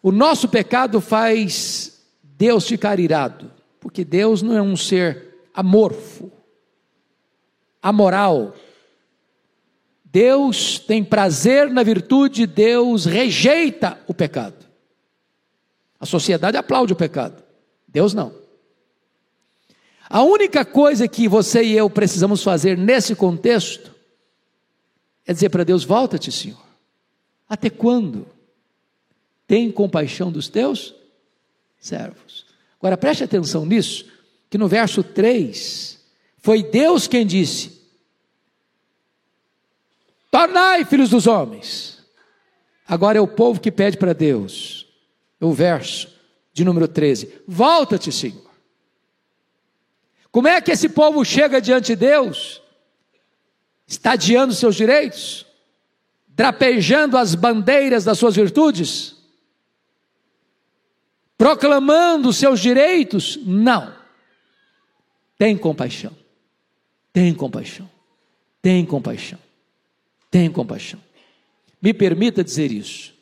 O 0.03 0.11
nosso 0.11 0.49
pecado 0.49 1.01
faz 1.01 2.03
Deus 2.23 2.67
ficar 2.67 2.99
irado, 2.99 3.51
porque 3.79 4.03
Deus 4.03 4.41
não 4.41 4.57
é 4.57 4.63
um 4.63 4.75
ser 4.75 5.35
amorfo, 5.53 6.33
amoral. 7.83 8.55
Deus 10.05 10.79
tem 10.79 11.05
prazer 11.05 11.71
na 11.71 11.83
virtude, 11.83 12.47
Deus 12.47 13.05
rejeita 13.05 14.01
o 14.09 14.15
pecado. 14.15 14.67
A 16.01 16.07
sociedade 16.07 16.57
aplaude 16.57 16.95
o 16.95 16.97
pecado. 16.97 17.43
Deus 17.87 18.15
não. 18.15 18.33
A 20.09 20.23
única 20.23 20.65
coisa 20.65 21.07
que 21.07 21.29
você 21.29 21.63
e 21.63 21.77
eu 21.77 21.91
precisamos 21.91 22.43
fazer 22.43 22.77
nesse 22.77 23.15
contexto 23.15 23.95
é 25.27 25.33
dizer 25.33 25.49
para 25.51 25.65
Deus: 25.65 25.85
volta-te, 25.85 26.31
Senhor. 26.31 26.63
Até 27.49 27.69
quando? 27.69 28.27
Tem 29.47 29.71
compaixão 29.71 30.31
dos 30.31 30.49
teus 30.49 30.95
servos. 31.79 32.47
Agora 32.79 32.97
preste 32.97 33.25
atenção 33.25 33.67
nisso, 33.67 34.07
que 34.49 34.57
no 34.57 34.69
verso 34.69 35.03
3, 35.03 35.99
foi 36.39 36.63
Deus 36.63 37.07
quem 37.07 37.27
disse: 37.27 37.81
Tornai, 40.31 40.85
filhos 40.85 41.11
dos 41.11 41.27
homens. 41.27 41.99
Agora 42.87 43.19
é 43.19 43.21
o 43.21 43.29
povo 43.29 43.61
que 43.61 43.71
pede 43.71 43.97
para 43.97 44.13
Deus. 44.13 44.87
O 45.41 45.53
verso 45.53 46.09
de 46.53 46.65
número 46.65 46.87
13: 46.87 47.43
Volta-te, 47.47 48.13
Senhor. 48.13 48.51
Como 50.31 50.47
é 50.47 50.61
que 50.61 50.71
esse 50.71 50.89
povo 50.89 51.25
chega 51.25 51.61
diante 51.61 51.89
de 51.89 51.97
Deus? 51.97 52.63
Estadiando 53.91 54.55
seus 54.55 54.77
direitos? 54.77 55.45
Drapejando 56.29 57.19
as 57.19 57.35
bandeiras 57.35 58.05
das 58.05 58.17
suas 58.17 58.37
virtudes? 58.37 59.17
Proclamando 61.37 62.33
seus 62.33 62.61
direitos? 62.61 63.37
Não. 63.45 63.93
Tem 65.37 65.57
compaixão. 65.59 66.13
Tem 67.13 67.35
compaixão. 67.35 67.91
Tem 68.63 68.87
compaixão. 68.87 69.39
Tem 70.31 70.49
compaixão. 70.49 71.01
Me 71.83 71.93
permita 71.93 72.45
dizer 72.45 72.71
isso. 72.71 73.13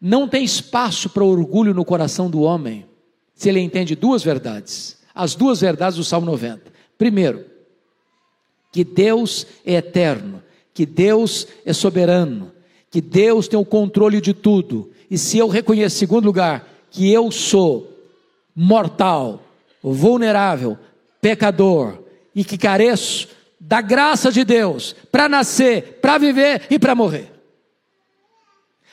Não 0.00 0.26
tem 0.26 0.42
espaço 0.42 1.10
para 1.10 1.22
orgulho 1.22 1.74
no 1.74 1.84
coração 1.84 2.30
do 2.30 2.40
homem 2.40 2.86
se 3.34 3.50
ele 3.50 3.60
entende 3.60 3.94
duas 3.94 4.22
verdades. 4.22 4.96
As 5.14 5.34
duas 5.34 5.60
verdades 5.60 5.98
do 5.98 6.04
Salmo 6.04 6.24
90. 6.24 6.72
Primeiro, 6.96 7.55
que 8.76 8.84
Deus 8.84 9.46
é 9.64 9.76
eterno, 9.76 10.42
que 10.74 10.84
Deus 10.84 11.48
é 11.64 11.72
soberano, 11.72 12.52
que 12.90 13.00
Deus 13.00 13.48
tem 13.48 13.58
o 13.58 13.64
controle 13.64 14.20
de 14.20 14.34
tudo. 14.34 14.90
E 15.10 15.16
se 15.16 15.38
eu 15.38 15.48
reconheço, 15.48 15.96
segundo 15.96 16.26
lugar, 16.26 16.68
que 16.90 17.10
eu 17.10 17.30
sou 17.30 17.90
mortal, 18.54 19.42
vulnerável, 19.82 20.76
pecador 21.22 22.02
e 22.34 22.44
que 22.44 22.58
careço 22.58 23.28
da 23.58 23.80
graça 23.80 24.30
de 24.30 24.44
Deus 24.44 24.94
para 25.10 25.26
nascer, 25.26 25.98
para 26.02 26.18
viver 26.18 26.66
e 26.68 26.78
para 26.78 26.94
morrer. 26.94 27.32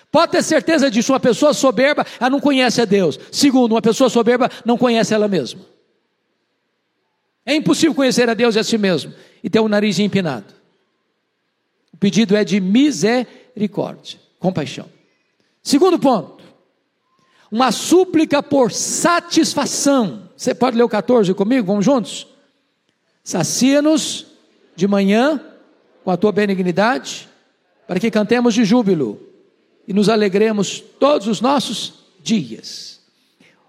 Pode 0.10 0.32
ter 0.32 0.44
certeza 0.44 0.90
disso, 0.90 1.12
uma 1.12 1.20
pessoa 1.20 1.54
soberba, 1.54 2.06
ela 2.22 2.30
não 2.30 2.40
conhece 2.40 2.80
a 2.82 2.86
Deus. 2.86 3.20
Segundo, 3.34 3.74
uma 3.74 3.82
pessoa 3.82 4.10
soberba 4.10 4.50
não 4.64 4.78
conhece 4.78 5.14
ela 5.14 5.28
mesma. 5.28 5.73
É 7.46 7.56
impossível 7.56 7.94
conhecer 7.94 8.30
a 8.30 8.34
Deus 8.34 8.56
e 8.56 8.60
a 8.60 8.64
si 8.64 8.78
mesmo 8.78 9.14
e 9.44 9.50
ter 9.50 9.60
o 9.60 9.68
nariz 9.68 10.00
empinado. 10.00 10.54
O 11.92 11.98
pedido 11.98 12.36
é 12.36 12.44
de 12.44 12.60
misericórdia, 12.60 14.20
compaixão. 14.40 14.88
Segundo 15.62 16.00
ponto, 16.00 16.44
uma 17.52 17.72
súplica 17.72 18.42
por 18.42 18.72
satisfação. 18.72 20.30
Você 20.36 20.56
pode 20.56 20.76
ler 20.76 20.84
o 20.84 20.90
14 20.90 21.34
comigo? 21.34 21.68
Vamos 21.68 21.86
juntos? 21.86 22.28
Sacia-nos 23.24 24.26
de 24.76 24.88
manhã 24.88 25.40
com 26.04 26.12
a 26.12 26.18
tua 26.18 26.32
benignidade, 26.32 27.30
para 27.88 28.00
que 28.00 28.12
cantemos 28.12 28.54
de 28.54 28.66
júbilo 28.66 29.22
e 29.88 29.94
nos 29.94 30.10
alegremos 30.10 30.84
todos 31.00 31.28
os 31.28 31.40
nossos 31.40 31.94
dias. 32.22 33.00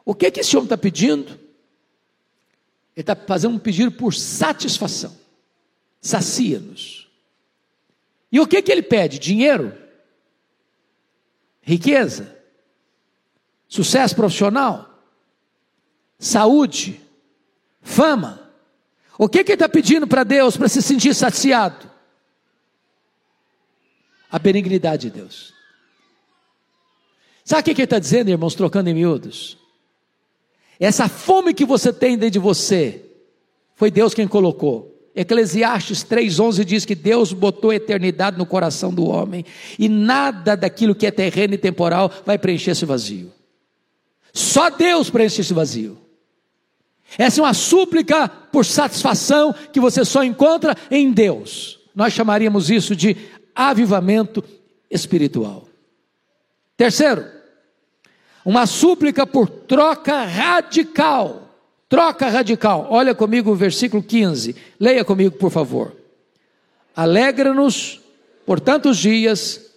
O 0.04 0.14
que, 0.14 0.30
que 0.30 0.40
esse 0.40 0.56
homem 0.56 0.64
está 0.64 0.76
pedindo? 0.76 1.38
Ele 2.96 3.02
está 3.02 3.16
fazendo 3.16 3.54
um 3.54 3.58
pedido 3.58 3.90
por 3.90 4.14
satisfação. 4.14 5.16
Sacia-nos. 6.00 7.08
E 8.30 8.38
o 8.40 8.46
que, 8.46 8.62
que 8.62 8.70
ele 8.70 8.82
pede? 8.82 9.18
Dinheiro? 9.18 9.76
Riqueza? 11.62 12.36
Sucesso 13.68 14.14
profissional? 14.14 15.02
Saúde? 16.18 17.00
Fama? 17.80 18.50
O 19.18 19.28
que, 19.28 19.42
que 19.42 19.52
ele 19.52 19.56
está 19.56 19.68
pedindo 19.68 20.06
para 20.06 20.24
Deus 20.24 20.56
para 20.56 20.68
se 20.68 20.82
sentir 20.82 21.14
saciado? 21.14 21.90
A 24.30 24.38
benignidade 24.38 25.10
de 25.10 25.18
Deus. 25.18 25.54
Sabe 27.44 27.60
o 27.60 27.64
que 27.64 27.70
ele 27.72 27.84
está 27.84 27.98
dizendo, 27.98 28.30
irmãos, 28.30 28.54
trocando 28.54 28.88
em 28.88 28.94
miúdos? 28.94 29.58
Essa 30.78 31.08
fome 31.08 31.54
que 31.54 31.64
você 31.64 31.92
tem 31.92 32.16
dentro 32.16 32.32
de 32.32 32.38
você, 32.38 33.04
foi 33.74 33.90
Deus 33.90 34.14
quem 34.14 34.26
colocou. 34.26 34.90
Eclesiastes 35.14 36.04
3,11 36.04 36.64
diz 36.64 36.84
que 36.84 36.94
Deus 36.94 37.32
botou 37.32 37.70
a 37.70 37.76
eternidade 37.76 38.36
no 38.36 38.44
coração 38.44 38.92
do 38.92 39.04
homem, 39.06 39.44
e 39.78 39.88
nada 39.88 40.56
daquilo 40.56 40.94
que 40.94 41.06
é 41.06 41.10
terreno 41.10 41.54
e 41.54 41.58
temporal 41.58 42.10
vai 42.26 42.36
preencher 42.36 42.72
esse 42.72 42.84
vazio. 42.84 43.32
Só 44.32 44.70
Deus 44.70 45.10
preenche 45.10 45.40
esse 45.40 45.54
vazio. 45.54 45.96
Essa 47.16 47.40
é 47.40 47.44
uma 47.44 47.54
súplica 47.54 48.28
por 48.28 48.64
satisfação 48.64 49.54
que 49.72 49.78
você 49.78 50.04
só 50.04 50.24
encontra 50.24 50.76
em 50.90 51.12
Deus. 51.12 51.78
Nós 51.94 52.12
chamaríamos 52.12 52.70
isso 52.70 52.96
de 52.96 53.16
avivamento 53.54 54.42
espiritual. 54.90 55.68
Terceiro, 56.76 57.24
uma 58.44 58.66
súplica 58.66 59.26
por 59.26 59.48
troca 59.48 60.24
radical. 60.24 61.48
Troca 61.88 62.28
radical. 62.28 62.88
Olha 62.90 63.14
comigo 63.14 63.52
o 63.52 63.56
versículo 63.56 64.02
15. 64.02 64.54
Leia 64.78 65.04
comigo, 65.04 65.36
por 65.36 65.50
favor. 65.50 65.94
Alegra-nos 66.94 68.00
por 68.44 68.60
tantos 68.60 68.98
dias 68.98 69.72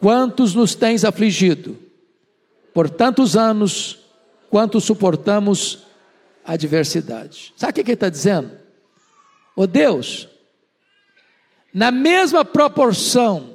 quantos 0.00 0.54
nos 0.54 0.74
tens 0.74 1.04
afligido, 1.04 1.78
por 2.74 2.90
tantos 2.90 3.36
anos 3.36 4.00
quanto 4.50 4.80
suportamos 4.80 5.86
adversidade. 6.44 7.54
Sabe 7.56 7.70
o 7.70 7.74
que 7.74 7.80
ele 7.82 7.92
está 7.92 8.08
dizendo? 8.08 8.50
Ô 9.54 9.62
oh 9.62 9.66
Deus, 9.66 10.28
na 11.72 11.90
mesma 11.90 12.44
proporção 12.44 13.51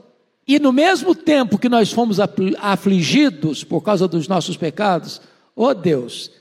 e 0.47 0.59
no 0.59 0.71
mesmo 0.71 1.13
tempo 1.13 1.57
que 1.57 1.67
nós 1.67 1.91
fomos 1.91 2.19
afligidos 2.59 3.65
por 3.65 3.81
causa 3.81 4.07
dos 4.07 4.27
nossos 4.29 4.55
pecados, 4.55 5.21
ó 5.53 5.69
oh 5.69 5.73
Deus, 5.73 6.31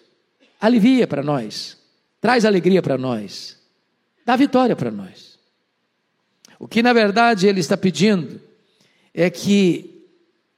alivia 0.61 1.09
para 1.09 1.25
nós, 1.25 1.77
traz 2.21 2.45
alegria 2.45 2.81
para 2.81 2.97
nós, 2.97 3.57
dá 4.25 4.37
vitória 4.37 4.77
para 4.77 4.93
nós. 4.93 5.37
O 6.59 6.69
que 6.69 6.83
na 6.83 6.93
verdade 6.93 7.49
ele 7.49 7.59
está 7.59 7.77
pedindo 7.77 8.41
é 9.13 9.29
que 9.29 10.05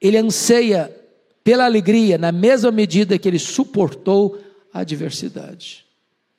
ele 0.01 0.19
anseia 0.19 0.95
pela 1.43 1.65
alegria 1.65 2.19
na 2.19 2.31
mesma 2.31 2.71
medida 2.71 3.19
que 3.19 3.27
ele 3.27 3.39
suportou 3.39 4.39
a 4.73 4.81
adversidade. 4.81 5.87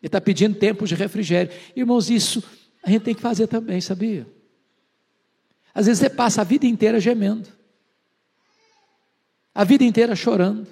Ele 0.01 0.07
está 0.07 0.21
pedindo 0.21 0.55
tempo 0.55 0.85
de 0.85 0.93
refrigério. 0.93 1.51
Irmãos, 1.75 2.09
isso 2.09 2.43
a 2.83 2.89
gente 2.89 3.01
tem 3.01 3.15
que 3.15 3.21
fazer 3.21 3.47
também, 3.47 3.81
sabia? 3.81 4.27
Às 5.73 5.85
vezes 5.85 5.99
você 5.99 6.09
passa 6.09 6.41
a 6.41 6.43
vida 6.43 6.65
inteira 6.65 6.99
gemendo, 6.99 7.47
a 9.53 9.63
vida 9.63 9.83
inteira 9.83 10.15
chorando, 10.15 10.67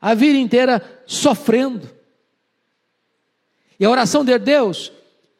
a 0.00 0.14
vida 0.14 0.38
inteira 0.38 1.02
sofrendo. 1.06 1.88
E 3.78 3.84
a 3.84 3.90
oração 3.90 4.24
de 4.24 4.38
Deus, 4.38 4.92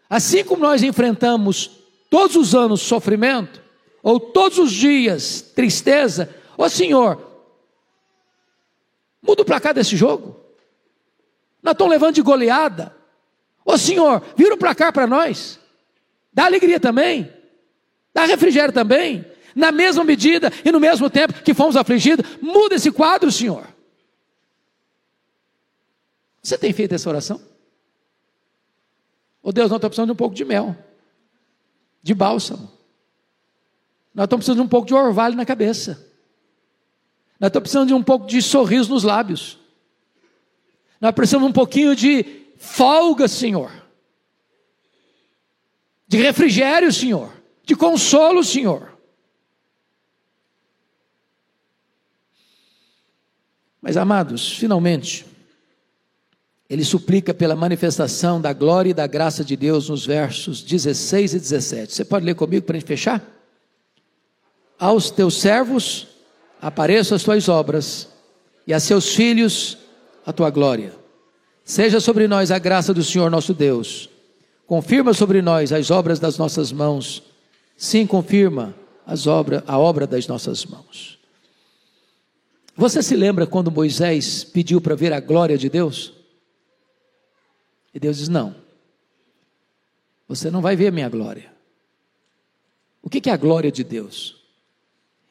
assim 0.09 0.45
como 0.45 0.63
nós 0.63 0.83
enfrentamos 0.83 1.71
todos 2.11 2.37
os 2.37 2.55
anos 2.55 2.81
sofrimento, 2.81 3.63
ou 4.03 4.19
todos 4.19 4.59
os 4.59 4.73
dias 4.73 5.43
tristeza, 5.55 6.35
ô 6.57 6.69
Senhor, 6.69 7.21
muda 9.23 9.43
o 9.43 9.45
placar 9.45 9.73
desse 9.73 9.97
jogo. 9.97 10.41
Nós 11.63 11.73
estamos 11.73 11.93
levando 11.93 12.17
de 12.17 12.23
goleada. 12.23 12.95
Ô 13.65 13.79
Senhor, 13.79 14.23
vira 14.37 14.55
o 14.55 14.59
placar 14.59 14.93
para 14.93 15.07
nós. 15.07 15.61
Dá 16.33 16.47
alegria 16.47 16.81
também. 16.81 17.33
Dá 18.13 18.25
refrigério 18.25 18.73
também. 18.73 19.25
Na 19.55 19.71
mesma 19.71 20.03
medida 20.03 20.51
e 20.65 20.73
no 20.73 20.81
mesmo 20.81 21.11
tempo 21.11 21.43
que 21.43 21.53
fomos 21.53 21.77
afligidos, 21.77 22.39
muda 22.41 22.75
esse 22.75 22.91
quadro, 22.91 23.31
Senhor. 23.31 23.67
Você 26.43 26.59
tem 26.59 26.73
feito 26.73 26.95
essa 26.95 27.09
oração? 27.09 27.41
Ô 29.43 29.53
Deus, 29.53 29.71
nós 29.71 29.77
estamos 29.77 29.91
precisando 29.91 30.09
de 30.09 30.13
um 30.13 30.17
pouco 30.17 30.35
de 30.35 30.45
mel, 30.45 30.77
de 32.03 32.15
bálsamo. 32.15 32.71
Nós 34.15 34.25
estamos 34.25 34.45
precisando 34.45 34.57
de 34.57 34.67
um 34.67 34.69
pouco 34.69 34.87
de 34.87 34.95
orvalho 34.95 35.37
na 35.37 35.45
cabeça. 35.45 36.09
Nós 37.39 37.49
estamos 37.49 37.65
precisando 37.65 37.89
de 37.89 37.95
um 37.95 38.03
pouco 38.03 38.27
de 38.27 38.41
sorriso 38.41 38.91
nos 38.91 39.03
lábios. 39.03 39.59
Nós 41.01 41.13
precisamos 41.13 41.49
um 41.49 41.53
pouquinho 41.53 41.97
de 41.97 42.25
folga, 42.57 43.27
Senhor. 43.27 43.73
De 46.07 46.19
refrigério, 46.19 46.93
Senhor. 46.93 47.42
De 47.65 47.77
consolo, 47.77 48.43
Senhor. 48.43 48.99
Mas, 53.81 53.97
amados, 53.97 54.57
finalmente, 54.57 55.27
ele 56.71 56.85
suplica 56.85 57.35
pela 57.35 57.57
manifestação 57.57 58.41
da 58.41 58.53
glória 58.53 58.91
e 58.91 58.95
da 58.95 59.07
graça 59.07 59.45
de 59.45 59.57
Deus 59.57 59.89
nos 59.89 60.07
versos 60.07 60.63
16 60.63 61.35
e 61.35 61.39
17. 61.39 61.93
Você 61.93 62.05
pode 62.05 62.25
ler 62.25 62.35
comigo 62.35 62.65
para 62.65 62.77
a 62.77 62.79
gente 62.79 62.89
fechar? 62.89 63.23
Aos 64.79 65.11
teus 65.11 65.41
servos 65.41 66.09
apareçam 66.61 67.17
as 67.17 67.23
tuas 67.23 67.49
obras, 67.49 68.09
e 68.67 68.73
a 68.73 68.81
seus 68.81 69.15
filhos 69.15 69.77
a 70.25 70.33
tua 70.33 70.51
glória. 70.51 70.95
Seja 71.65 72.01
sobre 72.01 72.27
nós 72.29 72.51
a 72.51 72.59
graça 72.59 72.95
do 72.95 73.03
Senhor 73.03 73.31
nosso 73.31 73.53
Deus. 73.53 74.09
Confirma 74.67 75.13
sobre 75.13 75.43
nós 75.43 75.73
as 75.73 75.91
obras 75.91 76.19
das 76.19 76.39
nossas 76.39 76.73
mãos. 76.73 77.23
Sim, 77.83 78.07
confirma 78.07 78.77
as 79.05 79.27
obra, 79.27 79.65
a 79.67 79.77
obra 79.77 80.07
das 80.07 80.29
nossas 80.29 80.65
mãos. 80.65 81.19
Você 82.77 83.03
se 83.03 83.17
lembra 83.17 83.45
quando 83.45 83.73
Moisés 83.73 84.45
pediu 84.45 84.81
para 84.81 84.95
ver 84.95 85.13
a 85.13 85.19
glória 85.19 85.59
de 85.59 85.69
Deus? 85.69 86.13
E 87.93 87.99
Deus 87.99 88.19
diz: 88.19 88.29
Não, 88.29 88.55
você 90.29 90.49
não 90.49 90.63
vai 90.63 90.77
ver 90.77 90.87
a 90.87 90.91
minha 90.93 91.09
glória. 91.09 91.53
O 93.03 93.11
que 93.11 93.29
é 93.29 93.33
a 93.33 93.37
glória 93.37 93.73
de 93.73 93.83
Deus? 93.83 94.41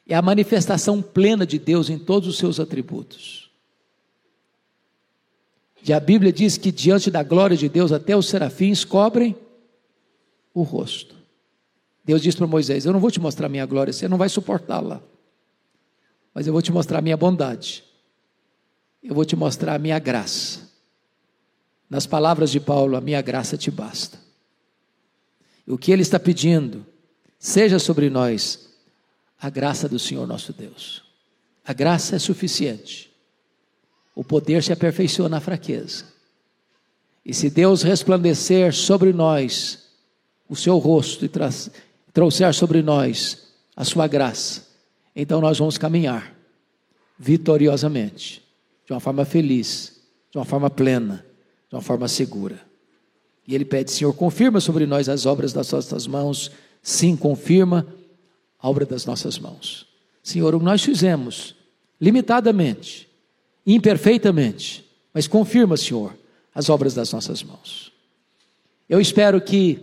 É 0.06 0.14
a 0.14 0.20
manifestação 0.20 1.00
plena 1.00 1.46
de 1.46 1.58
Deus 1.58 1.88
em 1.88 1.98
todos 1.98 2.28
os 2.28 2.36
seus 2.36 2.60
atributos. 2.60 3.50
E 5.82 5.90
a 5.90 5.98
Bíblia 5.98 6.30
diz 6.30 6.58
que 6.58 6.70
diante 6.70 7.10
da 7.10 7.22
glória 7.22 7.56
de 7.56 7.70
Deus, 7.70 7.92
até 7.92 8.14
os 8.14 8.28
serafins 8.28 8.84
cobrem 8.84 9.34
o 10.52 10.62
rosto. 10.62 11.21
Deus 12.04 12.20
diz 12.20 12.34
para 12.34 12.46
Moisés: 12.46 12.84
Eu 12.84 12.92
não 12.92 13.00
vou 13.00 13.10
te 13.10 13.20
mostrar 13.20 13.48
minha 13.48 13.66
glória, 13.66 13.92
você 13.92 14.08
não 14.08 14.18
vai 14.18 14.28
suportá-la. 14.28 15.02
Mas 16.34 16.46
eu 16.46 16.52
vou 16.52 16.62
te 16.62 16.72
mostrar 16.72 17.02
minha 17.02 17.16
bondade. 17.16 17.84
Eu 19.02 19.14
vou 19.14 19.24
te 19.24 19.36
mostrar 19.36 19.74
a 19.74 19.78
minha 19.78 19.98
graça. 19.98 20.70
Nas 21.88 22.06
palavras 22.06 22.50
de 22.50 22.58
Paulo, 22.58 22.96
a 22.96 23.00
minha 23.00 23.20
graça 23.20 23.56
te 23.56 23.70
basta. 23.70 24.18
O 25.66 25.76
que 25.76 25.92
ele 25.92 26.02
está 26.02 26.18
pedindo, 26.18 26.86
seja 27.38 27.78
sobre 27.78 28.08
nós 28.08 28.70
a 29.40 29.50
graça 29.50 29.88
do 29.88 29.98
Senhor 29.98 30.26
nosso 30.26 30.52
Deus. 30.52 31.02
A 31.64 31.72
graça 31.72 32.16
é 32.16 32.18
suficiente. 32.18 33.12
O 34.14 34.24
poder 34.24 34.62
se 34.62 34.72
aperfeiçoa 34.72 35.28
na 35.28 35.40
fraqueza. 35.40 36.04
E 37.24 37.32
se 37.32 37.48
Deus 37.50 37.82
resplandecer 37.82 38.74
sobre 38.74 39.12
nós 39.12 39.90
o 40.48 40.56
seu 40.56 40.78
rosto 40.78 41.24
e 41.24 41.28
trouxer 42.12 42.52
sobre 42.54 42.82
nós 42.82 43.52
a 43.76 43.84
sua 43.84 44.06
graça, 44.06 44.68
então 45.14 45.40
nós 45.40 45.58
vamos 45.58 45.78
caminhar 45.78 46.34
vitoriosamente, 47.18 48.42
de 48.86 48.92
uma 48.92 49.00
forma 49.00 49.24
feliz, 49.24 50.00
de 50.30 50.38
uma 50.38 50.44
forma 50.44 50.68
plena, 50.68 51.24
de 51.68 51.74
uma 51.76 51.82
forma 51.82 52.08
segura. 52.08 52.60
E 53.46 53.54
ele 53.54 53.64
pede, 53.64 53.90
Senhor, 53.90 54.12
confirma 54.12 54.60
sobre 54.60 54.86
nós 54.86 55.08
as 55.08 55.26
obras 55.26 55.52
das 55.52 55.70
nossas 55.70 56.06
mãos. 56.06 56.50
Sim, 56.82 57.16
confirma 57.16 57.86
a 58.58 58.68
obra 58.68 58.86
das 58.86 59.04
nossas 59.04 59.38
mãos. 59.38 59.86
Senhor, 60.22 60.54
o 60.54 60.58
que 60.58 60.64
nós 60.64 60.82
fizemos, 60.82 61.56
limitadamente, 62.00 63.08
imperfeitamente, 63.66 64.84
mas 65.12 65.26
confirma, 65.26 65.76
Senhor, 65.76 66.16
as 66.54 66.68
obras 66.68 66.94
das 66.94 67.12
nossas 67.12 67.42
mãos. 67.42 67.92
Eu 68.88 69.00
espero 69.00 69.40
que 69.40 69.78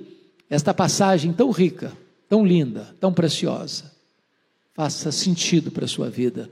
esta 0.50 0.74
passagem 0.74 1.34
tão 1.34 1.52
rica, 1.52 1.94
tão 2.30 2.46
linda, 2.46 2.96
tão 3.00 3.12
preciosa, 3.12 3.92
faça 4.74 5.12
sentido 5.12 5.72
para 5.72 5.86
a 5.86 5.88
sua 5.88 6.10
vida 6.10 6.50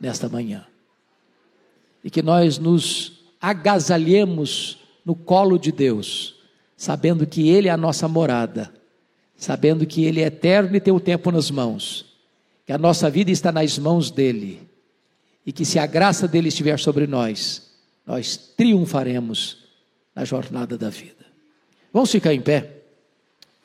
nesta 0.00 0.28
manhã. 0.28 0.66
E 2.04 2.10
que 2.10 2.20
nós 2.20 2.58
nos 2.58 3.24
agasalhemos 3.40 4.78
no 5.04 5.14
colo 5.14 5.56
de 5.56 5.70
Deus, 5.70 6.34
sabendo 6.76 7.26
que 7.26 7.48
Ele 7.48 7.68
é 7.68 7.70
a 7.70 7.76
nossa 7.76 8.08
morada, 8.08 8.74
sabendo 9.36 9.86
que 9.86 10.04
Ele 10.04 10.20
é 10.20 10.26
eterno 10.26 10.76
e 10.76 10.80
tem 10.80 10.92
o 10.92 11.00
tempo 11.00 11.30
nas 11.30 11.50
mãos, 11.50 12.04
que 12.66 12.72
a 12.72 12.78
nossa 12.78 13.08
vida 13.08 13.30
está 13.30 13.52
nas 13.52 13.78
mãos 13.78 14.10
dEle 14.10 14.68
e 15.46 15.52
que 15.52 15.64
se 15.64 15.78
a 15.78 15.86
graça 15.86 16.26
dele 16.26 16.48
estiver 16.48 16.78
sobre 16.78 17.06
nós, 17.06 17.70
nós 18.04 18.36
triunfaremos 18.36 19.58
na 20.14 20.24
jornada 20.24 20.76
da 20.76 20.90
vida. 20.90 21.24
Vamos 21.92 22.10
ficar 22.10 22.34
em 22.34 22.40
pé, 22.40 22.82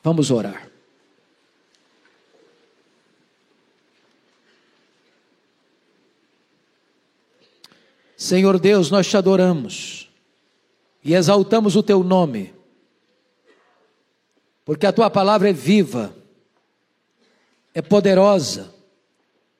vamos 0.02 0.30
orar. 0.30 0.71
Senhor 8.22 8.60
Deus, 8.60 8.88
nós 8.88 9.08
te 9.08 9.16
adoramos 9.16 10.08
e 11.02 11.12
exaltamos 11.12 11.74
o 11.74 11.82
teu 11.82 12.04
nome, 12.04 12.54
porque 14.64 14.86
a 14.86 14.92
tua 14.92 15.10
palavra 15.10 15.50
é 15.50 15.52
viva, 15.52 16.14
é 17.74 17.82
poderosa, 17.82 18.72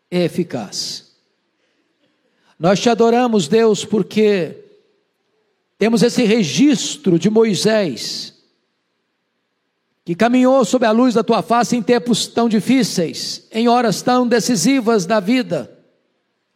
é 0.09 0.23
eficaz. 0.23 1.13
Nós 2.57 2.79
te 2.79 2.89
adoramos, 2.89 3.49
Deus, 3.49 3.85
porque 3.85 4.65
temos 5.77 6.01
esse 6.05 6.23
registro 6.23 7.19
de 7.19 7.29
Moisés, 7.29 8.33
que 10.05 10.15
caminhou 10.15 10.65
sob 10.65 10.87
a 10.87 10.93
luz 10.93 11.15
da 11.15 11.25
tua 11.25 11.43
face 11.43 11.75
em 11.75 11.83
tempos 11.83 12.29
tão 12.29 12.49
difíceis, 12.49 13.45
em 13.51 13.67
horas 13.67 14.03
tão 14.03 14.25
decisivas 14.25 15.05
da 15.05 15.19
vida, 15.19 15.82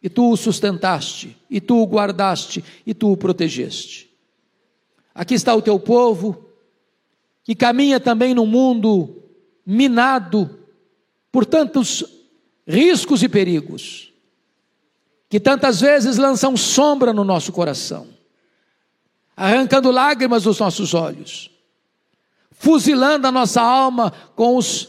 e 0.07 0.09
tu 0.09 0.31
o 0.31 0.37
sustentaste, 0.37 1.35
e 1.49 1.59
tu 1.59 1.81
o 1.81 1.85
guardaste, 1.85 2.63
e 2.85 2.93
tu 2.93 3.11
o 3.11 3.17
protegeste. 3.17 4.09
Aqui 5.13 5.33
está 5.33 5.53
o 5.53 5.61
teu 5.61 5.77
povo, 5.77 6.45
que 7.43 7.53
caminha 7.53 7.99
também 7.99 8.33
num 8.33 8.45
mundo 8.45 9.21
minado 9.65 10.59
por 11.29 11.45
tantos 11.45 12.05
riscos 12.65 13.21
e 13.21 13.27
perigos 13.27 14.13
que 15.27 15.41
tantas 15.41 15.81
vezes 15.81 16.15
lançam 16.15 16.55
sombra 16.55 17.11
no 17.11 17.25
nosso 17.25 17.51
coração, 17.51 18.07
arrancando 19.35 19.91
lágrimas 19.91 20.43
dos 20.43 20.57
nossos 20.57 20.93
olhos, 20.93 21.51
fuzilando 22.51 23.27
a 23.27 23.31
nossa 23.31 23.61
alma 23.61 24.13
com 24.37 24.55
os 24.55 24.87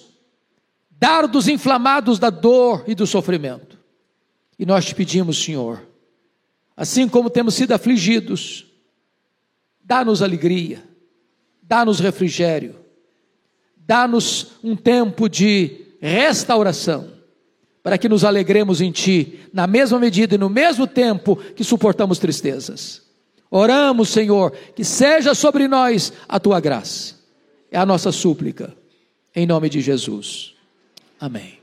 dardos 0.93 1.49
inflamados 1.49 2.21
da 2.21 2.31
dor 2.31 2.85
e 2.87 2.95
do 2.95 3.05
sofrimento. 3.05 3.78
E 4.59 4.67
nós 4.67 4.85
te 4.85 4.95
pedimos, 4.95 5.43
Senhor, 5.43 5.87
assim 6.77 7.09
como 7.09 7.31
temos 7.31 7.55
sido 7.55 7.73
afligidos, 7.73 8.67
dá-nos 9.83 10.23
alegria, 10.23 10.83
dá-nos 11.63 12.01
refrigério, 12.01 12.75
dá-nos 13.77 14.53
um 14.63 14.75
tempo 14.75 15.29
de 15.29 15.87
restauração, 16.01 17.13
para 17.83 17.97
que 17.97 18.09
nos 18.09 18.25
alegremos 18.25 18.81
em 18.81 18.91
Ti, 18.91 19.41
na 19.53 19.67
mesma 19.67 19.99
medida 19.99 20.35
e 20.35 20.39
no 20.39 20.51
mesmo 20.51 20.87
tempo 20.87 21.37
que 21.37 21.65
suportamos 21.65 22.19
tristezas. 22.19 23.03
Oramos, 23.51 24.11
Senhor, 24.11 24.53
que 24.75 24.85
seja 24.85 25.35
sobre 25.35 25.67
nós 25.69 26.13
a 26.29 26.39
Tua 26.39 26.61
graça. 26.61 27.15
É 27.71 27.79
a 27.79 27.87
nossa 27.87 28.13
súplica, 28.13 28.77
em 29.35 29.47
nome 29.47 29.71
de 29.71 29.81
Jesus. 29.81 30.55
Amém. 31.19 31.59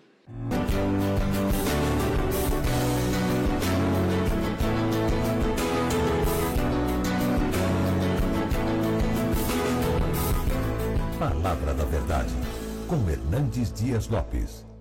Com 12.95 13.09
Hernandes 13.09 13.73
Dias 13.73 14.07
Lopes. 14.07 14.74